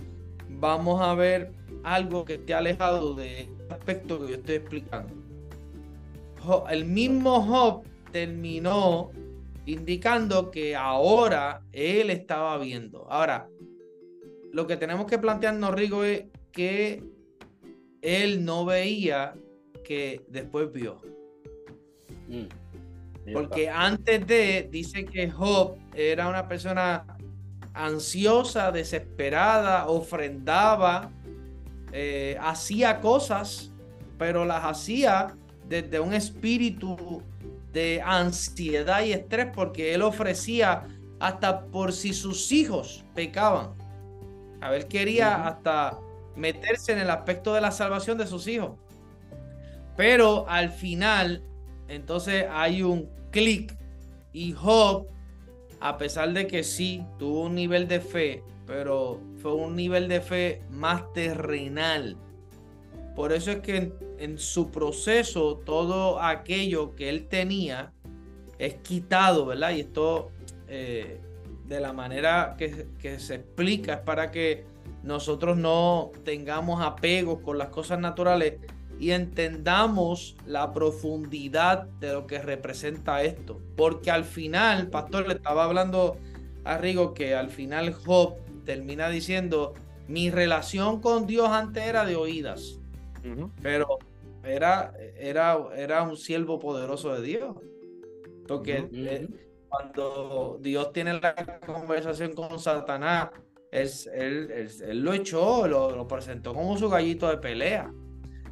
vamos 0.48 1.00
a 1.00 1.14
ver 1.14 1.52
algo 1.82 2.24
que 2.24 2.34
esté 2.34 2.54
alejado 2.54 3.14
de 3.14 3.42
este 3.42 3.74
aspecto 3.74 4.20
que 4.20 4.32
yo 4.32 4.34
estoy 4.36 4.56
explicando. 4.56 5.14
El 6.70 6.84
mismo 6.84 7.42
Job 7.42 7.82
terminó 8.12 9.10
indicando 9.66 10.50
que 10.50 10.76
ahora 10.76 11.62
él 11.72 12.10
estaba 12.10 12.56
viendo. 12.58 13.06
Ahora, 13.10 13.48
lo 14.52 14.66
que 14.66 14.76
tenemos 14.76 15.06
que 15.06 15.18
plantearnos, 15.18 15.74
Rigo, 15.74 16.04
es 16.04 16.24
que 16.52 17.02
él 18.00 18.44
no 18.44 18.64
veía 18.64 19.34
que 19.84 20.24
después 20.28 20.72
vio. 20.72 21.00
Mm. 22.28 23.32
Porque 23.32 23.68
antes 23.68 24.24
de, 24.26 24.68
dice 24.70 25.04
que 25.04 25.28
Job 25.28 25.76
era 25.97 26.28
una 26.28 26.47
persona 26.47 27.05
ansiosa, 27.74 28.70
desesperada, 28.70 29.86
ofrendaba, 29.88 31.11
eh, 31.92 32.36
hacía 32.40 33.01
cosas, 33.01 33.70
pero 34.18 34.44
las 34.44 34.64
hacía 34.64 35.34
desde 35.68 35.99
un 35.99 36.14
espíritu 36.14 37.22
de 37.72 38.03
ansiedad 38.05 39.03
y 39.03 39.12
estrés 39.12 39.49
porque 39.55 39.94
él 39.94 40.03
ofrecía 40.03 40.84
hasta 41.18 41.66
por 41.66 41.92
si 41.92 42.12
sus 42.12 42.53
hijos 42.53 43.05
pecaban. 43.14 43.74
A 44.61 44.70
ver, 44.70 44.88
quería 44.88 45.47
hasta 45.47 45.99
meterse 46.34 46.92
en 46.92 46.99
el 46.99 47.11
aspecto 47.11 47.55
de 47.55 47.61
la 47.61 47.70
salvación 47.70 48.18
de 48.18 48.26
sus 48.26 48.47
hijos. 48.47 48.72
Pero 49.97 50.47
al 50.49 50.70
final, 50.70 51.42
entonces 51.88 52.47
hay 52.51 52.82
un 52.82 53.09
clic 53.30 53.76
y 54.32 54.53
Job, 54.53 55.07
a 55.81 55.99
pesar 55.99 56.33
de 56.33 56.47
que 56.47 56.64
sí 56.64 57.05
tuvo 57.18 57.43
un 57.43 57.55
nivel 57.55 57.89
de 57.89 58.01
fe, 58.01 58.43
pero 58.66 59.20
fue 59.41 59.55
un 59.55 59.77
nivel 59.77 60.09
de 60.09 60.20
fe 60.20 60.62
más 60.70 61.12
terrenal. 61.12 62.16
Por 63.14 63.33
eso 63.33 63.51
es 63.51 63.61
que 63.61 63.93
en, 64.18 64.39
su 64.39 64.70
proceso 64.70 65.57
todo 65.64 66.20
aquello 66.20 66.95
que 66.95 67.09
él 67.09 67.29
tenía 67.29 67.93
es 68.59 68.74
quitado, 68.74 69.47
¿verdad? 69.47 69.70
Y 69.70 69.81
esto 69.81 70.31
eh, 70.68 71.20
de 71.66 71.81
la 71.81 71.93
manera 71.93 72.57
que, 72.59 73.18
se 73.18 73.35
explica 73.35 73.95
es 73.95 74.01
para 74.01 74.31
que 74.31 74.64
nosotros 75.03 75.57
no 75.57 76.12
tengamos 76.24 76.83
apegos 76.83 77.41
con 77.41 77.59
las 77.59 77.68
cosas 77.68 77.99
naturales 77.99 78.55
y 78.99 79.11
entendamos 79.11 80.36
la 80.47 80.72
profundidad 80.72 81.84
de 82.01 82.12
lo 82.12 82.26
que 82.26 82.38
representa 82.38 83.22
esto. 83.22 83.61
Porque 83.76 84.11
al 84.11 84.24
final, 84.24 84.88
pastor, 84.88 85.28
le 85.28 85.34
estaba 85.34 85.64
hablando 85.64 86.16
a 86.64 86.78
Rigo 86.78 87.14
que 87.14 87.34
al 87.34 87.51
final 87.51 87.92
Job 87.92 88.36
termina 88.64 89.09
diciendo, 89.09 89.74
mi 90.09 90.30
relación 90.30 91.01
con 91.01 91.26
Dios 91.26 91.49
antes 91.49 91.84
era 91.84 92.05
de 92.05 92.16
oídas, 92.16 92.80
pero 93.62 93.99
era, 94.44 94.92
era, 95.16 95.59
era 95.76 96.03
un 96.03 96.16
siervo 96.16 96.59
poderoso 96.59 97.14
de 97.14 97.22
Dios. 97.22 97.57
Porque 98.47 98.88
eh, 98.92 99.28
cuando 99.68 100.59
Dios 100.61 100.92
tiene 100.92 101.20
la 101.20 101.34
conversación 101.66 102.32
con 102.32 102.59
Satanás, 102.59 103.30
él, 103.70 104.51
él, 104.82 105.01
lo 105.01 105.12
echó, 105.12 105.66
lo, 105.66 105.94
lo, 105.94 106.07
presentó 106.07 106.55
como 106.55 106.78
su 106.78 106.88
gallito 106.88 107.28
de 107.28 107.38
pelea. 107.38 107.92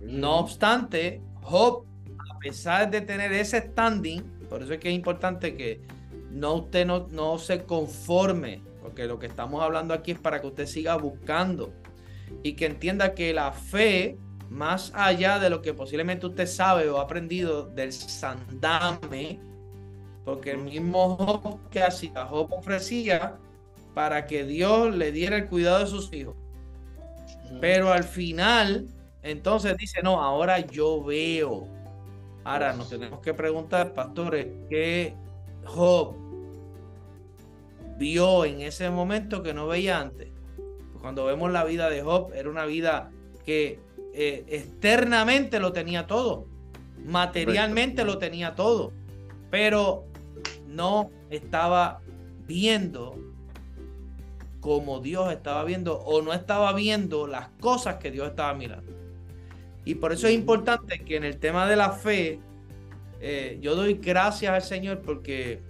No 0.04 0.38
obstante, 0.38 1.20
Job, 1.42 1.84
a 2.30 2.38
pesar 2.38 2.90
de 2.90 3.00
tener 3.00 3.32
ese 3.32 3.60
standing, 3.60 4.22
por 4.48 4.62
eso 4.62 4.74
es 4.74 4.80
que 4.80 4.88
es 4.88 4.94
importante 4.94 5.56
que 5.56 5.82
no 6.30 6.54
usted 6.54 6.86
no, 6.86 7.08
no 7.10 7.38
se 7.38 7.64
conforme 7.64 8.62
porque 8.84 9.06
lo 9.06 9.18
que 9.18 9.26
estamos 9.26 9.62
hablando 9.62 9.94
aquí 9.94 10.10
es 10.10 10.18
para 10.18 10.42
que 10.42 10.46
usted 10.46 10.66
siga 10.66 10.96
buscando 10.96 11.72
y 12.42 12.52
que 12.52 12.66
entienda 12.66 13.14
que 13.14 13.32
la 13.32 13.50
fe, 13.50 14.18
más 14.50 14.92
allá 14.94 15.38
de 15.38 15.48
lo 15.48 15.62
que 15.62 15.72
posiblemente 15.72 16.26
usted 16.26 16.46
sabe 16.46 16.90
o 16.90 16.98
ha 16.98 17.04
aprendido 17.04 17.64
del 17.64 17.94
sandame, 17.94 19.40
porque 20.22 20.50
el 20.50 20.58
mismo 20.58 21.16
Job 21.16 21.70
que 21.70 21.82
hacía, 21.82 22.26
Job 22.26 22.52
ofrecía 22.52 23.38
para 23.94 24.26
que 24.26 24.44
Dios 24.44 24.94
le 24.94 25.12
diera 25.12 25.36
el 25.36 25.46
cuidado 25.46 25.78
de 25.78 25.86
sus 25.86 26.12
hijos. 26.12 26.36
Pero 27.62 27.90
al 27.90 28.04
final, 28.04 28.86
entonces 29.24 29.76
dice, 29.76 30.02
no, 30.02 30.22
ahora 30.22 30.60
yo 30.60 31.02
veo. 31.02 31.66
Ahora 32.44 32.74
nos 32.74 32.90
tenemos 32.90 33.20
que 33.20 33.34
preguntar, 33.34 33.94
pastores, 33.94 34.46
¿qué 34.68 35.14
Job 35.64 36.14
vio 37.96 38.44
en 38.44 38.60
ese 38.60 38.90
momento 38.90 39.42
que 39.42 39.54
no 39.54 39.66
veía 39.66 40.00
antes. 40.00 40.28
Cuando 41.00 41.24
vemos 41.24 41.52
la 41.52 41.64
vida 41.64 41.90
de 41.90 42.02
Job, 42.02 42.32
era 42.34 42.48
una 42.48 42.64
vida 42.64 43.10
que 43.44 43.78
eh, 44.14 44.44
externamente 44.48 45.60
lo 45.60 45.72
tenía 45.72 46.06
todo, 46.06 46.46
materialmente 47.04 48.04
lo 48.04 48.18
tenía 48.18 48.54
todo, 48.54 48.92
pero 49.50 50.04
no 50.66 51.10
estaba 51.30 52.00
viendo 52.46 53.16
como 54.60 55.00
Dios 55.00 55.30
estaba 55.30 55.62
viendo 55.64 55.98
o 56.00 56.22
no 56.22 56.32
estaba 56.32 56.72
viendo 56.72 57.26
las 57.26 57.48
cosas 57.60 57.96
que 57.96 58.10
Dios 58.10 58.28
estaba 58.28 58.54
mirando. 58.54 59.03
Y 59.84 59.96
por 59.96 60.12
eso 60.12 60.26
es 60.26 60.34
importante 60.34 61.00
que 61.00 61.16
en 61.16 61.24
el 61.24 61.38
tema 61.38 61.68
de 61.68 61.76
la 61.76 61.90
fe, 61.92 62.40
eh, 63.20 63.58
yo 63.60 63.74
doy 63.74 63.94
gracias 63.94 64.52
al 64.52 64.62
Señor 64.62 65.02
porque 65.02 65.60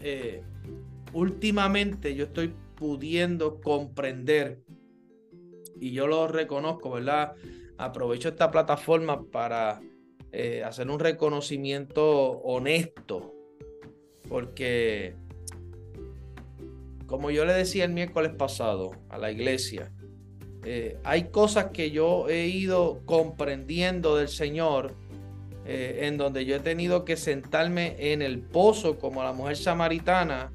eh, 0.00 0.42
últimamente 1.12 2.14
yo 2.14 2.24
estoy 2.24 2.54
pudiendo 2.76 3.60
comprender 3.60 4.60
y 5.80 5.92
yo 5.92 6.06
lo 6.06 6.28
reconozco, 6.28 6.90
¿verdad? 6.90 7.34
Aprovecho 7.78 8.28
esta 8.28 8.50
plataforma 8.50 9.24
para 9.24 9.80
eh, 10.32 10.62
hacer 10.64 10.88
un 10.88 11.00
reconocimiento 11.00 12.30
honesto, 12.42 13.34
porque 14.28 15.16
como 17.06 17.30
yo 17.30 17.44
le 17.44 17.52
decía 17.52 17.84
el 17.84 17.92
miércoles 17.92 18.32
pasado 18.36 18.92
a 19.08 19.18
la 19.18 19.30
iglesia, 19.30 19.92
eh, 20.64 20.98
hay 21.04 21.24
cosas 21.24 21.66
que 21.72 21.90
yo 21.90 22.28
he 22.28 22.46
ido 22.46 23.00
comprendiendo 23.04 24.16
del 24.16 24.28
Señor, 24.28 24.94
eh, 25.66 26.00
en 26.02 26.16
donde 26.16 26.44
yo 26.44 26.56
he 26.56 26.60
tenido 26.60 27.04
que 27.04 27.16
sentarme 27.16 27.96
en 28.12 28.22
el 28.22 28.40
pozo 28.40 28.98
como 28.98 29.22
la 29.22 29.32
mujer 29.32 29.56
samaritana 29.56 30.52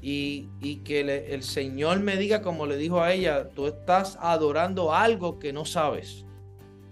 y, 0.00 0.46
que 0.84 1.00
el 1.00 1.42
Señor 1.42 2.00
me 2.00 2.16
diga 2.16 2.40
como 2.40 2.66
le 2.66 2.76
dijo 2.76 3.00
a 3.00 3.12
ella, 3.12 3.48
tú 3.48 3.66
estás 3.66 4.16
adorando 4.20 4.94
algo 4.94 5.38
que 5.38 5.52
no 5.52 5.64
sabes. 5.64 6.24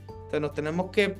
Entonces 0.08 0.40
nos 0.40 0.54
tenemos 0.54 0.90
que 0.90 1.16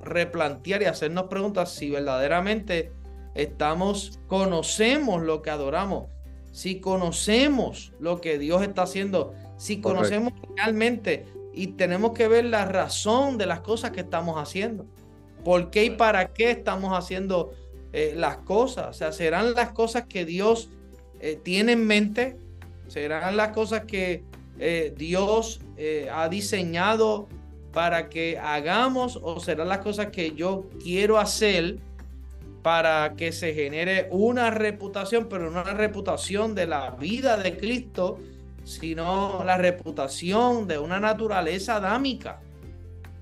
replantear 0.00 0.82
y 0.82 0.84
hacernos 0.84 1.24
preguntas 1.24 1.72
si 1.72 1.90
verdaderamente 1.90 2.92
estamos, 3.34 4.20
conocemos 4.28 5.22
lo 5.22 5.42
que 5.42 5.50
adoramos, 5.50 6.08
si 6.52 6.80
conocemos 6.80 7.92
lo 7.98 8.20
que 8.20 8.38
Dios 8.38 8.62
está 8.62 8.82
haciendo, 8.82 9.34
si 9.56 9.80
conocemos 9.80 10.32
realmente 10.56 11.26
y 11.52 11.68
tenemos 11.68 12.12
que 12.12 12.28
ver 12.28 12.44
la 12.46 12.64
razón 12.64 13.38
de 13.38 13.46
las 13.46 13.60
cosas 13.60 13.92
que 13.92 14.00
estamos 14.00 14.36
haciendo. 14.36 14.86
¿Por 15.44 15.70
qué 15.70 15.84
y 15.84 15.90
para 15.90 16.32
qué 16.32 16.50
estamos 16.50 16.96
haciendo 16.96 17.52
eh, 17.92 18.14
las 18.16 18.38
cosas? 18.38 18.88
O 18.88 18.92
sea, 18.92 19.12
serán 19.12 19.54
las 19.54 19.72
cosas 19.72 20.04
que 20.08 20.24
Dios 20.24 20.70
eh, 21.20 21.38
tiene 21.42 21.72
en 21.72 21.86
mente, 21.86 22.36
serán 22.88 23.36
las 23.36 23.50
cosas 23.50 23.84
que 23.84 24.24
eh, 24.58 24.94
Dios 24.96 25.60
ha 26.10 26.28
diseñado 26.28 27.28
para 27.72 28.08
que 28.08 28.38
hagamos 28.38 29.18
o 29.20 29.40
serán 29.40 29.68
las 29.68 29.78
cosas 29.78 30.06
que 30.06 30.32
yo 30.34 30.66
quiero 30.82 31.18
hacer 31.18 31.78
para 32.62 33.14
que 33.14 33.30
se 33.32 33.52
genere 33.52 34.08
una 34.10 34.50
reputación, 34.50 35.28
pero 35.28 35.50
no 35.50 35.60
una 35.60 35.74
reputación 35.74 36.54
de 36.54 36.66
la 36.66 36.92
vida 36.92 37.36
de 37.36 37.58
Cristo, 37.58 38.18
sino 38.64 39.42
la 39.44 39.56
reputación 39.56 40.66
de 40.66 40.78
una 40.78 40.98
naturaleza 41.00 41.76
adámica. 41.76 42.40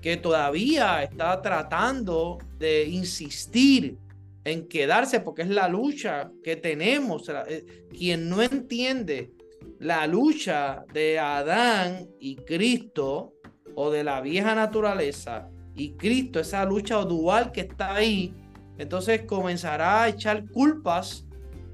que 0.01 0.17
todavía 0.17 1.01
está 1.01 1.41
tratando 1.41 2.37
de 2.59 2.83
insistir 2.89 3.97
en 4.43 4.67
quedarse 4.67 5.21
porque 5.21 5.43
es 5.43 5.47
la 5.47 5.69
lucha 5.69 6.29
que 6.43 6.57
tenemos. 6.57 7.29
Eh, 7.47 7.85
quien 7.89 8.27
no 8.27 8.41
entiende 8.41 9.31
la 9.79 10.05
lucha 10.05 10.83
de 10.93 11.19
Adán 11.19 12.09
y 12.19 12.35
Cristo 12.35 13.33
o 13.75 13.91
de 13.91 14.03
la 14.03 14.19
vieja 14.19 14.53
naturaleza 14.55 15.49
y 15.75 15.93
Cristo, 15.93 16.39
esa 16.39 16.65
lucha 16.65 16.97
dual 16.97 17.51
que 17.51 17.61
está 17.61 17.95
ahí, 17.95 18.33
entonces 18.77 19.23
comenzará 19.23 20.03
a 20.03 20.09
echar 20.09 20.49
culpas 20.49 21.25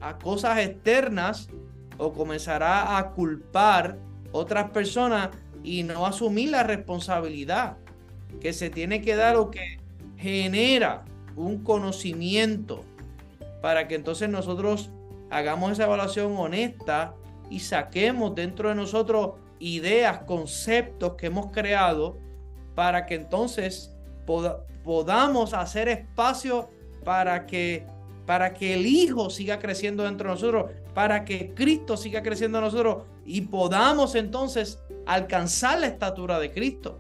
a 0.02 0.18
cosas 0.18 0.60
externas 0.60 1.50
o 2.00 2.12
comenzará 2.14 2.98
a 2.98 3.12
culpar 3.12 3.98
otras 4.32 4.72
personas 4.72 5.30
y 5.64 5.84
no 5.84 6.06
asumir 6.06 6.50
la 6.50 6.64
responsabilidad 6.64 7.78
que 8.42 8.54
se 8.54 8.70
tiene 8.70 9.02
que 9.02 9.16
dar 9.16 9.36
o 9.36 9.52
que 9.52 9.78
genera 10.18 11.04
un 11.36 11.64
conocimiento 11.64 12.84
para 13.62 13.88
que 13.88 13.96
entonces 13.96 14.30
nosotros 14.30 14.90
hagamos 15.30 15.74
esa 15.74 15.84
evaluación 15.84 16.36
honesta 16.38 17.14
y 17.50 17.60
saquemos 17.60 18.34
dentro 18.36 18.70
de 18.70 18.76
nosotros 18.76 19.32
ideas, 19.60 20.20
conceptos 20.20 21.16
que 21.16 21.28
hemos 21.28 21.52
creado 21.52 22.18
para 22.76 23.06
que 23.06 23.16
entonces 23.16 23.94
podamos 24.84 25.54
hacer 25.54 25.90
espacio 25.90 26.70
para 27.04 27.46
que 27.46 27.86
para 28.30 28.54
que 28.54 28.76
el 28.76 28.86
Hijo 28.86 29.32
siga 29.32 29.58
creciendo 29.58 30.04
dentro 30.04 30.30
de 30.30 30.36
nosotros, 30.36 30.72
para 30.94 31.26
que 31.26 31.52
Cristo 31.56 31.98
siga 31.98 32.22
creciendo 32.22 32.60
en 32.60 32.66
nosotros 32.66 33.06
y 33.26 33.42
podamos 33.42 34.14
entonces 34.14 34.78
alcanzar 35.08 35.80
la 35.80 35.88
estatura 35.88 36.38
de 36.38 36.52
Cristo. 36.52 37.00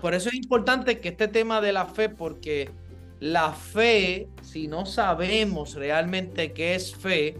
Por 0.00 0.14
eso 0.14 0.28
es 0.28 0.36
importante 0.36 1.00
que 1.00 1.08
este 1.08 1.26
tema 1.26 1.60
de 1.60 1.72
la 1.72 1.86
fe, 1.86 2.08
porque 2.08 2.70
la 3.18 3.50
fe, 3.50 4.28
si 4.42 4.68
no 4.68 4.86
sabemos 4.86 5.74
realmente 5.74 6.52
qué 6.52 6.76
es 6.76 6.94
fe, 6.94 7.36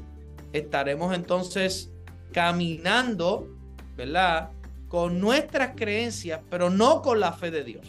estaremos 0.52 1.14
entonces 1.14 1.92
caminando, 2.32 3.46
¿verdad? 3.96 4.50
Con 4.88 5.20
nuestras 5.20 5.76
creencias, 5.76 6.40
pero 6.50 6.68
no 6.68 7.00
con 7.00 7.20
la 7.20 7.32
fe 7.32 7.52
de 7.52 7.62
Dios. 7.62 7.86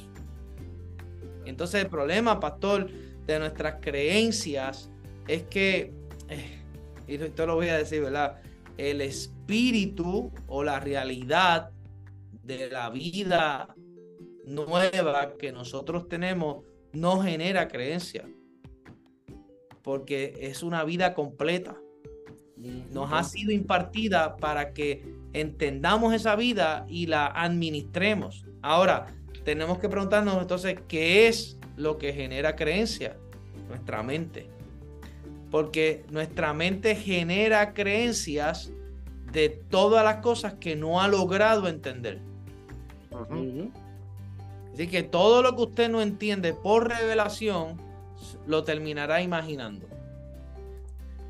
Entonces 1.45 1.83
el 1.83 1.89
problema, 1.89 2.39
pastor, 2.39 2.91
de 3.33 3.39
nuestras 3.39 3.75
creencias 3.81 4.89
es 5.27 5.43
que, 5.43 5.93
eh, 6.29 6.61
y 7.07 7.15
esto 7.15 7.45
lo 7.45 7.55
voy 7.55 7.69
a 7.69 7.77
decir, 7.77 8.01
¿verdad? 8.01 8.41
El 8.77 9.01
espíritu 9.01 10.31
o 10.47 10.63
la 10.63 10.79
realidad 10.79 11.71
de 12.43 12.69
la 12.69 12.89
vida 12.89 13.75
nueva 14.45 15.33
que 15.37 15.51
nosotros 15.51 16.07
tenemos 16.07 16.65
no 16.93 17.21
genera 17.21 17.67
creencia, 17.67 18.27
porque 19.81 20.37
es 20.41 20.63
una 20.63 20.83
vida 20.83 21.13
completa. 21.13 21.77
Nos 22.57 23.11
ha 23.11 23.23
sido 23.23 23.51
impartida 23.51 24.37
para 24.37 24.73
que 24.73 25.15
entendamos 25.33 26.13
esa 26.13 26.35
vida 26.35 26.85
y 26.87 27.07
la 27.07 27.27
administremos. 27.27 28.45
Ahora, 28.61 29.07
tenemos 29.43 29.79
que 29.79 29.89
preguntarnos 29.89 30.39
entonces 30.39 30.77
qué 30.87 31.27
es 31.27 31.57
lo 31.81 31.97
que 31.97 32.13
genera 32.13 32.55
creencia, 32.55 33.17
nuestra 33.67 34.03
mente. 34.03 34.47
Porque 35.49 36.05
nuestra 36.09 36.53
mente 36.53 36.95
genera 36.95 37.73
creencias 37.73 38.71
de 39.31 39.49
todas 39.49 40.03
las 40.03 40.17
cosas 40.17 40.53
que 40.53 40.75
no 40.75 41.01
ha 41.01 41.07
logrado 41.07 41.67
entender. 41.67 42.19
Así 44.73 44.87
que 44.87 45.03
todo 45.03 45.41
lo 45.41 45.55
que 45.55 45.63
usted 45.63 45.89
no 45.89 46.01
entiende 46.01 46.53
por 46.53 46.87
revelación, 46.87 47.77
lo 48.47 48.63
terminará 48.63 49.21
imaginando. 49.21 49.87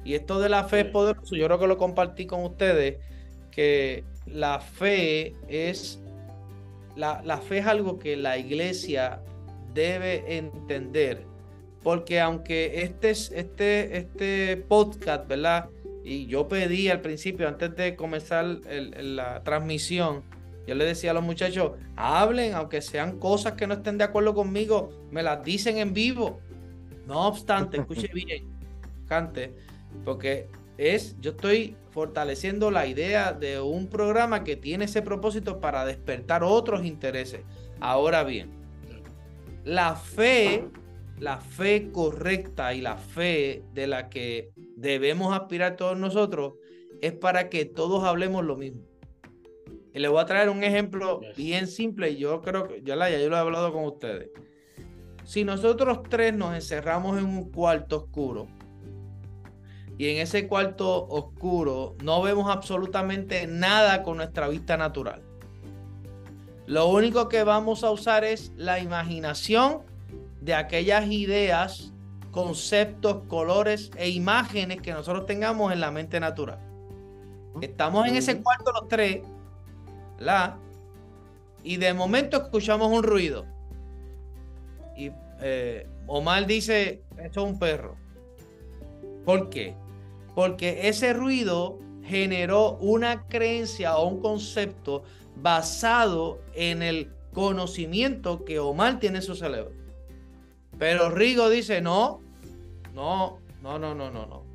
Y 0.04 0.16
esto 0.16 0.40
de 0.40 0.50
la 0.50 0.66
fe 0.66 0.82
es 0.82 0.86
poderoso, 0.88 1.36
yo 1.36 1.46
creo 1.46 1.60
que 1.60 1.68
lo 1.68 1.78
compartí 1.78 2.26
con 2.26 2.44
ustedes, 2.44 2.98
que 3.52 4.04
la 4.26 4.60
fe 4.60 5.36
es, 5.48 6.00
la, 6.96 7.22
la 7.24 7.38
fe 7.38 7.60
es 7.60 7.68
algo 7.68 8.00
que 8.00 8.18
la 8.18 8.38
iglesia 8.38 9.22
debe 9.74 10.38
entender. 10.38 11.26
Porque 11.84 12.20
aunque 12.20 12.84
este, 12.84 13.12
este, 13.12 13.98
este 13.98 14.58
podcast, 14.68 15.28
¿verdad? 15.28 15.70
Y 16.04 16.28
yo 16.28 16.48
pedí 16.48 16.90
al 16.90 17.02
principio, 17.02 17.48
antes 17.48 17.76
de 17.76 17.96
comenzar 17.96 18.46
la 18.46 19.44
transmisión, 19.44 20.24
yo 20.68 20.76
le 20.76 20.86
decía 20.86 21.12
a 21.12 21.14
los 21.14 21.24
muchachos, 21.24 21.74
hablen, 21.96 22.54
aunque 22.54 22.82
sean 22.82 23.20
cosas 23.20 23.54
que 23.54 23.68
no 23.68 23.76
estén 23.76 23.98
de 23.98 24.04
acuerdo 24.04 24.34
conmigo, 24.34 24.92
me 25.12 25.24
las 25.24 25.44
dicen 25.44 25.78
en 25.78 25.94
vivo. 25.94 26.40
No 27.08 27.28
obstante, 27.28 27.78
escuche 27.78 28.10
bien, 28.14 28.46
cante, 29.08 29.54
porque 30.06 30.48
es, 30.78 31.16
yo 31.20 31.32
estoy 31.32 31.76
fortaleciendo 31.92 32.72
la 32.72 32.88
idea 32.88 33.34
de 33.34 33.60
un 33.60 33.88
programa 33.88 34.44
que 34.44 34.56
tiene 34.56 34.86
ese 34.86 35.02
propósito 35.02 35.60
para 35.60 35.86
despertar 35.86 36.44
otros 36.44 36.86
intereses. 36.86 37.42
Ahora 37.80 38.24
bien, 38.24 38.50
la 39.64 39.96
fe, 39.96 40.68
la 41.20 41.40
fe 41.40 41.92
correcta 41.92 42.74
y 42.74 42.82
la 42.82 42.98
fe 42.98 43.64
de 43.74 43.88
la 43.88 44.10
que 44.10 44.52
debemos 44.76 45.34
aspirar 45.34 45.76
todos 45.76 45.98
nosotros 45.98 46.54
es 47.02 47.14
para 47.14 47.50
que 47.50 47.66
todos 47.66 48.04
hablemos 48.04 48.44
lo 48.44 48.56
mismo. 48.56 48.82
Y 49.94 50.00
les 50.00 50.10
voy 50.10 50.22
a 50.22 50.26
traer 50.26 50.50
un 50.50 50.64
ejemplo 50.64 51.20
bien 51.36 51.68
simple. 51.68 52.16
Yo 52.16 52.42
creo 52.42 52.68
que 52.68 52.82
ya, 52.84 52.96
ya 52.96 53.20
yo 53.20 53.30
lo 53.30 53.36
he 53.36 53.40
hablado 53.40 53.74
con 53.74 53.84
ustedes. 53.84 54.30
Si 55.26 55.44
nosotros 55.44 56.02
tres 56.10 56.34
nos 56.34 56.56
encerramos 56.56 57.20
en 57.20 57.26
un 57.26 57.52
cuarto 57.52 57.98
oscuro 57.98 58.48
y 59.98 60.08
en 60.08 60.18
ese 60.18 60.48
cuarto 60.48 61.08
oscuro 61.08 61.96
no 62.04 62.22
vemos 62.22 62.50
absolutamente 62.50 63.46
nada 63.46 64.02
con 64.02 64.18
nuestra 64.18 64.48
vista 64.48 64.78
natural 64.78 65.22
lo 66.68 66.88
único 66.88 67.28
que 67.28 67.44
vamos 67.44 67.84
a 67.84 67.92
usar 67.92 68.24
es 68.24 68.52
la 68.56 68.80
imaginación 68.80 69.82
de 70.42 70.54
aquellas 70.54 71.10
ideas, 71.10 71.92
conceptos, 72.32 73.24
colores 73.28 73.92
e 73.98 74.10
imágenes 74.10 74.82
que 74.82 74.94
nosotros 74.94 75.26
tengamos 75.26 75.72
en 75.72 75.80
la 75.80 75.92
mente 75.92 76.20
natural. 76.20 76.60
Estamos 77.62 78.08
en 78.08 78.16
ese 78.16 78.42
cuarto 78.42 78.72
los 78.72 78.88
tres, 78.88 79.22
¿la? 80.20 80.58
Y 81.64 81.78
de 81.78 81.94
momento 81.94 82.38
escuchamos 82.38 82.92
un 82.92 83.04
ruido. 83.04 83.46
Y 84.96 85.12
eh, 85.42 85.88
Omar 86.08 86.46
dice, 86.48 87.04
esto 87.18 87.44
es 87.44 87.52
un 87.52 87.60
perro. 87.60 87.96
¿Por 89.26 89.50
qué? 89.50 89.76
Porque 90.34 90.88
ese 90.88 91.14
ruido 91.14 91.78
generó 92.04 92.78
una 92.78 93.28
creencia 93.28 93.98
o 93.98 94.08
un 94.08 94.22
concepto 94.22 95.04
basado 95.36 96.42
en 96.54 96.82
el 96.82 97.12
conocimiento 97.34 98.44
que 98.46 98.60
Omar 98.60 99.00
tiene 99.00 99.18
en 99.18 99.24
su 99.24 99.36
cerebro. 99.36 99.72
Pero 100.78 101.10
Rigo 101.10 101.50
dice, 101.50 101.82
no, 101.82 102.22
no, 102.94 103.40
no, 103.62 103.80
no, 103.80 103.96
no, 103.96 104.12
no, 104.12 104.26
no. 104.26 104.52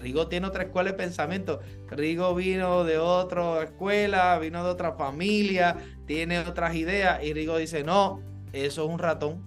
Rigo 0.00 0.28
tiene 0.28 0.46
otra 0.46 0.64
escuela 0.64 0.92
de 0.92 0.96
pensamiento. 0.96 1.60
Rigo 1.90 2.34
vino 2.34 2.84
de 2.84 2.98
otra 2.98 3.64
escuela, 3.64 4.38
vino 4.38 4.62
de 4.62 4.70
otra 4.70 4.92
familia, 4.92 5.76
tiene 6.06 6.38
otras 6.38 6.74
ideas. 6.76 7.22
Y 7.24 7.32
Rigo 7.32 7.56
dice, 7.58 7.82
no, 7.82 8.20
eso 8.52 8.84
es 8.84 8.90
un 8.90 8.98
ratón. 8.98 9.42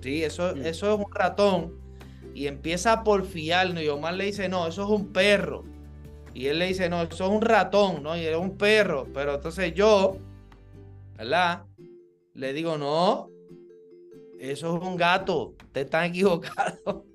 Sí, 0.00 0.24
eso, 0.24 0.54
mm. 0.54 0.66
eso 0.66 0.94
es 0.94 0.98
un 0.98 1.12
ratón. 1.12 1.74
Y 2.34 2.46
empieza 2.46 2.92
a 2.92 3.04
porfiarnos. 3.04 3.82
Y 3.82 3.88
Omar 3.88 4.14
le 4.14 4.24
dice, 4.24 4.48
no, 4.48 4.66
eso 4.66 4.84
es 4.84 4.88
un 4.88 5.12
perro. 5.12 5.64
Y 6.34 6.48
él 6.48 6.58
le 6.58 6.66
dice, 6.66 6.88
no, 6.88 7.02
eso 7.02 7.24
es 7.24 7.30
un 7.30 7.40
ratón, 7.40 8.02
¿no? 8.02 8.16
Y 8.16 8.26
es 8.26 8.36
un 8.36 8.58
perro. 8.58 9.06
Pero 9.14 9.36
entonces 9.36 9.72
yo, 9.72 10.18
¿verdad? 11.16 11.64
Le 12.34 12.52
digo, 12.52 12.76
no, 12.76 13.30
eso 14.40 14.76
es 14.76 14.82
un 14.82 14.96
gato. 14.96 15.54
Te 15.72 15.82
están 15.82 16.04
equivocado. 16.10 17.06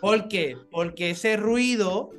¿Por 0.00 0.28
qué? 0.28 0.56
Porque 0.70 1.10
ese 1.10 1.36
ruido 1.36 2.10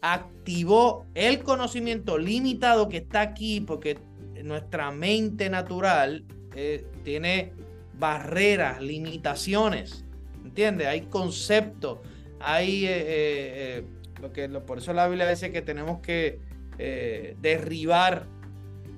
activó 0.00 1.06
el 1.14 1.42
conocimiento 1.42 2.18
limitado 2.18 2.88
que 2.88 2.98
está 2.98 3.20
aquí, 3.20 3.60
porque 3.60 3.98
nuestra 4.42 4.90
mente 4.90 5.50
natural 5.50 6.24
eh, 6.54 6.86
tiene 7.04 7.52
barreras, 7.98 8.80
limitaciones. 8.80 10.04
¿Entiendes? 10.44 10.86
Hay 10.86 11.02
conceptos, 11.02 11.98
hay 12.40 12.86
eh, 12.86 12.88
eh, 12.90 13.84
que, 14.32 14.48
por 14.48 14.78
eso 14.78 14.92
la 14.92 15.06
Biblia 15.08 15.28
dice 15.28 15.50
que 15.52 15.62
tenemos 15.62 16.00
que 16.00 16.40
eh, 16.78 17.36
derribar 17.40 18.26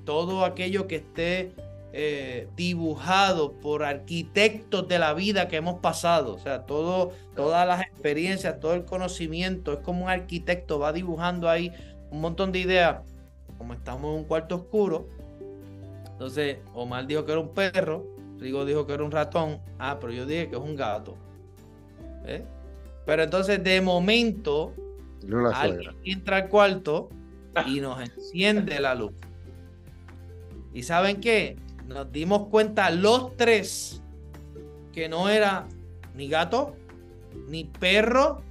todo 0.05 0.45
aquello 0.45 0.87
que 0.87 0.97
esté 0.97 1.53
eh, 1.93 2.47
dibujado 2.57 3.55
por 3.55 3.83
arquitectos 3.83 4.87
de 4.87 4.99
la 4.99 5.13
vida 5.13 5.49
que 5.49 5.57
hemos 5.57 5.81
pasado. 5.81 6.35
O 6.35 6.39
sea, 6.39 6.65
todo, 6.65 7.13
todas 7.35 7.67
las 7.67 7.83
experiencias, 7.83 8.61
todo 8.61 8.75
el 8.75 8.85
conocimiento, 8.85 9.73
es 9.73 9.79
como 9.81 10.05
un 10.05 10.11
arquitecto 10.11 10.79
va 10.79 10.93
dibujando 10.93 11.49
ahí 11.49 11.73
un 12.11 12.21
montón 12.21 12.53
de 12.53 12.61
ideas. 12.61 13.01
Como 13.59 13.75
estamos 13.75 14.13
en 14.13 14.19
un 14.21 14.25
cuarto 14.25 14.57
oscuro, 14.57 15.09
Entonces, 16.13 16.59
Omar 16.75 17.07
dijo 17.07 17.25
que 17.25 17.33
era 17.33 17.41
un 17.41 17.55
perro, 17.55 18.07
Rigo 18.39 18.65
dijo 18.65 18.87
que 18.87 18.93
era 18.93 19.05
un 19.05 19.11
ratón, 19.11 19.61
ah, 19.79 19.99
pero 20.01 20.13
yo 20.13 20.27
dije 20.27 20.49
que 20.49 20.57
es 20.57 20.63
un 20.63 20.77
gato. 20.77 21.17
¿Eh? 22.25 22.45
Pero 23.07 23.23
entonces, 23.23 23.63
de 23.63 23.81
momento, 23.81 24.75
alguien 25.55 25.97
entra 26.05 26.37
al 26.37 26.49
cuarto 26.49 27.09
y 27.67 27.81
nos 27.81 28.01
enciende 28.01 28.81
la 28.81 28.95
luz. 28.95 29.13
¿Y 30.73 30.83
saben 30.83 31.21
qué? 31.21 31.57
Nos 31.87 32.11
dimos 32.13 32.49
cuenta 32.49 32.91
los 32.91 33.37
tres 33.37 34.03
que 34.93 35.09
no 35.09 35.29
era 35.29 35.67
ni 36.15 36.29
gato, 36.29 36.77
ni 37.49 37.65
perro, 37.65 38.43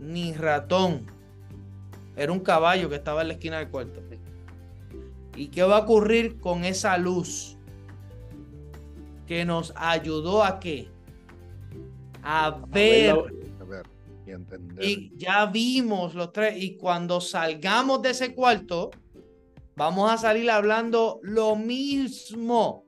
ni 0.00 0.34
ratón. 0.34 1.06
Era 2.16 2.32
un 2.32 2.40
caballo 2.40 2.88
que 2.88 2.96
estaba 2.96 3.22
en 3.22 3.28
la 3.28 3.34
esquina 3.34 3.58
del 3.58 3.68
cuarto. 3.68 4.00
¿Y 5.36 5.48
qué 5.48 5.62
va 5.62 5.76
a 5.76 5.80
ocurrir 5.80 6.40
con 6.40 6.64
esa 6.64 6.98
luz? 6.98 7.56
Que 9.26 9.44
nos 9.44 9.72
ayudó 9.76 10.42
a 10.42 10.58
qué? 10.58 10.88
A 12.22 12.58
ver. 12.68 13.37
Y, 14.28 14.32
entender. 14.32 14.84
y 14.84 15.12
ya 15.16 15.46
vimos 15.46 16.14
los 16.14 16.32
tres. 16.32 16.62
Y 16.62 16.76
cuando 16.76 17.20
salgamos 17.20 18.02
de 18.02 18.10
ese 18.10 18.34
cuarto, 18.34 18.90
vamos 19.76 20.10
a 20.10 20.18
salir 20.18 20.50
hablando 20.50 21.20
lo 21.22 21.56
mismo. 21.56 22.84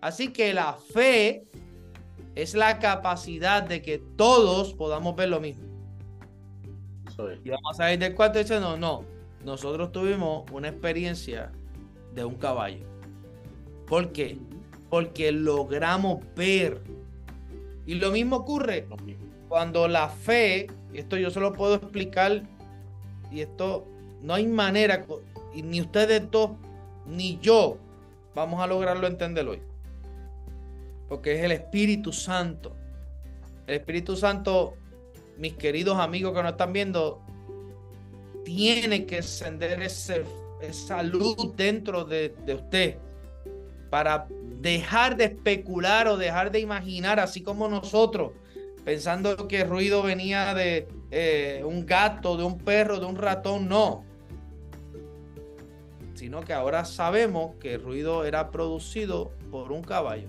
Así 0.00 0.32
que 0.32 0.52
la 0.54 0.74
fe 0.74 1.44
es 2.34 2.54
la 2.54 2.78
capacidad 2.78 3.62
de 3.62 3.82
que 3.82 3.98
todos 4.16 4.74
podamos 4.74 5.14
ver 5.16 5.28
lo 5.28 5.40
mismo. 5.40 5.70
Y 7.44 7.50
vamos 7.50 7.72
a 7.72 7.74
salir 7.74 7.98
del 7.98 8.14
cuarto 8.14 8.40
y 8.40 8.44
no, 8.60 8.76
no, 8.78 9.04
nosotros 9.44 9.92
tuvimos 9.92 10.50
una 10.52 10.68
experiencia 10.68 11.52
de 12.14 12.24
un 12.24 12.36
caballo. 12.36 12.86
¿Por 13.86 14.12
qué? 14.12 14.38
Porque 14.88 15.32
logramos 15.32 16.20
ver. 16.34 16.82
Y 17.86 17.94
lo 17.96 18.10
mismo 18.10 18.36
ocurre 18.36 18.86
cuando 19.50 19.88
la 19.88 20.08
fe, 20.08 20.68
esto 20.94 21.16
yo 21.16 21.28
se 21.28 21.40
lo 21.40 21.52
puedo 21.52 21.74
explicar, 21.74 22.44
y 23.32 23.40
esto 23.40 23.84
no 24.22 24.34
hay 24.34 24.46
manera, 24.46 25.04
y 25.52 25.62
ni 25.62 25.80
ustedes 25.80 26.30
dos, 26.30 26.52
ni 27.04 27.36
yo, 27.40 27.76
vamos 28.32 28.62
a 28.62 28.68
lograrlo 28.68 29.08
entender 29.08 29.48
hoy. 29.48 29.60
Porque 31.08 31.34
es 31.34 31.42
el 31.42 31.50
Espíritu 31.50 32.12
Santo. 32.12 32.76
El 33.66 33.74
Espíritu 33.74 34.16
Santo, 34.16 34.74
mis 35.36 35.54
queridos 35.54 35.98
amigos 35.98 36.32
que 36.32 36.44
nos 36.44 36.52
están 36.52 36.72
viendo, 36.72 37.20
tiene 38.44 39.04
que 39.04 39.16
encender 39.16 39.82
esa 39.82 41.02
luz 41.02 41.56
dentro 41.56 42.04
de, 42.04 42.32
usted 42.54 42.98
para 43.90 44.28
dejar 44.60 45.16
de 45.16 45.24
especular 45.24 46.06
o 46.06 46.16
dejar 46.16 46.52
de 46.52 46.60
imaginar, 46.60 47.18
así 47.18 47.42
como 47.42 47.66
nosotros, 47.66 48.30
pensando 48.90 49.46
que 49.46 49.60
el 49.60 49.68
ruido 49.68 50.02
venía 50.02 50.52
de 50.52 50.88
eh, 51.12 51.62
un 51.64 51.86
gato, 51.86 52.36
de 52.36 52.42
un 52.42 52.58
perro, 52.58 52.98
de 52.98 53.06
un 53.06 53.14
ratón, 53.14 53.68
no. 53.68 54.02
Sino 56.14 56.40
que 56.40 56.52
ahora 56.52 56.84
sabemos 56.84 57.54
que 57.60 57.74
el 57.74 57.84
ruido 57.84 58.24
era 58.24 58.50
producido 58.50 59.30
por 59.52 59.70
un 59.70 59.82
caballo. 59.82 60.26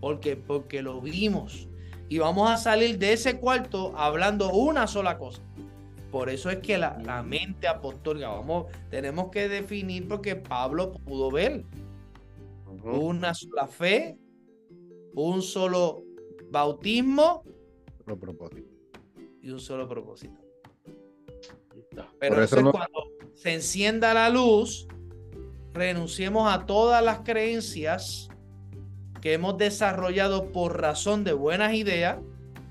Porque, 0.00 0.36
porque 0.36 0.80
lo 0.80 1.02
vimos. 1.02 1.68
Y 2.08 2.16
vamos 2.16 2.50
a 2.50 2.56
salir 2.56 2.98
de 2.98 3.12
ese 3.12 3.38
cuarto 3.38 3.92
hablando 3.94 4.50
una 4.52 4.86
sola 4.86 5.18
cosa. 5.18 5.42
Por 6.10 6.30
eso 6.30 6.48
es 6.48 6.60
que 6.60 6.78
la, 6.78 7.22
mente 7.22 7.68
apostólica, 7.68 8.28
vamos, 8.28 8.72
tenemos 8.88 9.30
que 9.30 9.50
definir 9.50 10.08
porque 10.08 10.34
Pablo 10.34 10.92
pudo 10.92 11.30
ver 11.30 11.66
una 12.84 13.34
sola 13.34 13.66
fe, 13.66 14.16
un 15.14 15.42
solo 15.42 16.04
bautismo 16.50 17.44
y 19.42 19.50
un 19.50 19.60
solo 19.60 19.88
propósito. 19.88 20.40
Pero 22.18 22.42
eso, 22.42 22.56
es 22.56 22.62
cuando 22.70 23.04
se 23.34 23.54
encienda 23.54 24.14
la 24.14 24.28
luz, 24.28 24.86
renunciemos 25.72 26.52
a 26.52 26.66
todas 26.66 27.02
las 27.02 27.20
creencias 27.20 28.28
que 29.20 29.34
hemos 29.34 29.58
desarrollado 29.58 30.52
por 30.52 30.80
razón 30.80 31.24
de 31.24 31.32
buenas 31.32 31.74
ideas, 31.74 32.18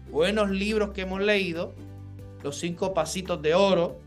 buenos 0.10 0.50
libros 0.50 0.92
que 0.92 1.02
hemos 1.02 1.22
leído, 1.22 1.74
los 2.44 2.58
cinco 2.58 2.94
pasitos 2.94 3.42
de 3.42 3.54
oro, 3.54 4.00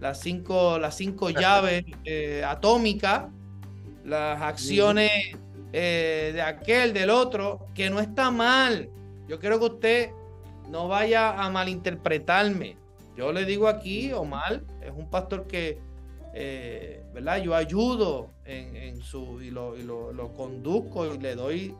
las 0.00 0.20
cinco, 0.20 0.78
las 0.78 0.96
cinco 0.96 1.30
llaves 1.30 1.84
eh, 2.04 2.42
atómicas, 2.44 3.26
las 4.04 4.40
acciones 4.40 5.36
eh, 5.72 6.30
de 6.34 6.42
aquel, 6.42 6.92
del 6.92 7.10
otro, 7.10 7.66
que 7.74 7.90
no 7.90 8.00
está 8.00 8.30
mal. 8.30 8.90
Yo 9.28 9.38
quiero 9.38 9.58
que 9.58 9.64
usted 9.66 10.10
no 10.70 10.88
vaya 10.88 11.42
a 11.42 11.50
malinterpretarme. 11.50 12.76
Yo 13.16 13.32
le 13.32 13.44
digo 13.44 13.68
aquí, 13.68 14.12
Omar 14.12 14.62
es 14.82 14.92
un 14.94 15.08
pastor 15.08 15.46
que, 15.46 15.78
eh, 16.34 17.02
¿verdad? 17.14 17.42
Yo 17.42 17.54
ayudo 17.54 18.30
en, 18.44 19.00
su, 19.00 19.40
y, 19.40 19.50
lo, 19.50 19.76
y 19.76 19.82
lo 19.82 20.34
conduzco 20.34 21.06
y 21.06 21.18
le 21.18 21.34
doy 21.34 21.74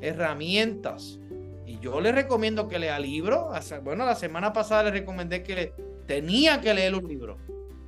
herramientas 0.00 1.18
y 1.66 1.78
yo 1.78 2.00
le 2.00 2.12
recomiendo 2.12 2.68
que 2.68 2.78
lea 2.78 2.98
libros. 2.98 3.46
Bueno, 3.82 4.04
la 4.04 4.14
semana 4.14 4.52
pasada 4.52 4.84
le 4.84 4.90
recomendé 4.90 5.42
que 5.42 5.72
tenía 6.06 6.60
que 6.60 6.74
leer 6.74 6.94
un 6.94 7.08
libro. 7.08 7.38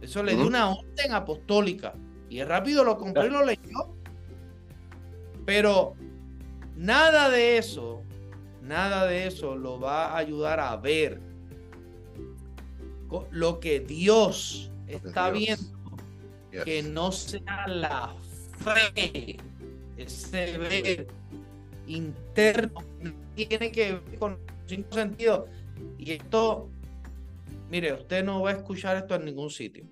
Eso 0.00 0.22
le 0.22 0.34
dio 0.34 0.46
una 0.46 0.70
orden 0.70 1.12
apostólica. 1.12 1.94
Y 2.28 2.42
rápido 2.42 2.84
lo 2.84 2.96
compré 2.96 3.26
y 3.26 3.30
lo 3.30 3.44
leyó. 3.44 3.95
Pero 5.46 5.94
nada 6.76 7.30
de 7.30 7.56
eso, 7.56 8.02
nada 8.60 9.06
de 9.06 9.26
eso 9.26 9.56
lo 9.56 9.80
va 9.80 10.08
a 10.08 10.18
ayudar 10.18 10.60
a 10.60 10.76
ver 10.76 11.20
lo 13.30 13.60
que 13.60 13.80
Dios 13.80 14.70
está 14.86 15.30
viendo. 15.30 15.64
Que 16.64 16.82
no 16.82 17.12
sea 17.12 17.66
la 17.68 18.14
fe, 18.94 19.36
ese 19.96 20.58
ver 20.58 21.06
interno 21.86 22.82
tiene 23.34 23.70
que 23.70 23.92
ver 23.92 24.18
con 24.18 24.38
cinco 24.66 24.94
sentidos. 24.94 25.48
Y 25.98 26.12
esto, 26.12 26.70
mire, 27.70 27.92
usted 27.92 28.24
no 28.24 28.42
va 28.42 28.50
a 28.50 28.52
escuchar 28.54 28.96
esto 28.96 29.14
en 29.14 29.26
ningún 29.26 29.50
sitio. 29.50 29.84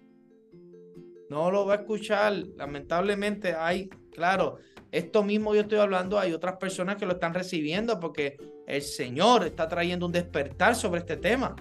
No 1.29 1.51
lo 1.51 1.67
va 1.67 1.75
a 1.75 1.77
escuchar. 1.79 2.33
Lamentablemente 2.57 3.55
hay, 3.55 3.89
claro, 4.13 4.59
esto 4.95 5.25
mismo 5.25 5.57
yo 5.57 5.63
estoy 5.63 5.79
hablando, 5.79 6.21
hay 6.21 6.33
otras 6.33 6.57
personas 6.57 6.95
que 6.97 7.05
lo 7.05 7.15
están 7.15 7.35
recibiendo 7.35 7.99
porque 7.99 8.37
el 8.65 8.81
Señor 8.81 9.45
está 9.45 9.67
trayendo 9.67 10.07
un 10.07 10.13
despertar 10.13 10.77
sobre 10.77 11.01
este 11.01 11.17
tema. 11.17 11.57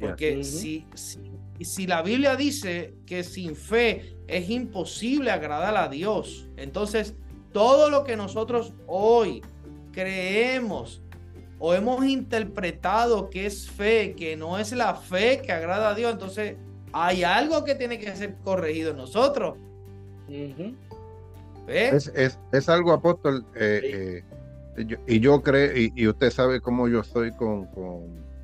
Porque 0.00 0.42
si, 0.42 0.84
si, 0.94 1.20
si 1.60 1.86
la 1.86 2.02
Biblia 2.02 2.34
dice 2.34 2.94
que 3.06 3.22
sin 3.22 3.54
fe 3.54 4.16
es 4.26 4.50
imposible 4.50 5.30
agradar 5.30 5.76
a 5.76 5.88
Dios, 5.88 6.48
entonces 6.56 7.14
todo 7.52 7.90
lo 7.90 8.02
que 8.02 8.16
nosotros 8.16 8.72
hoy 8.88 9.40
creemos 9.92 11.00
o 11.60 11.74
hemos 11.74 12.04
interpretado 12.06 13.30
que 13.30 13.46
es 13.46 13.70
fe, 13.70 14.16
que 14.16 14.36
no 14.36 14.58
es 14.58 14.72
la 14.72 14.96
fe 14.96 15.42
que 15.42 15.52
agrada 15.52 15.90
a 15.90 15.94
Dios, 15.94 16.12
entonces 16.12 16.56
hay 16.92 17.22
algo 17.22 17.64
que 17.64 17.76
tiene 17.76 18.00
que 18.00 18.16
ser 18.16 18.34
corregido 18.42 18.90
en 18.90 18.96
nosotros. 18.96 19.56
Es, 21.68 22.68
algo, 22.68 22.92
apóstol, 22.92 23.44
eh, 23.54 24.22
eh, 24.76 24.96
y 25.06 25.20
yo 25.20 25.42
creo, 25.42 25.72
y, 25.76 26.06
usted 26.06 26.30
sabe 26.30 26.60
cómo 26.60 26.88
yo 26.88 27.02
soy 27.02 27.32
con, 27.32 27.68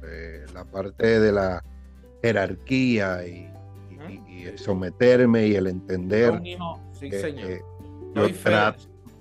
eh, 0.05 0.45
la 0.53 0.65
parte 0.65 1.21
de 1.21 1.33
la 1.33 1.63
jerarquía 2.23 3.27
y, 3.27 3.51
el 4.45 4.59
someterme 4.59 5.47
y 5.47 5.55
el 5.55 5.67
entender. 5.67 6.39
Sí, 6.93 7.11
señor. 7.11 7.63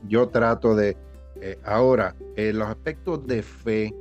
yo 0.07 0.27
trato 0.27 0.75
de 0.75 0.97
eh, 1.39 1.57
ahora, 1.63 2.15
los 2.35 2.67
aspectos 2.67 3.25
de 3.25 3.41
fe 3.41 3.93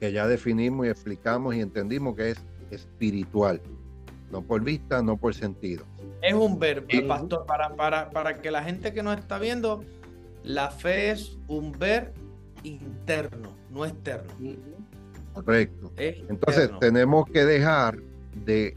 que 0.00 0.12
ya 0.12 0.26
definimos 0.26 0.86
y 0.86 0.90
explicamos 0.90 1.54
y 1.54 1.60
entendimos 1.60 2.16
que 2.16 2.30
es 2.30 2.44
espiritual, 2.70 3.60
no 4.30 4.42
por 4.42 4.62
vista, 4.62 5.02
no 5.02 5.16
por 5.16 5.34
sentido. 5.34 5.84
Es 6.22 6.34
un 6.34 6.58
verbo, 6.58 6.88
pastor, 7.06 7.46
para, 7.46 7.74
para, 7.76 8.10
para 8.10 8.40
que 8.40 8.50
la 8.50 8.62
gente 8.62 8.92
que 8.92 9.02
nos 9.02 9.18
está 9.18 9.38
viendo, 9.38 9.84
la 10.42 10.70
fe 10.70 11.10
es 11.10 11.38
un 11.46 11.72
ver 11.72 12.12
interno, 12.62 13.54
no 13.70 13.84
externo. 13.84 14.32
Correcto. 15.34 15.92
Entonces 15.96 16.70
tenemos 16.80 17.28
que 17.30 17.44
dejar 17.44 17.98
de 18.44 18.76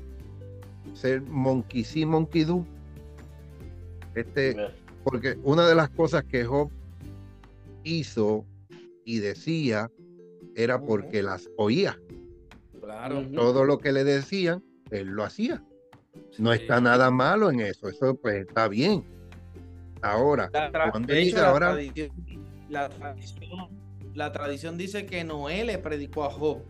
ser 0.93 1.21
monkey 1.23 1.83
sí, 1.83 2.05
monkey 2.05 2.43
do. 2.43 2.65
Este, 4.13 4.55
porque 5.03 5.37
una 5.43 5.67
de 5.67 5.75
las 5.75 5.89
cosas 5.89 6.23
que 6.25 6.43
Job 6.45 6.69
hizo 7.83 8.45
y 9.05 9.19
decía 9.19 9.89
era 10.55 10.79
porque 10.81 11.23
las 11.23 11.49
oía. 11.57 11.97
Claro. 12.79 13.25
Todo 13.33 13.65
lo 13.65 13.77
que 13.77 13.91
le 13.91 14.03
decían, 14.03 14.63
él 14.91 15.07
lo 15.07 15.23
hacía. 15.23 15.63
No 16.37 16.53
está 16.53 16.81
nada 16.81 17.11
malo 17.11 17.49
en 17.49 17.61
eso, 17.61 17.89
eso 17.89 18.15
pues 18.15 18.47
está 18.47 18.67
bien. 18.67 19.03
Ahora, 20.01 20.49
cuando 20.91 21.13
dice 21.13 21.39
ahora... 21.39 21.77
La 22.69 22.89
tradición, 22.89 23.69
la 24.13 24.31
tradición, 24.31 24.77
dice 24.77 25.05
que 25.05 25.23
Noé 25.23 25.65
le 25.65 25.77
predicó 25.77 26.23
a 26.23 26.31
Job. 26.31 26.63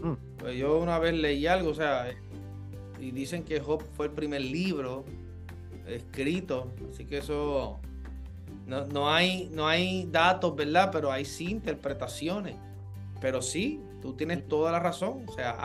Mm. 0.00 0.14
Pues 0.38 0.56
yo 0.56 0.78
una 0.78 0.98
vez 0.98 1.14
leí 1.14 1.46
algo, 1.46 1.70
o 1.70 1.74
sea, 1.74 2.08
y 3.00 3.10
dicen 3.10 3.42
que 3.42 3.60
Job 3.60 3.82
fue 3.94 4.06
el 4.06 4.12
primer 4.12 4.42
libro 4.42 5.04
escrito, 5.86 6.72
así 6.90 7.04
que 7.04 7.18
eso 7.18 7.80
no, 8.66 8.84
no, 8.86 9.12
hay, 9.12 9.48
no 9.52 9.66
hay 9.66 10.08
datos, 10.10 10.54
¿verdad? 10.56 10.90
Pero 10.92 11.10
hay 11.12 11.24
sí 11.24 11.50
interpretaciones. 11.50 12.56
Pero 13.20 13.40
sí, 13.42 13.80
tú 14.02 14.14
tienes 14.14 14.46
toda 14.48 14.72
la 14.72 14.80
razón. 14.80 15.24
O 15.26 15.32
sea, 15.32 15.56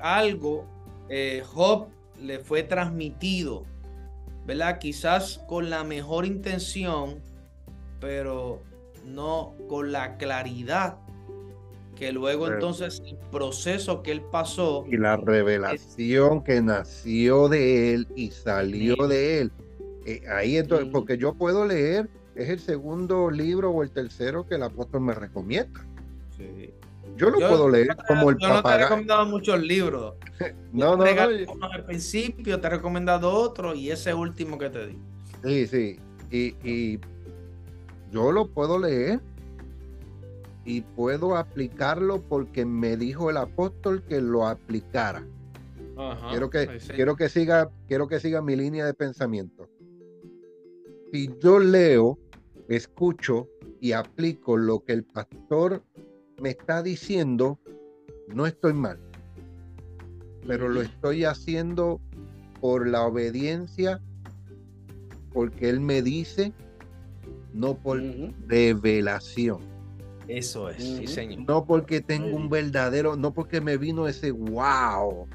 algo 0.00 0.66
eh, 1.08 1.42
Job 1.44 1.88
le 2.20 2.38
fue 2.38 2.62
transmitido, 2.62 3.64
¿verdad? 4.46 4.78
Quizás 4.78 5.40
con 5.48 5.70
la 5.70 5.84
mejor 5.84 6.26
intención, 6.26 7.20
pero 8.00 8.62
no 9.06 9.54
con 9.68 9.92
la 9.92 10.16
claridad 10.16 10.96
que 11.96 12.12
luego 12.12 12.48
entonces 12.48 13.00
el 13.06 13.16
proceso 13.30 14.02
que 14.02 14.10
él 14.12 14.22
pasó 14.22 14.84
y 14.90 14.96
la 14.96 15.16
revelación 15.16 16.42
que 16.42 16.60
nació 16.60 17.48
de 17.48 17.94
él 17.94 18.08
y 18.16 18.30
salió 18.30 18.96
de 19.06 19.42
él. 19.42 19.52
Eh, 20.06 20.22
ahí 20.28 20.56
entonces 20.56 20.88
porque 20.92 21.16
yo 21.16 21.34
puedo 21.34 21.64
leer 21.64 22.08
es 22.34 22.48
el 22.48 22.58
segundo 22.58 23.30
libro 23.30 23.70
o 23.70 23.82
el 23.82 23.90
tercero 23.90 24.46
que 24.46 24.56
el 24.56 24.64
apóstol 24.64 25.02
me 25.02 25.14
recomienda. 25.14 25.86
Sí. 26.36 26.72
Yo 27.16 27.30
lo 27.30 27.38
puedo 27.38 27.68
leer 27.68 27.96
como 28.08 28.30
el 28.30 28.38
Yo 28.38 28.48
no 28.48 28.62
te 28.62 28.70
he 28.70 28.78
recomendado 28.78 29.26
muchos 29.26 29.60
libros. 29.62 30.14
no, 30.72 30.96
no, 30.96 31.04
no. 31.04 31.66
Al 31.66 31.84
principio 31.84 32.60
te 32.60 32.66
he 32.66 32.70
recomendado 32.70 33.32
otro 33.32 33.74
y 33.74 33.90
ese 33.90 34.12
último 34.14 34.58
que 34.58 34.70
te 34.70 34.86
di. 34.88 34.98
Sí, 35.44 35.66
sí. 35.66 36.00
Y, 36.30 36.98
yo 38.10 38.32
lo 38.32 38.48
puedo 38.48 38.78
leer 38.78 39.20
y 40.64 40.80
puedo 40.80 41.36
aplicarlo 41.36 42.20
porque 42.20 42.64
me 42.64 42.96
dijo 42.96 43.30
el 43.30 43.36
apóstol 43.36 44.02
que 44.02 44.20
lo 44.20 44.46
aplicara. 44.46 45.24
quiero 46.30 46.50
que 46.50 46.78
quiero 46.94 47.16
que 47.16 47.28
siga 47.28 47.70
quiero 47.88 48.08
que 48.08 48.20
siga 48.20 48.40
mi 48.40 48.56
línea 48.56 48.86
de 48.86 48.94
pensamiento. 48.94 49.68
Si 51.12 51.30
yo 51.40 51.58
leo, 51.58 52.18
escucho 52.68 53.48
y 53.80 53.92
aplico 53.92 54.56
lo 54.56 54.84
que 54.84 54.92
el 54.92 55.04
pastor 55.04 55.82
me 56.44 56.50
está 56.50 56.82
diciendo, 56.82 57.58
no 58.28 58.46
estoy 58.46 58.74
mal, 58.74 58.98
pero 60.46 60.68
lo 60.68 60.82
estoy 60.82 61.24
haciendo 61.24 62.02
por 62.60 62.86
la 62.86 63.06
obediencia, 63.06 64.02
porque 65.32 65.70
Él 65.70 65.80
me 65.80 66.02
dice, 66.02 66.52
no 67.54 67.78
por 67.78 68.02
revelación. 68.46 69.60
Eso 70.28 70.68
es, 70.68 70.84
sí, 70.84 71.06
señor. 71.06 71.48
No 71.48 71.64
porque 71.64 72.02
tengo 72.02 72.36
un 72.36 72.50
verdadero, 72.50 73.16
no 73.16 73.32
porque 73.32 73.62
me 73.62 73.78
vino 73.78 74.06
ese 74.06 74.30
wow, 74.30 75.26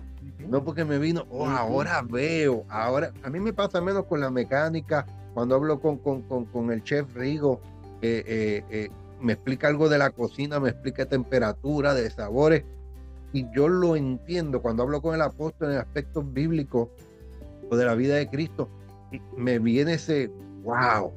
no 0.47 0.63
porque 0.63 0.85
me 0.85 0.99
vino, 0.99 1.25
oh, 1.31 1.47
ahora 1.47 2.03
veo, 2.07 2.65
ahora, 2.69 3.11
a 3.23 3.31
mí 3.31 3.39
me 3.39 3.51
pasa 3.51 3.81
menos 3.81 4.05
con 4.05 4.19
la 4.19 4.29
mecánica, 4.29 5.07
cuando 5.33 5.55
hablo 5.55 5.79
con, 5.79 5.97
con, 5.97 6.21
con, 6.21 6.71
el 6.71 6.83
chef 6.83 7.07
Rigo, 7.15 7.61
eh, 8.03 8.23
eh, 8.27 8.63
eh 8.69 8.89
me 9.21 9.33
explica 9.33 9.67
algo 9.67 9.89
de 9.89 9.97
la 9.97 10.11
cocina, 10.11 10.59
me 10.59 10.69
explica 10.69 11.05
temperatura, 11.05 11.93
de 11.93 12.09
sabores, 12.09 12.63
y 13.33 13.45
yo 13.53 13.67
lo 13.67 13.95
entiendo. 13.95 14.61
Cuando 14.61 14.83
hablo 14.83 15.01
con 15.01 15.15
el 15.15 15.21
apóstol 15.21 15.71
en 15.71 15.77
aspectos 15.77 16.31
bíblicos 16.33 16.89
o 17.69 17.75
de 17.75 17.85
la 17.85 17.95
vida 17.95 18.15
de 18.15 18.29
Cristo, 18.29 18.69
me 19.35 19.59
viene 19.59 19.93
ese 19.93 20.31
wow, 20.63 21.11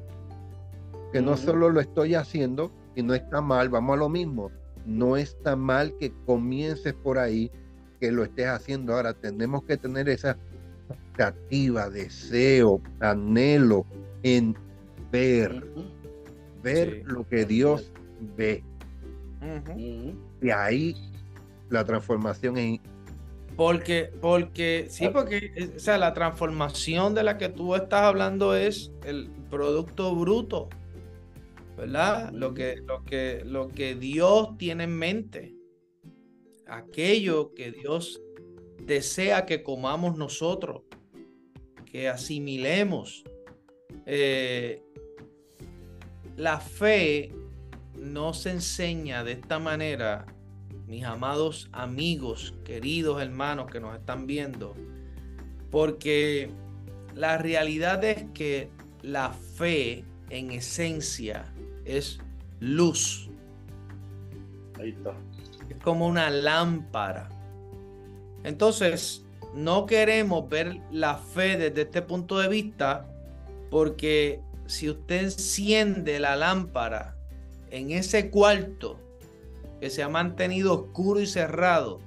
que 1.11 1.21
no 1.21 1.37
solo 1.37 1.69
lo 1.69 1.79
estoy 1.79 2.15
haciendo 2.15 2.71
y 2.95 3.03
no 3.03 3.13
está 3.13 3.41
mal, 3.41 3.69
vamos 3.69 3.95
a 3.95 3.99
lo 3.99 4.09
mismo, 4.09 4.51
no 4.85 5.17
está 5.17 5.55
mal 5.55 5.95
que 5.99 6.13
comiences 6.25 6.93
por 6.93 7.17
ahí, 7.17 7.51
que 7.99 8.11
lo 8.11 8.23
estés 8.23 8.47
haciendo. 8.47 8.93
Ahora 8.93 9.13
tenemos 9.13 9.63
que 9.63 9.77
tener 9.77 10.09
esa 10.09 10.37
expectativa, 10.89 11.89
deseo, 11.89 12.81
anhelo 12.99 13.85
en 14.23 14.55
ver 15.11 15.63
ver 16.63 17.03
lo 17.05 17.27
que 17.27 17.45
Dios 17.45 17.91
ve. 18.35 18.63
Y 20.41 20.49
ahí 20.49 20.95
la 21.69 21.83
transformación 21.83 22.57
es... 22.57 22.79
Porque, 23.55 24.09
porque, 24.19 24.87
sí, 24.89 25.09
porque, 25.09 25.73
o 25.75 25.79
sea, 25.79 25.99
la 25.99 26.13
transformación 26.13 27.13
de 27.13 27.23
la 27.23 27.37
que 27.37 27.49
tú 27.49 27.75
estás 27.75 28.01
hablando 28.01 28.55
es 28.55 28.91
el 29.05 29.29
producto 29.51 30.15
bruto, 30.15 30.69
¿verdad? 31.77 32.31
Lo 32.31 32.55
que, 32.55 32.77
lo 32.77 33.03
que, 33.03 33.43
lo 33.45 33.67
que 33.67 33.93
Dios 33.93 34.57
tiene 34.57 34.85
en 34.85 34.97
mente, 34.97 35.53
aquello 36.67 37.53
que 37.53 37.71
Dios 37.71 38.23
desea 38.87 39.45
que 39.45 39.61
comamos 39.61 40.17
nosotros, 40.17 40.81
que 41.85 42.09
asimilemos. 42.09 43.23
Eh, 44.07 44.81
la 46.35 46.59
fe 46.59 47.33
no 47.95 48.33
se 48.33 48.51
enseña 48.51 49.23
de 49.23 49.33
esta 49.33 49.59
manera, 49.59 50.25
mis 50.87 51.03
amados 51.03 51.69
amigos, 51.71 52.53
queridos 52.63 53.21
hermanos 53.21 53.69
que 53.71 53.79
nos 53.79 53.95
están 53.95 54.27
viendo, 54.27 54.75
porque 55.71 56.49
la 57.15 57.37
realidad 57.37 58.03
es 58.03 58.25
que 58.33 58.69
la 59.01 59.31
fe 59.31 60.03
en 60.29 60.51
esencia 60.51 61.53
es 61.85 62.19
luz. 62.59 63.29
Ahí 64.79 64.89
está. 64.89 65.13
Es 65.69 65.77
como 65.83 66.07
una 66.07 66.29
lámpara. 66.29 67.29
Entonces, 68.43 69.23
no 69.53 69.85
queremos 69.85 70.49
ver 70.49 70.79
la 70.91 71.15
fe 71.15 71.57
desde 71.57 71.83
este 71.83 72.01
punto 72.01 72.39
de 72.39 72.47
vista 72.47 73.07
porque 73.69 74.41
si 74.65 74.89
usted 74.89 75.23
enciende 75.23 76.19
la 76.19 76.35
lámpara 76.35 77.15
en 77.71 77.91
ese 77.91 78.29
cuarto 78.29 78.99
que 79.79 79.89
se 79.89 80.03
ha 80.03 80.09
mantenido 80.09 80.73
oscuro 80.73 81.19
y 81.19 81.27
cerrado 81.27 81.99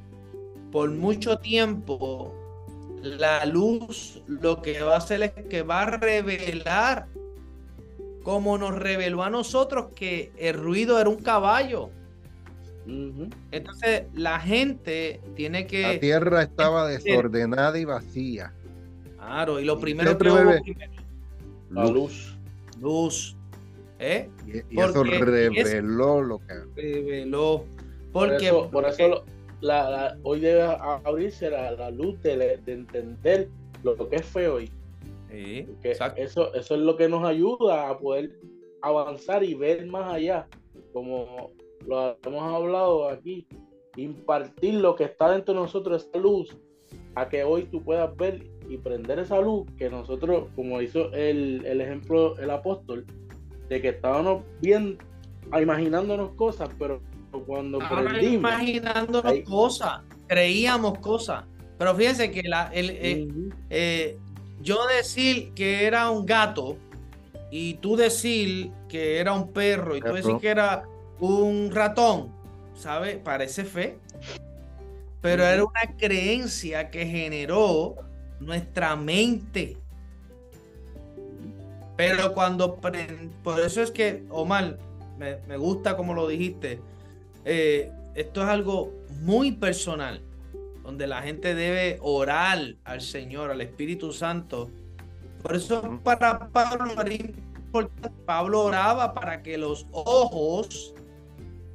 por 0.73 0.91
mucho 0.91 1.39
tiempo, 1.39 2.35
la 3.03 3.45
luz 3.47 4.23
lo 4.27 4.63
que 4.63 4.83
va 4.83 4.95
a 4.95 4.99
hacer 4.99 5.23
es 5.23 5.33
que 5.33 5.63
va 5.63 5.83
a 5.83 5.91
revelar, 5.97 7.07
como 8.23 8.59
nos 8.59 8.75
reveló 8.75 9.23
a 9.23 9.31
nosotros, 9.31 9.87
que 9.95 10.33
el 10.39 10.55
ruido 10.55 11.01
era 11.01 11.09
un 11.09 11.23
caballo. 11.23 11.91
Entonces 13.51 14.05
la 14.15 14.39
gente 14.39 15.21
tiene 15.35 15.67
que... 15.67 15.83
La 15.95 16.01
tierra 16.01 16.43
estaba 16.43 16.87
desordenada 16.87 17.79
y 17.79 17.85
vacía. 17.85 18.53
Claro, 19.17 19.59
y 19.59 19.65
lo 19.65 19.81
primero 19.81 20.17
que 20.17 20.25
la 21.71 21.85
luz 21.85 21.93
luz. 21.93 22.36
¿Eh? 23.99 24.31
Y, 24.47 24.81
eso 24.81 25.05
reveló 25.05 26.22
lo 26.22 26.39
que 26.39 26.55
reveló. 26.74 27.64
Porque, 28.12 28.51
por 28.72 28.87
eso, 28.87 29.24
la, 29.61 30.16
hoy 30.22 30.41
debe 30.41 30.62
abrirse 30.62 31.51
la, 31.51 31.91
luz 31.91 32.20
de, 32.22 32.61
entender 32.66 33.49
lo 33.83 33.97
que 34.09 34.16
es 34.16 34.27
fe 34.27 34.49
hoy. 34.49 34.70
eso, 35.31 36.55
eso 36.55 36.74
es 36.74 36.81
lo 36.81 36.97
que 36.97 37.09
nos 37.09 37.24
ayuda 37.24 37.91
a 37.91 37.99
poder 37.99 38.39
avanzar 38.83 39.43
y 39.43 39.55
ver 39.55 39.87
más 39.87 40.14
allá, 40.14 40.47
como 40.93 41.51
lo 41.87 42.16
hemos 42.24 42.43
hablado 42.43 43.09
aquí, 43.09 43.47
impartir 43.97 44.74
lo 44.74 44.95
que 44.95 45.05
está 45.05 45.31
dentro 45.31 45.55
de 45.55 45.61
nosotros, 45.61 46.07
esa 46.07 46.18
luz, 46.18 46.57
a 47.14 47.29
que 47.29 47.45
hoy 47.45 47.64
tú 47.64 47.83
puedas 47.83 48.14
ver 48.16 48.47
y 48.69 48.77
prender 48.79 49.19
esa 49.19 49.41
luz 49.41 49.67
que 49.79 49.91
nosotros, 49.91 50.49
como 50.55 50.81
hizo 50.81 51.12
el, 51.12 51.64
ejemplo 51.81 52.39
el 52.39 52.51
apóstol, 52.51 53.05
de 53.69 53.81
que 53.81 53.89
estábamos 53.89 54.45
bien 54.61 54.99
imaginándonos 55.61 56.31
cosas, 56.31 56.69
pero 56.79 57.01
cuando 57.47 57.79
prendimos, 57.79 58.35
imaginándonos 58.35 59.35
cosas, 59.45 60.01
creíamos 60.27 60.99
cosas. 60.99 61.45
Pero 61.79 61.95
fíjense 61.95 62.31
que 62.31 62.43
la, 62.43 62.71
el, 62.73 62.91
eh, 62.91 63.29
eh, 63.71 64.19
yo 64.62 64.87
decir 64.87 65.53
que 65.55 65.85
era 65.85 66.11
un 66.11 66.25
gato 66.25 66.77
y 67.51 67.75
tú 67.75 67.97
decir 67.97 68.71
que 68.89 69.19
era 69.19 69.33
un 69.33 69.53
perro 69.53 69.97
y 69.97 70.01
tú 70.01 70.14
decir 70.14 70.37
que 70.41 70.49
era 70.49 70.85
un 71.21 71.71
ratón, 71.71 72.33
¿sabes? 72.75 73.19
Parece 73.19 73.64
fe. 73.64 73.99
Pero 75.21 75.45
era 75.45 75.64
una 75.64 75.97
creencia 75.97 76.91
que 76.91 77.05
generó 77.07 77.97
nuestra 78.41 78.97
mente. 78.97 79.76
Pero 81.97 82.34
cuando, 82.34 82.76
por 82.76 83.61
eso 83.61 83.82
es 83.82 83.91
que, 83.91 84.24
Omar, 84.28 84.78
me, 85.18 85.39
me 85.49 85.57
gusta 85.57 85.97
como 85.97 86.12
lo 86.14 86.28
dijiste, 86.28 86.80
eh, 87.45 87.91
esto 88.14 88.43
es 88.43 88.49
algo 88.49 88.93
muy 89.20 89.53
personal, 89.53 90.20
donde 90.82 91.07
la 91.07 91.22
gente 91.22 91.55
debe 91.55 91.99
orar 92.03 92.74
al 92.84 93.01
Señor, 93.01 93.51
al 93.51 93.61
Espíritu 93.61 94.12
Santo. 94.12 94.70
Por 95.43 95.57
eso 95.57 96.01
para 96.03 96.49
Pablo 96.49 97.01
era 97.01 97.14
importante. 97.14 98.11
Pablo 98.24 98.64
oraba 98.64 99.14
para 99.14 99.43
que 99.43 99.59
los 99.59 99.87
ojos 99.93 100.95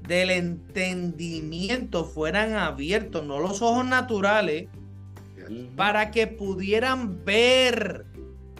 del 0.07 0.31
entendimiento 0.31 2.05
fueran 2.05 2.55
abiertos, 2.55 3.23
no 3.23 3.39
los 3.39 3.61
ojos 3.61 3.85
naturales, 3.85 4.67
para 5.75 6.11
que 6.11 6.27
pudieran 6.27 7.23
ver 7.25 8.05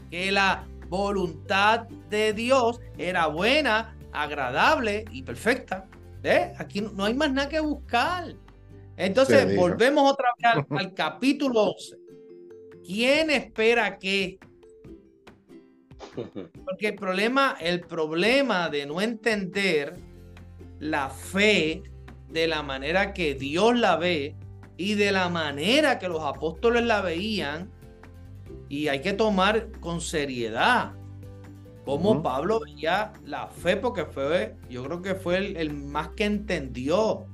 que 0.10 0.32
la 0.32 0.68
voluntad 0.88 1.88
de 2.10 2.34
Dios 2.34 2.82
era 2.98 3.28
buena, 3.28 3.96
agradable 4.12 5.06
y 5.12 5.24
perfecta. 5.24 5.88
¿Eh? 6.24 6.54
Aquí 6.58 6.82
no, 6.82 7.06
hay 7.06 7.14
más 7.14 7.32
nada 7.32 7.50
que 7.50 7.60
buscar. 7.60 8.36
Entonces, 8.98 9.56
volvemos 9.56 10.12
otra 10.12 10.30
vez 10.38 10.66
al, 10.70 10.94
capítulo 10.94 11.72
11. 11.72 11.98
¿Quién 12.86 13.30
espera 13.30 13.98
qué? 13.98 14.38
Porque 16.14 16.90
el 16.90 16.96
problema, 16.96 17.58
el 17.60 17.82
problema 17.82 18.70
de 18.70 18.86
no 18.86 19.02
entender 19.02 19.96
la 20.80 21.10
fe 21.10 21.84
de 22.30 22.48
la 22.48 22.64
manera 22.64 23.14
que 23.14 23.34
Dios 23.36 23.78
la 23.78 23.96
ve 23.96 24.36
y 24.82 24.96
de 24.96 25.12
la 25.12 25.30
manera 25.30 26.00
que 26.00 26.08
los 26.08 26.24
apóstoles 26.24 26.84
la 26.84 27.02
veían, 27.02 27.70
y 28.68 28.88
hay 28.88 29.02
que 29.02 29.14
tomar 29.14 29.70
con 29.80 30.02
seriedad 30.02 30.94
cómo 31.86 32.24
Pablo 32.24 32.62
veía 32.62 33.14
la 33.26 33.48
fe, 33.48 33.78
porque 33.78 34.06
fue, 34.06 34.56
yo 34.70 34.84
creo 34.84 35.02
que 35.02 35.16
fue 35.16 35.38
el, 35.38 35.58
el, 35.58 35.74
más 35.74 36.10
que 36.10 36.26
entendió 36.26 37.26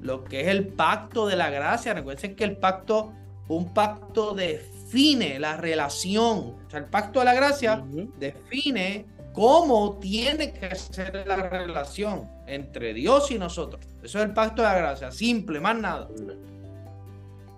lo 0.00 0.24
que 0.24 0.40
es 0.40 0.48
el 0.48 0.68
pacto 0.68 1.26
de 1.26 1.36
la 1.36 1.50
gracia. 1.50 1.94
Recuerden 1.94 2.34
que 2.34 2.44
el 2.44 2.56
pacto, 2.56 3.12
un 3.48 3.72
pacto 3.72 4.34
define 4.34 5.38
la 5.38 5.56
relación, 5.56 6.56
o 6.66 6.70
sea, 6.70 6.80
el 6.80 6.86
pacto 6.86 7.20
de 7.20 7.26
la 7.26 7.34
gracia 7.34 7.84
define 8.18 9.06
cómo 9.32 9.98
tiene 10.00 10.52
que 10.52 10.74
ser 10.74 11.24
la 11.26 11.36
relación 11.36 12.28
entre 12.46 12.92
Dios 12.92 13.30
y 13.30 13.38
nosotros. 13.38 13.84
Eso 14.02 14.18
es 14.18 14.24
el 14.24 14.32
pacto 14.32 14.62
de 14.62 14.68
la 14.68 14.78
gracia, 14.78 15.10
simple, 15.12 15.60
más 15.60 15.78
nada. 15.78 16.08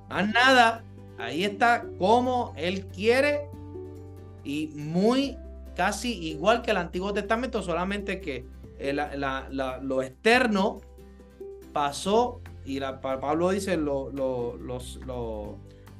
Más 0.08 0.32
nada, 0.32 0.84
ahí 1.18 1.44
está 1.44 1.84
cómo 1.98 2.52
Él 2.56 2.86
quiere 2.86 3.48
y 4.44 4.68
muy 4.74 5.36
casi 5.76 6.12
igual 6.28 6.62
que 6.62 6.70
el 6.70 6.76
Antiguo 6.76 7.12
Testamento, 7.12 7.62
solamente 7.62 8.20
que 8.20 8.44
lo 9.50 10.02
externo 10.02 10.80
pasó 11.72 12.40
y 12.64 12.80
la, 12.80 13.00
Pablo 13.00 13.50
dice 13.50 13.76
lo, 13.76 14.10
lo, 14.10 14.58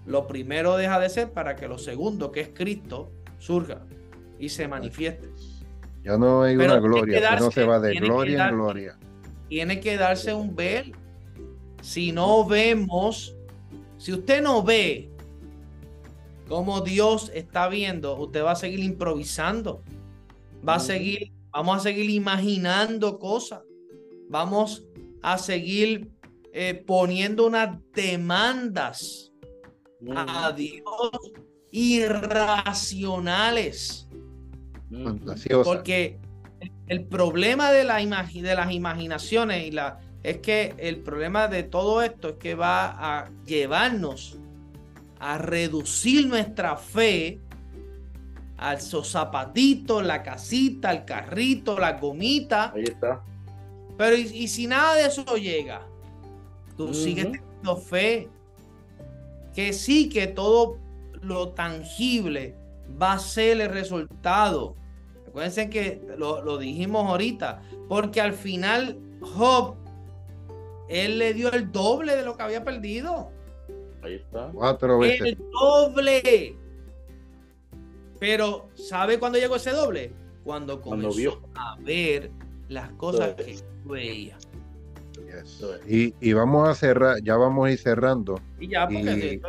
lo 0.07 0.26
primero 0.26 0.76
deja 0.76 0.98
de 1.00 1.09
ser 1.09 1.32
para 1.32 1.57
que 1.57 1.68
lo 1.68 1.78
segundo, 1.78 2.30
que 2.30 2.40
es 2.40 2.50
Cristo, 2.55 3.11
surja 3.38 3.82
y 4.38 4.48
se 4.48 4.68
manifieste. 4.68 5.28
Ya 6.02 6.18
no 6.18 6.42
hay 6.42 6.57
una 6.57 6.78
gloria, 6.78 7.36
no 7.38 7.50
se 7.50 7.64
va 7.64 7.80
de 7.80 7.94
gloria 7.94 8.48
en 8.48 8.55
gloria. 8.55 8.98
Tiene 9.48 9.80
que 9.80 9.96
darse 9.96 10.34
un 10.34 10.55
ver. 10.55 10.92
Si 11.80 12.12
no 12.12 12.46
vemos, 12.46 13.36
si 14.05 14.12
usted 14.12 14.42
no 14.42 14.62
ve 14.62 15.09
cómo 16.46 16.82
Dios 16.82 17.30
está 17.32 17.68
viendo, 17.68 18.14
usted 18.18 18.44
va 18.44 18.50
a 18.50 18.55
seguir 18.55 18.80
improvisando. 18.80 19.82
Va 20.68 20.74
a 20.74 20.80
seguir, 20.80 21.32
vamos 21.50 21.78
a 21.78 21.80
seguir 21.80 22.11
imaginando 22.11 23.18
cosas. 23.18 23.62
Vamos 24.28 24.84
a 25.22 25.38
seguir 25.38 26.11
eh, 26.52 26.84
poniendo 26.86 27.46
unas 27.46 27.78
demandas 27.94 29.32
a 30.14 30.52
Dios 30.52 30.84
irracionales. 31.70 34.07
Porque 35.64 36.20
el 36.88 37.07
problema 37.07 37.72
de, 37.72 37.84
la 37.84 38.05
de 38.05 38.55
las 38.55 38.70
imaginaciones 38.70 39.66
y 39.66 39.70
la, 39.70 39.98
es 40.25 40.39
que 40.39 40.75
el 40.79 40.97
problema 40.99 41.47
de 41.47 41.62
todo 41.62 42.03
esto 42.03 42.31
es 42.31 42.35
que 42.37 42.57
va 42.57 42.87
a 42.87 43.31
llevarnos 43.47 44.37
a 45.20 45.39
reducir 45.39 46.27
nuestra 46.27 46.77
fe 46.77 47.41
al 48.57 48.81
zapatito, 48.81 50.03
la 50.03 50.22
casita, 50.22 50.91
el 50.91 51.05
carrito, 51.05 51.79
la 51.79 51.93
gomita. 51.99 52.72
Ahí 52.72 52.85
está. 52.85 53.22
Pero 53.97 54.16
y, 54.16 54.49
si 54.49 54.66
nada 54.66 54.97
de 54.97 55.07
eso 55.07 55.37
llega, 55.37 55.87
tú 56.77 56.93
sigues 56.93 57.27
teniendo 57.27 57.77
fe. 57.77 58.29
Que 59.55 59.72
sí, 59.72 60.09
que 60.09 60.27
todo 60.27 60.79
lo 61.22 61.51
tangible 61.51 62.57
va 63.01 63.12
a 63.12 63.18
ser 63.20 63.61
el 63.61 63.68
resultado 63.68 64.75
Acuérdense 65.35 65.68
que 65.68 66.01
lo, 66.16 66.59
dijimos 66.59 67.09
ahorita, 67.09 67.61
porque 67.89 68.20
al 68.20 68.35
final 68.35 68.97
Job, 69.20 69.75
él 70.89 71.18
le 71.18 71.35
dio 71.35 71.53
el 71.53 71.70
doble 71.70 72.16
de 72.16 72.24
lo 72.24 72.37
que 72.37 72.43
había 72.43 72.64
perdido. 72.64 73.30
Ahí 74.03 74.14
está. 74.14 74.51
Cuatro 74.53 74.99
veces. 74.99 75.28
El 75.28 75.39
doble. 75.51 76.57
Pero, 78.20 78.68
¿sabe 78.74 79.18
cuándo 79.18 79.39
llegó 79.39 79.57
ese 79.57 79.70
doble? 79.70 80.12
Cuando 80.45 80.80
comenzó 80.80 81.41
a 81.55 81.76
ver 81.80 82.30
las 82.68 82.91
cosas 82.93 83.35
que 83.35 83.59
veía. 83.85 84.37
Y, 85.89 86.14
y, 86.20 86.32
vamos 86.32 86.68
a 86.68 86.74
cerrar, 86.74 87.20
ya 87.22 87.37
vamos 87.37 87.66
a 87.66 87.72
ir 87.72 87.78
cerrando. 87.78 88.41
Y 88.61 88.68
ya, 88.68 88.87
porque 88.87 89.41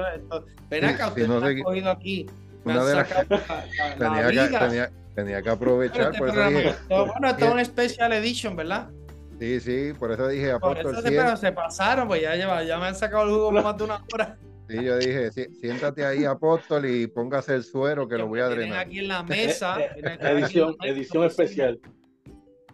ven 0.70 0.86
acá, 0.86 1.10
usted 1.10 1.28
no 1.28 1.38
ha 1.38 1.64
cogido 1.64 1.92
aquí. 1.92 2.26
Una 2.64 2.84
de 2.86 2.96
las, 2.96 3.10
tenía, 4.60 4.92
Tenía 5.16 5.42
que 5.42 5.50
aprovechar. 5.50 6.14
por 6.18 6.30
eso 6.30 6.50
dije, 6.50 6.76
bueno, 6.90 7.30
esto 7.30 7.46
es 7.46 7.52
una 7.52 7.66
special 7.66 8.14
edition, 8.14 8.56
¿verdad? 8.56 8.90
Sí, 9.40 9.60
sí, 9.60 9.94
por 10.00 10.12
eso 10.12 10.28
dije 10.28 10.52
Apóstol 10.52 10.96
por 10.96 11.06
eso 11.06 11.38
se, 11.38 11.52
pasaron, 11.52 12.08
pues 12.08 12.22
ya, 12.22 12.36
lleva, 12.36 12.64
ya 12.64 12.78
me 12.78 12.86
han 12.86 12.96
sacado 12.96 13.24
el 13.24 13.30
jugo 13.32 13.52
más 13.52 13.78
de 13.78 13.84
una 13.84 14.04
hora. 14.14 14.38
Sí, 14.68 14.84
yo 14.84 14.98
dije, 14.98 15.30
siéntate 15.32 16.04
ahí, 16.04 16.26
apóstol, 16.26 16.88
y 16.88 17.06
póngase 17.06 17.54
el 17.54 17.64
suero 17.64 18.08
que 18.08 18.18
lo 18.18 18.26
voy 18.26 18.40
a 18.40 18.48
drenar. 18.50 18.80
aquí 18.80 18.98
en 18.98 19.10
la 19.10 19.22
mesa. 19.24 19.78
edición, 19.80 20.76
edición 20.82 21.24
especial. 21.26 21.80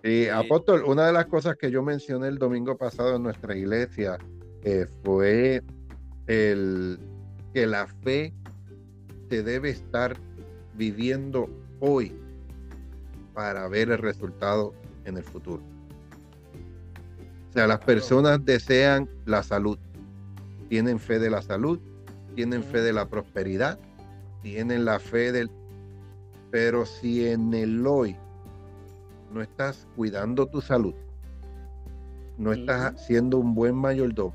Sí, 0.02 0.30
apóstol, 0.30 0.84
una 0.86 1.08
de 1.08 1.12
las 1.12 1.26
cosas 1.26 1.58
que 1.58 1.70
yo 1.70 1.84
mencioné 1.84 2.30
el 2.30 2.38
domingo 2.38 2.78
pasado 2.78 3.18
en 3.18 3.24
nuestra 3.24 3.58
iglesia 3.58 4.18
eh, 4.64 4.86
fue 5.04 5.62
el 6.28 6.98
que 7.54 7.68
la 7.68 7.86
fe 7.88 8.34
se 9.30 9.44
debe 9.44 9.72
estar 9.72 10.16
viviendo 10.76 11.50
hoy 11.82 12.16
para 13.34 13.68
ver 13.68 13.92
el 13.92 13.98
resultado 13.98 14.74
en 15.04 15.18
el 15.18 15.24
futuro. 15.24 15.71
O 17.52 17.54
sea, 17.54 17.68
las 17.68 17.80
personas 17.80 18.46
desean 18.46 19.10
la 19.26 19.44
salud, 19.44 19.78
tienen 20.70 21.02
fe 21.02 21.20
de 21.20 21.30
la 21.30 21.42
salud, 21.42 21.82
tienen 22.34 22.64
fe 22.64 22.80
de 22.80 22.94
la 22.94 23.10
prosperidad, 23.10 23.78
tienen 24.42 24.86
la 24.86 25.00
fe 25.00 25.34
del... 25.34 25.52
Pero 26.50 26.86
si 26.86 27.28
en 27.28 27.54
el 27.54 27.86
hoy 27.86 28.16
no 29.34 29.42
estás 29.42 29.86
cuidando 29.98 30.48
tu 30.48 30.62
salud, 30.62 30.94
no 32.38 32.54
estás 32.54 33.06
siendo 33.06 33.38
un 33.38 33.54
buen 33.54 33.76
mayordomo, 33.76 34.34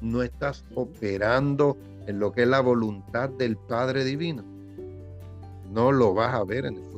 no 0.00 0.22
estás 0.22 0.64
operando 0.74 1.76
en 2.06 2.18
lo 2.18 2.32
que 2.32 2.44
es 2.44 2.48
la 2.48 2.60
voluntad 2.60 3.28
del 3.28 3.58
Padre 3.58 4.02
Divino, 4.02 4.42
no 5.70 5.92
lo 5.92 6.14
vas 6.14 6.34
a 6.34 6.42
ver 6.44 6.64
en 6.64 6.78
el 6.78 6.91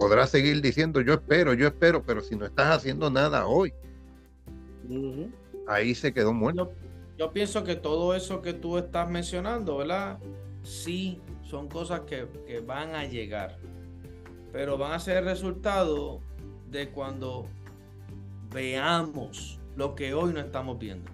podrás 0.00 0.30
seguir 0.30 0.62
diciendo 0.62 1.02
yo 1.02 1.12
espero, 1.12 1.52
yo 1.52 1.66
espero, 1.66 2.02
pero 2.02 2.22
si 2.22 2.34
no 2.34 2.46
estás 2.46 2.74
haciendo 2.74 3.10
nada 3.10 3.46
hoy, 3.46 3.74
ahí 5.68 5.94
se 5.94 6.14
quedó 6.14 6.32
muerto. 6.32 6.72
Yo, 7.18 7.30
pienso 7.32 7.62
que 7.64 7.76
todo 7.76 8.14
eso 8.14 8.40
que 8.40 8.54
tú 8.54 8.78
estás 8.78 9.10
mencionando, 9.10 9.76
¿verdad? 9.76 10.18
Sí, 10.62 11.20
son 11.42 11.68
cosas 11.68 12.00
que, 12.00 12.26
van 12.66 12.94
a 12.94 13.04
llegar, 13.04 13.58
pero 14.52 14.78
van 14.78 14.92
a 14.92 14.98
ser 14.98 15.18
el 15.18 15.26
resultado 15.26 16.22
de 16.70 16.88
cuando 16.88 17.46
veamos 18.54 19.60
lo 19.76 19.94
que 19.94 20.14
hoy 20.14 20.32
no 20.32 20.40
estamos 20.40 20.78
viendo. 20.78 21.10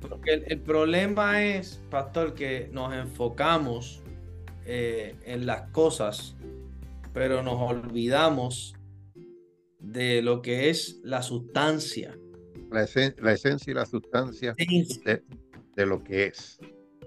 Porque 0.00 0.42
el, 0.48 0.58
problema 0.58 1.44
es, 1.44 1.80
pastor, 1.90 2.34
que 2.34 2.68
nos 2.72 2.92
enfocamos 2.92 4.02
eh, 4.64 5.14
en 5.24 5.46
las 5.46 5.70
cosas 5.70 6.34
pero 7.16 7.42
nos 7.42 7.58
olvidamos 7.58 8.74
de 9.78 10.20
lo 10.20 10.42
que 10.42 10.68
es 10.68 11.00
la 11.02 11.22
sustancia. 11.22 12.14
La, 12.70 12.82
esencia 12.82 13.70
y 13.70 13.72
la 13.72 13.86
sustancia 13.86 14.54
de, 14.54 15.86
lo 15.86 16.04
que 16.04 16.26
es. 16.26 16.58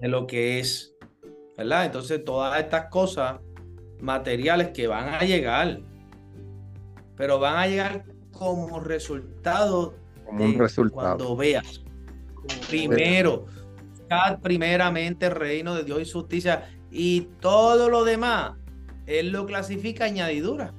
De 0.01 0.07
lo 0.07 0.26
que 0.26 0.57
es. 0.57 0.95
¿Verdad? 1.55 1.86
Entonces 1.86 2.26
todas 2.26 2.60
estas 2.60 2.89
cosas 2.89 3.39
materiales 3.99 4.70
que 4.70 4.88
van 4.88 5.10
a 5.10 5.20
llegar, 5.20 5.80
pero 7.16 7.38
van 7.38 7.57
a 7.57 7.68
llegar 7.68 8.05
como 8.32 8.80
resultado. 8.80 9.93
Como 10.26 10.43
un 10.43 10.57
resultado. 10.57 11.18
Cuando 11.18 11.36
veas. 11.36 11.84
Primero, 12.68 13.45
primeramente 14.41 15.28
el 15.28 15.36
reino 15.36 15.76
de 15.76 15.84
Dios 15.84 16.01
y 16.01 16.12
justicia 16.12 16.68
y 16.89 17.30
todo 17.39 17.91
lo 17.91 18.03
demás 18.03 18.53
él 19.10 19.32
lo 19.32 19.45
clasifica 19.45 20.05
añadidura. 20.05 20.72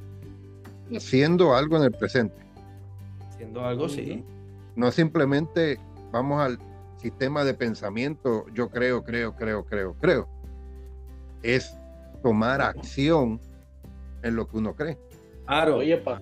Haciendo 0.95 1.55
algo 1.55 1.76
en 1.76 1.83
el 1.85 1.93
presente. 1.93 2.37
Haciendo 3.28 3.64
algo, 3.64 3.89
sí. 3.89 4.24
No 4.76 4.93
simplemente 4.93 5.78
vamos 6.12 6.41
al 6.41 6.59
sistema 6.99 7.45
de 7.45 7.55
pensamiento, 7.55 8.47
yo 8.55 8.68
creo, 8.70 9.03
creo, 9.03 9.35
creo, 9.35 9.64
creo, 9.64 9.95
creo. 9.95 10.28
Es 11.43 11.74
tomar 12.22 12.61
acción 12.61 13.41
en 14.22 14.37
lo 14.37 14.47
que 14.47 14.59
uno 14.59 14.74
cree. 14.74 14.97
Claro. 15.47 15.78
Oye, 15.78 15.97
pa, 15.97 16.20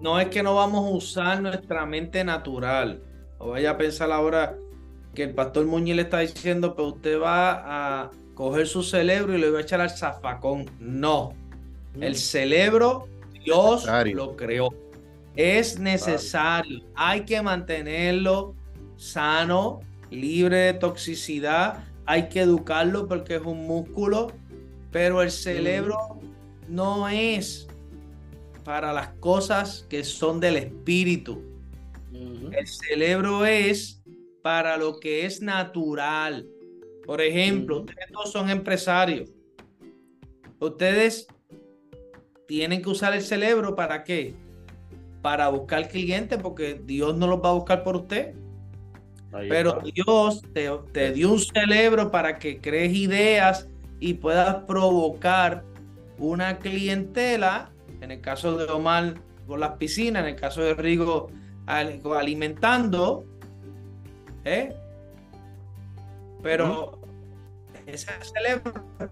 no, 0.00 0.18
es, 0.18 0.28
que 0.28 0.42
no 0.42 0.54
vamos 0.54 0.86
a 0.86 0.90
usar 0.96 1.42
nuestra 1.42 1.84
mente 1.84 2.24
natural. 2.24 3.02
O 3.38 3.50
vaya 3.50 3.72
a 3.72 3.76
pensar 3.76 4.10
ahora 4.10 4.56
que 5.18 5.24
el 5.24 5.34
pastor 5.34 5.66
Muñiz 5.66 5.96
le 5.96 6.02
está 6.02 6.20
diciendo, 6.20 6.76
pero 6.76 6.88
usted 6.88 7.20
va 7.20 8.04
a 8.04 8.10
coger 8.34 8.68
su 8.68 8.84
cerebro 8.84 9.36
y 9.36 9.38
lo 9.40 9.52
va 9.52 9.58
a 9.58 9.62
echar 9.62 9.80
al 9.80 9.90
zafacón. 9.90 10.70
No. 10.78 11.34
El 12.00 12.12
mm. 12.12 12.14
cerebro, 12.14 13.08
Dios 13.44 13.84
lo 14.14 14.36
creó. 14.36 14.72
Es 15.34 15.78
necesario. 15.78 16.84
Hay 16.94 17.24
que 17.24 17.42
mantenerlo 17.42 18.54
sano, 18.96 19.80
libre 20.10 20.56
de 20.58 20.74
toxicidad. 20.74 21.84
Hay 22.06 22.28
que 22.28 22.42
educarlo 22.42 23.08
porque 23.08 23.34
es 23.34 23.42
un 23.42 23.66
músculo 23.66 24.32
pero 24.90 25.20
el 25.22 25.30
cerebro 25.30 26.18
no 26.68 27.08
es 27.08 27.66
para 28.64 28.92
las 28.92 29.08
cosas 29.20 29.84
que 29.88 30.04
son 30.04 30.40
del 30.40 30.56
espíritu. 30.56 31.42
El 32.52 32.66
cerebro 32.66 33.44
es 33.44 33.97
para 34.42 34.76
lo 34.76 34.98
que 34.98 35.26
es 35.26 35.42
natural. 35.42 36.46
Por 37.04 37.20
ejemplo, 37.20 37.80
ustedes 37.80 38.12
todos 38.12 38.32
son 38.32 38.50
empresarios. 38.50 39.30
Ustedes 40.60 41.26
tienen 42.46 42.82
que 42.82 42.88
usar 42.88 43.14
el 43.14 43.22
cerebro 43.22 43.74
para 43.74 44.04
qué? 44.04 44.34
Para 45.22 45.48
buscar 45.48 45.88
clientes, 45.88 46.38
porque 46.42 46.80
Dios 46.84 47.16
no 47.16 47.26
los 47.26 47.42
va 47.42 47.50
a 47.50 47.54
buscar 47.54 47.82
por 47.82 47.96
usted. 47.96 48.34
Pero 49.30 49.80
Dios 49.94 50.42
te, 50.54 50.70
te, 50.92 51.12
dio 51.12 51.32
un 51.32 51.38
cerebro 51.38 52.10
para 52.10 52.38
que 52.38 52.60
crees 52.60 52.94
ideas 52.94 53.68
y 54.00 54.14
puedas 54.14 54.64
provocar 54.64 55.64
una 56.18 56.58
clientela, 56.58 57.70
en 58.00 58.10
el 58.10 58.20
caso 58.20 58.56
de 58.56 58.72
Omar 58.72 59.14
con 59.46 59.60
las 59.60 59.72
piscinas, 59.72 60.22
en 60.22 60.30
el 60.30 60.36
caso 60.36 60.62
de 60.62 60.74
Rigo 60.74 61.30
alimentando, 61.66 63.26
¿eh? 64.48 64.76
pero 66.42 66.98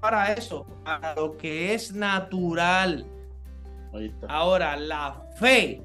para 0.01 0.33
eso, 0.33 0.67
para 0.85 1.15
lo 1.15 1.37
que 1.37 1.75
es 1.75 1.93
natural. 1.93 3.07
Ahora, 4.29 4.77
la 4.77 5.23
fe 5.39 5.81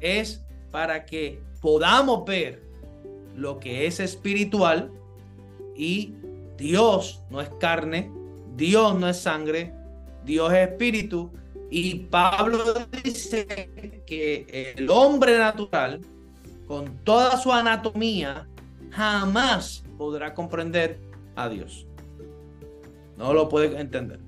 es 0.00 0.42
para 0.70 1.04
que 1.04 1.40
podamos 1.60 2.24
ver 2.24 2.62
lo 3.36 3.58
que 3.58 3.86
es 3.86 4.00
espiritual 4.00 4.90
y 5.76 6.14
Dios 6.56 7.22
no 7.30 7.40
es 7.40 7.50
carne, 7.60 8.10
Dios 8.56 8.98
no 8.98 9.08
es 9.08 9.18
sangre, 9.18 9.72
Dios 10.24 10.52
es 10.52 10.68
espíritu. 10.70 11.30
Y 11.70 11.94
Pablo 12.06 12.74
dice 13.04 13.46
que 14.06 14.74
el 14.76 14.90
hombre 14.90 15.38
natural, 15.38 16.00
con 16.66 16.96
toda 17.04 17.36
su 17.36 17.52
anatomía, 17.52 18.48
jamás 18.90 19.84
podrá 19.96 20.34
comprender 20.34 20.98
a 21.36 21.48
Dios. 21.48 21.86
No 23.16 23.32
lo 23.32 23.48
puede 23.48 23.78
entender. 23.78 24.20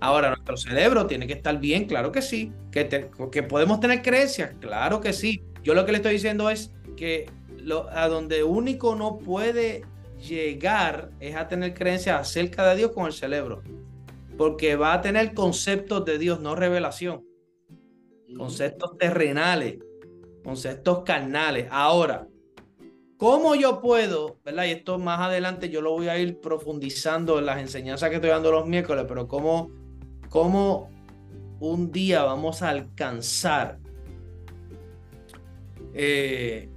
Ahora, 0.00 0.30
nuestro 0.30 0.56
cerebro 0.56 1.06
tiene 1.06 1.26
que 1.26 1.32
estar 1.32 1.58
bien, 1.58 1.86
claro 1.86 2.12
que 2.12 2.22
sí. 2.22 2.52
Que, 2.70 3.10
que 3.32 3.42
podemos 3.42 3.80
tener 3.80 4.02
creencias, 4.02 4.54
claro 4.60 5.00
que 5.00 5.12
sí. 5.12 5.42
Yo 5.62 5.74
lo 5.74 5.84
que 5.84 5.92
le 5.92 5.98
estoy 5.98 6.12
diciendo 6.12 6.48
es 6.50 6.72
que 6.96 7.30
lo, 7.56 7.88
a 7.90 8.08
donde 8.08 8.44
único 8.44 8.94
no 8.94 9.18
puede 9.18 9.82
llegar 10.18 11.10
es 11.20 11.36
a 11.36 11.48
tener 11.48 11.74
creencias 11.74 12.20
acerca 12.20 12.68
de 12.68 12.76
Dios 12.76 12.92
con 12.92 13.06
el 13.06 13.12
cerebro. 13.12 13.62
Porque 14.36 14.76
va 14.76 14.94
a 14.94 15.00
tener 15.00 15.34
conceptos 15.34 16.04
de 16.04 16.18
Dios, 16.18 16.40
no 16.40 16.54
revelación. 16.54 17.24
Conceptos 18.36 18.96
terrenales, 18.98 19.78
conceptos 20.44 21.02
carnales. 21.04 21.66
Ahora, 21.70 22.28
¿cómo 23.18 23.54
yo 23.56 23.80
puedo, 23.80 24.38
verdad? 24.44 24.64
Y 24.64 24.70
esto 24.70 24.98
más 24.98 25.20
adelante 25.20 25.68
yo 25.68 25.82
lo 25.82 25.90
voy 25.92 26.08
a 26.08 26.18
ir 26.18 26.40
profundizando 26.40 27.38
en 27.38 27.46
las 27.46 27.58
enseñanzas 27.58 28.08
que 28.08 28.16
estoy 28.16 28.30
dando 28.30 28.50
los 28.50 28.66
miércoles, 28.66 29.04
pero 29.06 29.28
cómo, 29.28 29.70
cómo 30.30 30.88
un 31.60 31.90
día 31.92 32.22
vamos 32.22 32.62
a 32.62 32.70
alcanzar 32.70 33.78
eh, 35.92 36.70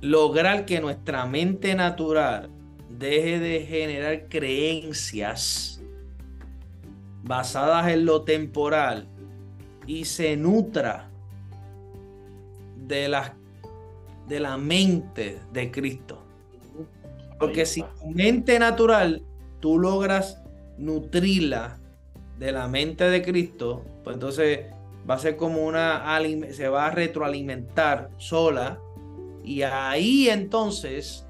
lograr 0.00 0.64
que 0.64 0.80
nuestra 0.80 1.26
mente 1.26 1.74
natural 1.74 2.50
deje 2.88 3.40
de 3.40 3.66
generar 3.66 4.28
creencias 4.28 5.82
basadas 7.24 7.88
en 7.88 8.04
lo 8.04 8.22
temporal 8.22 9.08
y 9.86 10.04
se 10.04 10.36
nutra 10.36 11.10
de 12.76 13.08
la, 13.08 13.34
de 14.28 14.40
la 14.40 14.56
mente 14.56 15.40
de 15.52 15.70
Cristo. 15.70 16.22
Porque 17.38 17.66
si 17.66 17.82
tu 17.82 18.10
mente 18.10 18.58
natural 18.58 19.22
tú 19.60 19.78
logras 19.78 20.42
nutrirla 20.78 21.78
de 22.38 22.52
la 22.52 22.68
mente 22.68 23.04
de 23.04 23.22
Cristo, 23.22 23.84
pues 24.02 24.14
entonces 24.14 24.66
va 25.08 25.14
a 25.14 25.18
ser 25.18 25.36
como 25.36 25.64
una 25.64 26.04
se 26.52 26.68
va 26.68 26.86
a 26.86 26.90
retroalimentar 26.90 28.10
sola 28.16 28.78
y 29.42 29.62
ahí 29.62 30.28
entonces 30.28 31.26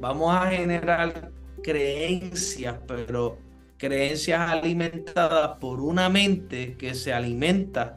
vamos 0.00 0.34
a 0.34 0.50
generar 0.50 1.32
creencias, 1.62 2.76
pero 2.86 3.38
creencias 3.76 4.48
alimentadas 4.50 5.58
por 5.58 5.80
una 5.80 6.08
mente 6.08 6.76
que 6.76 6.94
se 6.94 7.12
alimenta 7.12 7.96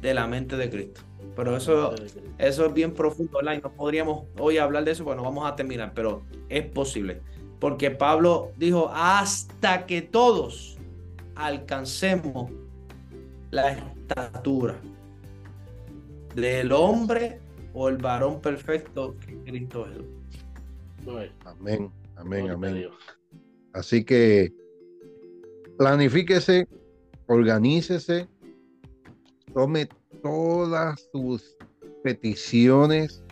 de 0.00 0.14
la 0.14 0.26
mente 0.26 0.56
de 0.56 0.70
Cristo. 0.70 1.02
Pero 1.34 1.56
eso, 1.56 1.94
eso 2.38 2.66
es 2.66 2.74
bien 2.74 2.92
profundo, 2.92 3.38
¿verdad? 3.38 3.54
Y 3.54 3.60
no 3.62 3.72
podríamos 3.72 4.26
hoy 4.38 4.58
hablar 4.58 4.84
de 4.84 4.90
eso, 4.90 5.04
bueno, 5.04 5.22
vamos 5.22 5.50
a 5.50 5.56
terminar, 5.56 5.92
pero 5.94 6.22
es 6.48 6.66
posible. 6.66 7.20
Porque 7.58 7.90
Pablo 7.90 8.52
dijo, 8.56 8.90
hasta 8.92 9.86
que 9.86 10.02
todos 10.02 10.78
alcancemos 11.34 12.50
la 13.50 13.72
estatura 13.72 14.76
del 16.34 16.72
hombre 16.72 17.38
o 17.74 17.88
el 17.88 17.98
varón 17.98 18.40
perfecto 18.40 19.16
que 19.24 19.38
Cristo 19.44 19.86
es. 19.86 21.30
Amén, 21.44 21.90
amén, 22.16 22.50
amén. 22.50 22.88
Así 23.72 24.04
que 24.04 24.52
planifíquese, 25.78 26.68
organícese, 27.26 28.28
tome 29.54 29.88
todas 30.22 31.08
sus 31.12 31.56
peticiones, 32.02 33.22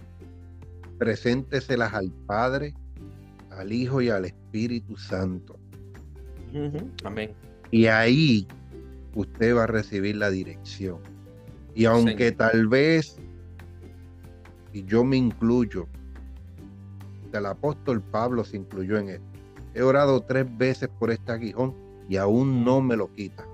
presénteselas 0.98 1.94
al 1.94 2.10
Padre, 2.26 2.74
al 3.50 3.72
Hijo 3.72 4.00
y 4.02 4.10
al 4.10 4.24
Espíritu 4.24 4.96
Santo. 4.96 5.58
Amén. 7.04 7.32
Y 7.70 7.86
ahí 7.86 8.46
usted 9.14 9.56
va 9.56 9.64
a 9.64 9.66
recibir 9.66 10.16
la 10.16 10.30
dirección. 10.30 10.98
Y 11.74 11.84
aunque 11.84 12.32
tal 12.32 12.66
vez, 12.66 13.16
y 14.72 14.84
yo 14.84 15.04
me 15.04 15.16
incluyo, 15.16 15.86
el 17.32 17.46
apóstol 17.46 18.02
Pablo 18.02 18.44
se 18.44 18.56
incluyó 18.56 18.98
en 18.98 19.10
esto. 19.10 19.24
He 19.74 19.82
orado 19.82 20.20
tres 20.22 20.46
veces 20.58 20.88
por 20.98 21.12
este 21.12 21.30
aguijón 21.30 21.74
y 22.08 22.16
aún 22.16 22.64
no 22.64 22.80
me 22.80 22.96
lo 22.96 23.12
quita. 23.12 23.44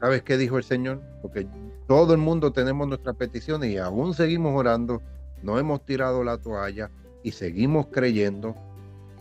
¿Sabes 0.00 0.22
qué 0.22 0.38
dijo 0.38 0.56
el 0.56 0.64
Señor? 0.64 1.02
Porque 1.20 1.46
todo 1.86 2.14
el 2.14 2.18
mundo 2.18 2.52
tenemos 2.52 2.88
nuestras 2.88 3.16
peticiones 3.16 3.70
y 3.70 3.76
aún 3.76 4.14
seguimos 4.14 4.58
orando, 4.58 5.02
no 5.42 5.58
hemos 5.58 5.84
tirado 5.84 6.24
la 6.24 6.38
toalla 6.38 6.90
y 7.22 7.32
seguimos 7.32 7.88
creyendo, 7.88 8.54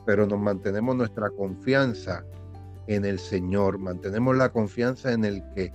pero 0.05 0.25
nos 0.25 0.39
mantenemos 0.39 0.95
nuestra 0.95 1.29
confianza 1.31 2.23
en 2.87 3.05
el 3.05 3.19
Señor, 3.19 3.77
mantenemos 3.77 4.37
la 4.37 4.49
confianza 4.49 5.11
en 5.11 5.25
el 5.25 5.43
que 5.53 5.71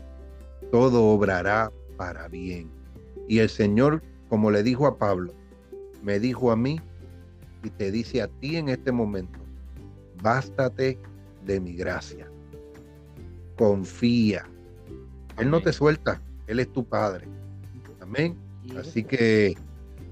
todo 0.71 1.05
obrará 1.05 1.71
para 1.97 2.29
bien. 2.29 2.71
Y 3.29 3.39
el 3.41 3.49
Señor, 3.49 4.03
como 4.29 4.51
le 4.51 4.63
dijo 4.63 4.87
a 4.87 4.97
Pablo, 4.97 5.35
me 6.03 6.19
dijo 6.19 6.51
a 6.51 6.57
mí 6.57 6.81
y 7.63 7.71
te 7.71 7.91
dice 7.91 8.23
a 8.23 8.29
ti 8.29 8.57
en 8.57 8.69
este 8.69 8.93
momento, 8.93 9.39
bástate 10.23 10.99
de 11.45 11.61
mi 11.61 11.75
gracia. 11.75 12.29
Confía. 13.57 14.49
Él 15.39 15.51
no 15.51 15.61
te 15.61 15.73
suelta, 15.73 16.21
Él 16.47 16.61
es 16.61 16.73
tu 16.73 16.85
Padre. 16.85 17.27
Amén. 18.01 18.37
Así 18.79 19.05
que 19.05 19.57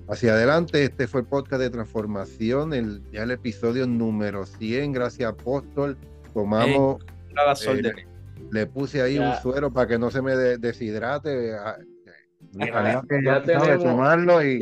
hacia 0.08 0.34
adelante. 0.34 0.84
Este 0.84 1.06
fue 1.06 1.22
el 1.22 1.26
podcast 1.26 1.60
de 1.62 1.70
transformación, 1.70 2.74
el, 2.74 3.02
ya 3.12 3.22
el 3.22 3.30
episodio 3.30 3.86
número 3.86 4.46
100. 4.46 4.92
Gracias, 4.92 5.30
Apóstol. 5.30 5.96
Tomamos. 6.34 7.02
Eh, 7.66 7.92
le, 8.50 8.66
puse 8.66 9.00
ahí 9.00 9.18
un 9.18 9.34
suero 9.36 9.72
para 9.72 9.86
que 9.86 9.98
no 9.98 10.10
se 10.10 10.22
me 10.22 10.36
deshidrate. 10.36 11.54
Ah, 11.54 11.78
ya, 12.52 13.02
ya, 13.24 13.42
tenemos, 13.42 13.84
tomarlo 13.84 14.44
y 14.44 14.60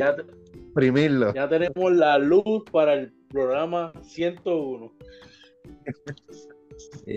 exprimirlo. 0.55 1.35
Ya 1.35 1.49
tenemos 1.49 1.93
la 1.93 2.19
luz 2.19 2.63
para 2.71 2.95
el 2.95 3.13
programa 3.29 3.93
101. 4.03 4.93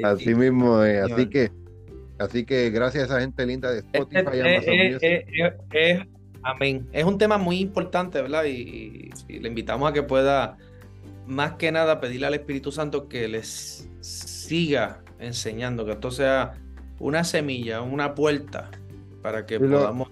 así 0.04 0.34
mismo 0.34 0.78
Así 0.78 1.30
que, 1.30 1.52
así 2.24 2.46
que 2.46 2.70
gracias 2.70 3.04
a 3.04 3.06
esa 3.06 3.22
gente 3.22 3.46
linda 3.46 3.72
de 3.72 3.80
Spotify. 3.80 4.40
es, 5.72 6.00
amén. 6.44 6.88
Es 6.92 7.04
un 7.04 7.18
tema 7.18 7.38
muy 7.38 7.60
importante, 7.60 8.22
¿verdad? 8.22 8.46
Y, 8.46 9.10
le 9.28 9.48
invitamos 9.48 9.90
a 9.90 9.94
que 9.94 10.04
pueda, 10.04 10.58
más 11.28 11.54
que 11.54 11.72
nada, 11.72 12.00
pedirle 12.00 12.28
al 12.28 12.34
Espíritu 12.34 12.72
Santo 12.72 13.08
que 13.08 13.28
les 13.28 13.90
siga 14.02 15.04
enseñando, 15.20 15.86
que 15.86 15.94
esto 15.94 16.12
sea 16.12 16.56
una 17.00 17.24
semilla, 17.24 17.82
una 17.82 18.16
puerta 18.16 18.70
para 19.22 19.46
que 19.46 19.60
podamos. 19.60 20.10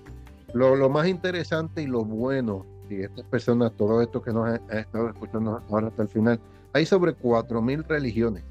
Lo, 0.54 0.90
más 0.90 1.08
interesante 1.08 1.82
y 1.82 1.88
lo 1.88 2.04
bueno, 2.04 2.66
y 2.90 3.02
estas 3.02 3.26
personas, 3.26 3.72
todo 3.78 4.02
esto 4.02 4.22
que 4.22 4.32
nos 4.32 4.48
han 4.48 4.62
estado 4.78 5.10
escuchando 5.10 5.64
ahora 5.70 5.88
hasta 5.88 6.04
el 6.04 6.10
final, 6.10 6.40
hay 6.74 6.86
sobre 6.86 7.14
4.000 7.14 7.88
religiones, 7.88 8.44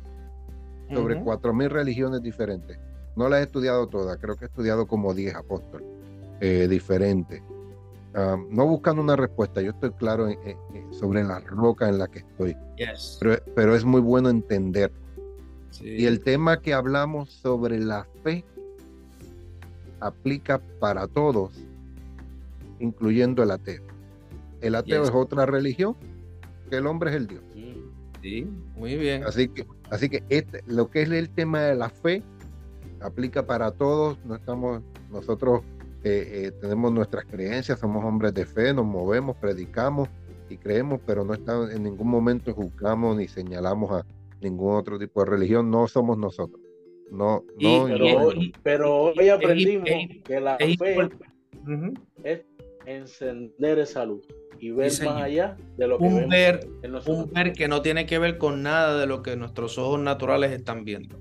sobre 0.93 1.21
4.000 1.21 1.69
religiones 1.69 2.23
diferentes. 2.23 2.79
No 3.17 3.29
las 3.29 3.41
he 3.41 3.43
estudiado 3.45 3.87
todas, 3.89 4.19
creo 4.19 4.37
que 4.37 4.45
he 4.45 4.49
estudiado 4.49 4.87
como 4.87 5.15
10 5.15 5.35
apóstoles 5.35 5.87
eh, 6.41 6.67
diferentes. 6.69 7.43
No 8.51 8.67
buscando 8.67 9.03
una 9.03 9.15
respuesta, 9.15 9.63
yo 9.63 9.71
estoy 9.71 9.91
claro 9.93 10.29
sobre 10.91 11.23
la 11.23 11.39
roca 11.41 11.89
en 11.89 11.99
la 11.99 12.09
que 12.09 12.21
estoy, 12.21 12.57
pero, 13.55 13.77
es 13.77 13.85
muy 13.85 14.01
bueno 14.01 14.31
entender. 14.31 14.91
Y 15.81 16.07
el 16.07 16.21
tema 16.21 16.61
que 16.61 16.75
hablamos 16.75 17.31
sobre 17.31 17.79
la 17.79 18.05
fe 18.25 18.45
aplica 20.01 20.59
para 20.81 21.07
todos, 21.07 21.53
incluyendo 22.81 23.45
el 23.45 23.53
ateo. 23.53 23.85
El 24.61 24.75
ateo 24.75 25.05
es 25.05 25.11
otra 25.11 25.47
religión, 25.47 25.95
que 26.69 26.77
el 26.77 26.87
hombre 26.87 27.11
es 27.11 27.17
el 27.17 27.27
Dios. 27.29 27.43
Sí, 28.23 28.47
muy 28.77 28.97
bien. 28.97 29.25
Así 29.25 29.49
que, 29.49 29.67
así 29.89 30.09
que 30.09 30.23
este, 30.29 30.63
lo 30.67 30.91
que 30.91 31.03
es 31.03 31.11
el 31.11 31.31
tema 31.31 31.61
de 31.63 31.75
la 31.75 31.89
fe 31.89 32.23
aplica 33.01 33.47
para 33.47 33.71
todos. 33.73 34.19
No 34.25 34.37
estamos 34.37 34.83
nosotros 35.11 35.63
eh, 36.03 36.47
eh, 36.47 36.53
tenemos 36.61 36.93
nuestras 36.93 37.27
creencias, 37.27 37.79
somos 37.79 38.03
hombres 38.05 38.33
de 38.33 38.47
fe, 38.47 38.73
nos 38.73 38.87
movemos, 38.87 39.37
predicamos 39.37 40.09
y 40.49 40.57
creemos, 40.57 41.01
pero 41.07 41.25
no 41.25 41.35
está, 41.35 41.71
en 41.71 41.83
ningún 41.83 42.09
momento 42.09 42.55
juzgamos 42.55 43.17
ni 43.19 43.29
señalamos 43.29 43.91
a 43.93 44.07
ningún 44.41 44.75
otro 44.77 44.99
tipo 44.99 45.23
de 45.23 45.31
religión, 45.31 45.71
no 45.71 45.87
somos 45.87 46.17
nosotros. 46.17 46.61
No, 47.11 47.45
no, 47.59 47.87
pero, 48.63 48.97
hoy, 48.97 49.29
aprendimos 49.29 49.89
que 50.25 50.41
la 50.41 50.57
fe 50.57 51.11
es 52.23 52.45
encender 52.87 53.81
esa 53.81 54.05
luz 54.05 54.27
y 54.59 54.71
ver 54.71 54.93
más 55.05 55.23
allá 55.23 55.57
de 55.77 55.89
lo 55.89 55.99
que 55.99 56.05
un 56.05 56.29
ver, 56.29 56.69
un 57.07 57.31
ver 57.33 57.53
que 57.53 57.67
no 57.67 57.83
tiene 57.83 58.07
que 58.07 58.19
ver 58.19 58.39
con 58.39 58.63
nada 58.63 58.99
de 58.99 59.07
lo 59.07 59.23
que 59.23 59.37
nuestros 59.37 59.77
ojos 59.77 60.01
naturales 60.01 60.53
están 60.53 60.85
viendo. 60.85 61.19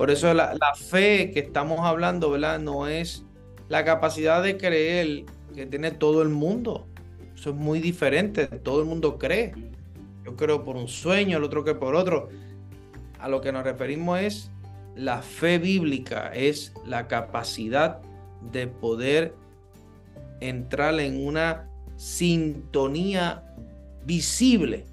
Por 0.00 0.10
eso 0.10 0.32
la, 0.32 0.54
la 0.58 0.74
fe 0.74 1.30
que 1.30 1.40
estamos 1.40 1.80
hablando, 1.80 2.30
¿verdad? 2.30 2.58
No 2.58 2.86
es 2.86 3.22
la 3.68 3.84
capacidad 3.84 4.42
de 4.42 4.56
creer 4.56 5.26
que 5.54 5.66
tiene 5.66 5.90
todo 5.90 6.22
el 6.22 6.30
mundo. 6.30 6.86
Eso 7.34 7.50
es 7.50 7.56
muy 7.56 7.80
diferente. 7.80 8.46
Todo 8.46 8.80
el 8.80 8.86
mundo 8.86 9.18
cree. 9.18 9.52
Yo 10.24 10.36
creo 10.36 10.64
por 10.64 10.76
un 10.76 10.88
sueño, 10.88 11.36
el 11.36 11.44
otro 11.44 11.64
que 11.64 11.74
por 11.74 11.94
otro. 11.94 12.30
A 13.18 13.28
lo 13.28 13.42
que 13.42 13.52
nos 13.52 13.62
referimos 13.62 14.20
es 14.20 14.50
la 14.96 15.20
fe 15.20 15.58
bíblica, 15.58 16.32
es 16.32 16.72
la 16.86 17.06
capacidad 17.06 18.00
de 18.52 18.68
poder 18.68 19.34
entrar 20.40 20.98
en 20.98 21.26
una 21.26 21.68
sintonía 21.96 23.54
visible, 24.06 24.86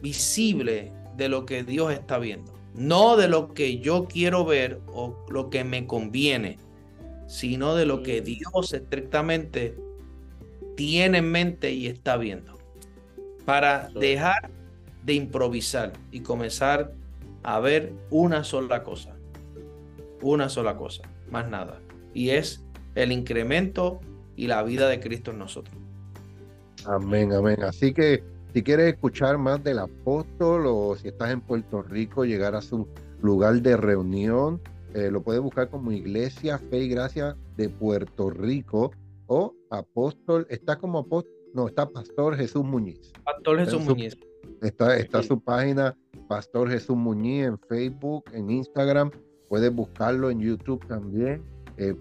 visible 0.00 0.90
de 1.16 1.28
lo 1.28 1.46
que 1.46 1.62
Dios 1.62 1.92
está 1.92 2.18
viendo, 2.18 2.52
no 2.74 3.16
de 3.16 3.28
lo 3.28 3.52
que 3.52 3.78
yo 3.78 4.06
quiero 4.06 4.44
ver 4.44 4.80
o 4.86 5.16
lo 5.30 5.50
que 5.50 5.64
me 5.64 5.86
conviene, 5.86 6.58
sino 7.26 7.74
de 7.74 7.86
lo 7.86 8.02
que 8.02 8.20
Dios 8.20 8.72
estrictamente 8.72 9.76
tiene 10.76 11.18
en 11.18 11.30
mente 11.30 11.72
y 11.72 11.86
está 11.86 12.16
viendo. 12.16 12.58
Para 13.44 13.88
dejar 13.90 14.50
de 15.04 15.14
improvisar 15.14 15.92
y 16.10 16.20
comenzar 16.20 16.92
a 17.42 17.60
ver 17.60 17.92
una 18.10 18.44
sola 18.44 18.82
cosa. 18.82 19.16
Una 20.20 20.48
sola 20.48 20.76
cosa, 20.76 21.02
más 21.30 21.48
nada. 21.48 21.80
Y 22.14 22.30
es 22.30 22.64
el 22.94 23.12
incremento 23.12 24.00
y 24.36 24.46
la 24.46 24.62
vida 24.62 24.88
de 24.88 25.00
Cristo 25.00 25.32
en 25.32 25.38
nosotros. 25.38 25.76
Amén, 26.86 27.32
amén. 27.32 27.62
Así 27.62 27.92
que 27.92 28.22
si 28.52 28.62
quieres 28.62 28.92
escuchar 28.92 29.38
más 29.38 29.62
del 29.64 29.78
apóstol 29.78 30.64
o 30.66 30.96
si 30.96 31.08
estás 31.08 31.30
en 31.30 31.40
Puerto 31.40 31.82
Rico, 31.82 32.24
llegar 32.24 32.54
a 32.54 32.60
su 32.60 32.86
lugar 33.22 33.62
de 33.62 33.76
reunión, 33.76 34.60
eh, 34.94 35.10
lo 35.10 35.22
puedes 35.22 35.40
buscar 35.40 35.70
como 35.70 35.90
Iglesia 35.92 36.58
Fe 36.58 36.80
y 36.80 36.88
Gracia 36.88 37.36
de 37.56 37.68
Puerto 37.68 38.30
Rico 38.30 38.92
o 39.26 39.54
Apóstol, 39.70 40.46
está 40.50 40.76
como 40.76 40.98
apóstol, 40.98 41.32
no, 41.54 41.68
está 41.68 41.88
Pastor 41.88 42.36
Jesús 42.36 42.64
Muñiz. 42.64 43.12
Pastor 43.24 43.58
Jesús 43.58 43.84
Muñiz. 43.84 44.16
Está, 44.60 44.96
está 44.96 45.22
su 45.22 45.40
página 45.40 45.96
Pastor 46.28 46.70
Jesús 46.70 46.96
Muñiz 46.96 47.46
en 47.46 47.58
Facebook, 47.58 48.24
en 48.32 48.50
Instagram, 48.50 49.10
puedes 49.48 49.74
buscarlo 49.74 50.30
en 50.30 50.40
YouTube 50.40 50.86
también. 50.86 51.42
Eh, 51.76 51.94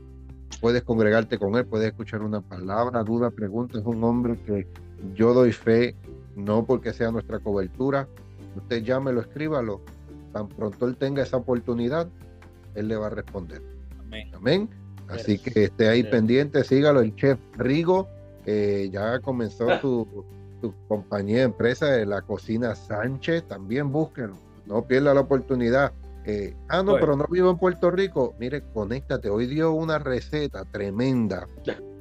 puedes 0.60 0.84
congregarte 0.84 1.38
con 1.38 1.56
él, 1.56 1.66
puedes 1.66 1.88
escuchar 1.88 2.22
una 2.22 2.42
palabra, 2.42 3.04
duda, 3.04 3.30
pregunta. 3.32 3.80
Es 3.80 3.86
un 3.86 4.04
hombre 4.04 4.38
que 4.46 4.68
yo 5.16 5.34
doy 5.34 5.52
fe, 5.52 5.96
no 6.36 6.66
porque 6.66 6.94
sea 6.94 7.12
nuestra 7.12 7.40
cobertura. 7.40 8.08
Usted 8.56 8.84
llámelo, 8.84 9.22
escríbalo. 9.22 9.82
Tan 10.34 10.48
pronto 10.48 10.88
él 10.88 10.96
tenga 10.96 11.24
esa 11.24 11.38
oportunidad, 11.38 12.08
él 12.76 12.88
le 12.88 12.96
va 12.96 13.08
a 13.08 13.10
responder. 13.10 13.62
Amén. 14.34 14.70
Así 15.08 15.38
que 15.38 15.66
esté 15.66 15.90
ahí 15.90 16.04
pendiente, 16.04 16.64
sígalo, 16.64 17.02
el 17.02 17.16
chef 17.16 17.38
Rigo, 17.58 18.08
que 18.46 18.90
ya 18.90 19.20
comenzó 19.20 19.68
su, 19.80 20.26
compañía 20.88 21.38
de 21.38 21.44
empresa 21.44 21.88
de 21.88 22.06
la 22.06 22.22
cocina 22.22 22.76
Sánchez, 22.76 23.48
también 23.48 23.92
búsquenlo, 23.92 24.38
no 24.66 24.86
pierda 24.86 25.14
la 25.14 25.22
oportunidad. 25.22 25.92
Eh, 26.24 26.56
ah, 26.70 26.84
no, 26.84 26.94
pero 26.94 27.16
no 27.16 27.26
vivo 27.30 27.50
en 27.50 27.58
Puerto 27.58 27.90
Rico. 27.90 28.36
Mire, 28.40 28.62
conéctate. 28.74 29.28
Hoy 29.30 29.48
dio 29.48 29.72
una 29.74 29.98
receta 29.98 30.66
tremenda 30.66 31.48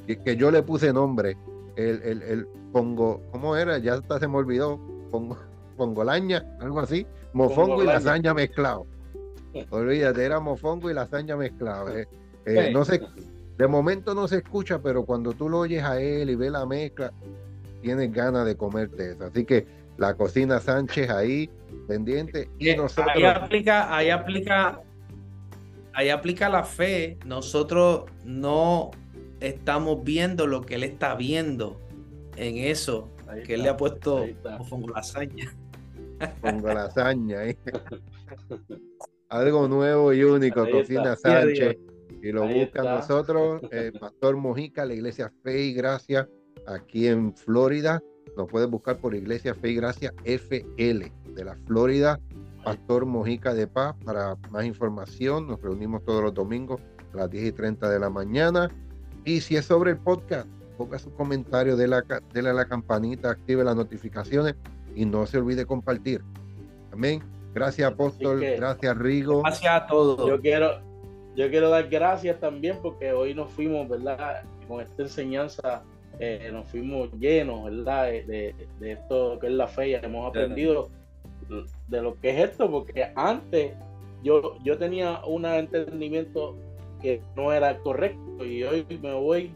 que, 0.06 0.18
que 0.18 0.36
yo 0.36 0.50
le 0.50 0.62
puse 0.62 0.92
nombre. 0.92 1.38
El, 1.88 2.02
el, 2.02 2.22
el, 2.22 2.46
pongo, 2.72 3.22
¿cómo 3.32 3.56
era? 3.56 3.78
Ya 3.78 3.94
hasta 3.94 4.18
se 4.18 4.28
me 4.28 4.36
olvidó. 4.36 4.78
Pongo, 5.10 5.38
pongolaña, 5.76 6.44
algo 6.60 6.80
así. 6.80 7.06
Mofongo 7.32 7.82
y 7.82 7.86
lasaña 7.86 8.34
mezclado. 8.34 8.86
Olvídate, 9.70 10.24
era 10.24 10.40
mofongo 10.40 10.90
y 10.90 10.94
lasaña 10.94 11.36
mezclada. 11.36 11.98
Eh, 11.98 12.06
eh, 12.44 12.70
no 12.72 12.84
sé, 12.84 13.00
de 13.56 13.66
momento 13.66 14.14
no 14.14 14.28
se 14.28 14.38
escucha, 14.38 14.80
pero 14.80 15.04
cuando 15.04 15.32
tú 15.32 15.48
lo 15.48 15.60
oyes 15.60 15.82
a 15.82 16.00
él 16.00 16.30
y 16.30 16.34
ves 16.34 16.52
la 16.52 16.66
mezcla, 16.66 17.12
tienes 17.82 18.12
ganas 18.12 18.46
de 18.46 18.56
comerte 18.56 19.12
eso. 19.12 19.24
Así 19.24 19.44
que 19.44 19.66
la 19.96 20.14
cocina 20.14 20.60
Sánchez 20.60 21.10
ahí, 21.10 21.50
pendiente. 21.86 22.48
Y 22.58 22.74
nosotros... 22.74 23.14
Ahí 23.14 23.24
aplica, 23.24 23.94
ahí 23.94 24.10
aplica, 24.10 24.80
ahí 25.92 26.08
aplica 26.08 26.48
la 26.48 26.64
fe. 26.64 27.18
Nosotros 27.26 28.04
no 28.24 28.90
estamos 29.40 30.04
viendo 30.04 30.46
lo 30.46 30.62
que 30.62 30.76
él 30.76 30.84
está 30.84 31.14
viendo 31.14 31.80
en 32.36 32.56
eso 32.58 33.10
que 33.44 33.54
él 33.54 33.62
le 33.62 33.68
ha 33.68 33.76
puesto 33.76 34.26
mofongo 34.58 34.88
lasaña. 34.88 35.54
Pongo 36.40 36.68
lasaña. 36.68 37.44
¿eh? 37.44 37.56
algo 39.28 39.68
nuevo 39.68 40.12
y 40.12 40.22
único, 40.24 40.68
Cocina 40.70 41.16
Sánchez. 41.16 41.78
Y 42.22 42.32
lo 42.32 42.46
buscan 42.46 42.84
nosotros, 42.84 43.62
eh, 43.72 43.92
Pastor 43.98 44.36
Mojica, 44.36 44.84
la 44.84 44.92
Iglesia 44.92 45.32
Fe 45.42 45.62
y 45.62 45.72
Gracia, 45.72 46.28
aquí 46.66 47.06
en 47.06 47.34
Florida. 47.34 48.02
Nos 48.36 48.48
pueden 48.48 48.70
buscar 48.70 48.98
por 48.98 49.14
Iglesia 49.14 49.54
Fe 49.54 49.70
y 49.70 49.74
Gracia 49.76 50.12
FL 50.24 51.12
de 51.34 51.44
la 51.44 51.56
Florida. 51.66 52.20
Pastor 52.64 53.06
Mojica 53.06 53.54
de 53.54 53.66
Paz, 53.66 53.96
para 54.04 54.36
más 54.50 54.66
información, 54.66 55.46
nos 55.46 55.62
reunimos 55.62 56.04
todos 56.04 56.22
los 56.22 56.34
domingos 56.34 56.82
a 57.14 57.16
las 57.16 57.30
10 57.30 57.44
y 57.46 57.52
30 57.52 57.88
de 57.88 57.98
la 57.98 58.10
mañana. 58.10 58.68
Y 59.24 59.40
si 59.40 59.56
es 59.56 59.66
sobre 59.66 59.92
el 59.92 59.98
podcast, 59.98 60.48
ponga 60.76 60.98
su 60.98 61.12
comentario, 61.12 61.76
de 61.76 61.88
la, 61.88 62.02
de 62.32 62.42
la 62.42 62.64
campanita, 62.64 63.30
active 63.30 63.64
las 63.64 63.76
notificaciones 63.76 64.54
y 64.94 65.04
no 65.04 65.26
se 65.26 65.38
olvide 65.38 65.66
compartir. 65.66 66.22
Amén. 66.92 67.22
Gracias, 67.54 67.90
apóstol. 67.90 68.40
gracias, 68.40 68.96
Rigo. 68.96 69.42
Gracias 69.42 69.72
a 69.72 69.86
todos. 69.86 70.28
Yo 70.28 70.40
quiero, 70.40 70.80
yo 71.36 71.50
quiero 71.50 71.68
dar 71.68 71.88
gracias 71.88 72.38
también 72.40 72.78
porque 72.80 73.12
hoy 73.12 73.34
nos 73.34 73.50
fuimos, 73.50 73.88
¿verdad? 73.88 74.42
Con 74.68 74.80
esta 74.80 75.02
enseñanza 75.02 75.82
eh, 76.18 76.50
nos 76.52 76.68
fuimos 76.70 77.10
llenos, 77.18 77.64
¿verdad? 77.64 78.04
De, 78.04 78.54
esto 78.80 79.38
que 79.40 79.48
es 79.48 79.52
la 79.52 79.66
fe 79.66 79.90
y 79.90 79.94
hemos 79.94 80.28
aprendido 80.28 80.90
de 81.88 82.02
lo 82.02 82.14
que 82.20 82.30
es 82.30 82.50
esto, 82.50 82.70
porque 82.70 83.10
antes 83.16 83.72
yo, 84.22 84.56
yo 84.62 84.78
tenía 84.78 85.24
un 85.24 85.44
entendimiento 85.44 86.56
que 87.00 87.22
no 87.36 87.52
era 87.52 87.78
correcto 87.78 88.44
y 88.44 88.62
hoy 88.62 88.86
me 89.02 89.14
voy 89.14 89.50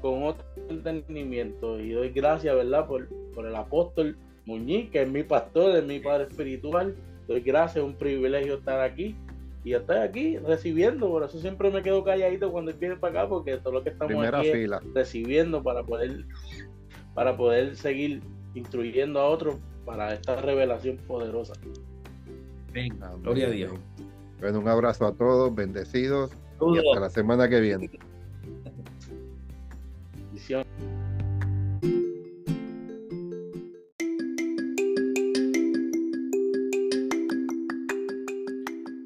con 0.00 0.22
otro 0.24 0.44
entendimiento 0.68 1.80
y 1.80 1.92
doy 1.92 2.10
gracias, 2.10 2.54
¿verdad? 2.54 2.86
Por, 2.86 3.08
por 3.34 3.46
el 3.46 3.56
apóstol 3.56 4.16
Muñiz, 4.44 4.90
que 4.90 5.02
es 5.02 5.08
mi 5.08 5.22
pastor, 5.22 5.76
es 5.76 5.84
mi 5.84 5.98
padre 6.00 6.24
espiritual. 6.24 6.94
Doy 7.26 7.40
gracias, 7.40 7.78
es 7.78 7.84
un 7.84 7.94
privilegio 7.94 8.56
estar 8.56 8.80
aquí 8.80 9.16
y 9.64 9.72
estoy 9.72 9.96
aquí 9.96 10.38
recibiendo, 10.38 11.08
por 11.08 11.22
eso 11.22 11.38
siempre 11.38 11.70
me 11.70 11.82
quedo 11.82 12.04
calladito 12.04 12.52
cuando 12.52 12.70
él 12.70 12.76
viene 12.78 12.96
para 12.96 13.20
acá, 13.20 13.28
porque 13.30 13.56
todo 13.56 13.72
lo 13.72 13.82
que 13.82 13.90
estamos 13.90 14.22
aquí 14.26 14.52
recibiendo 14.92 15.62
para 15.62 15.82
poder, 15.82 16.26
para 17.14 17.34
poder 17.34 17.74
seguir 17.74 18.20
instruyendo 18.54 19.20
a 19.20 19.26
otros 19.26 19.56
para 19.86 20.12
esta 20.12 20.36
revelación 20.36 20.98
poderosa. 20.98 21.54
Venga, 22.74 23.14
gloria 23.22 23.46
a 23.46 23.50
Dios. 23.50 23.72
Bueno, 24.38 24.60
un 24.60 24.68
abrazo 24.68 25.06
a 25.06 25.12
todos, 25.14 25.54
bendecidos 25.54 26.30
y 26.72 26.78
hasta 26.78 27.00
la 27.00 27.10
semana 27.10 27.48
que 27.48 27.60
viene. 27.60 27.90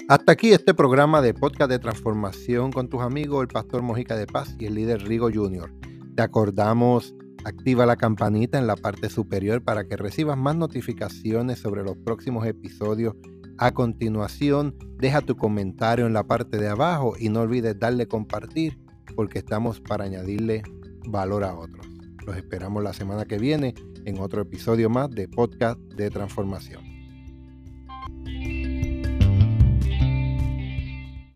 Hasta 0.08 0.32
aquí 0.32 0.52
este 0.52 0.72
programa 0.72 1.20
de 1.20 1.34
podcast 1.34 1.70
de 1.70 1.78
transformación 1.78 2.72
con 2.72 2.88
tus 2.88 3.02
amigos, 3.02 3.42
el 3.42 3.48
pastor 3.48 3.82
Mojica 3.82 4.16
de 4.16 4.26
Paz 4.26 4.56
y 4.58 4.64
el 4.64 4.74
líder 4.74 5.06
Rigo 5.06 5.28
Jr. 5.30 5.70
Te 6.16 6.22
acordamos, 6.22 7.14
activa 7.44 7.84
la 7.84 7.96
campanita 7.96 8.58
en 8.58 8.66
la 8.66 8.76
parte 8.76 9.10
superior 9.10 9.62
para 9.62 9.84
que 9.84 9.98
recibas 9.98 10.38
más 10.38 10.56
notificaciones 10.56 11.58
sobre 11.58 11.82
los 11.82 11.96
próximos 11.98 12.46
episodios. 12.46 13.14
A 13.60 13.72
continuación, 13.72 14.76
deja 14.98 15.20
tu 15.20 15.36
comentario 15.36 16.06
en 16.06 16.12
la 16.12 16.22
parte 16.22 16.58
de 16.58 16.68
abajo 16.68 17.14
y 17.18 17.28
no 17.28 17.40
olvides 17.40 17.76
darle 17.76 18.06
compartir 18.06 18.78
porque 19.16 19.40
estamos 19.40 19.80
para 19.80 20.04
añadirle 20.04 20.62
valor 21.08 21.42
a 21.42 21.58
otros. 21.58 21.84
Los 22.24 22.36
esperamos 22.36 22.84
la 22.84 22.92
semana 22.92 23.24
que 23.24 23.36
viene 23.36 23.74
en 24.04 24.20
otro 24.20 24.42
episodio 24.42 24.88
más 24.90 25.10
de 25.10 25.26
podcast 25.26 25.80
de 25.80 26.08
transformación. 26.08 26.87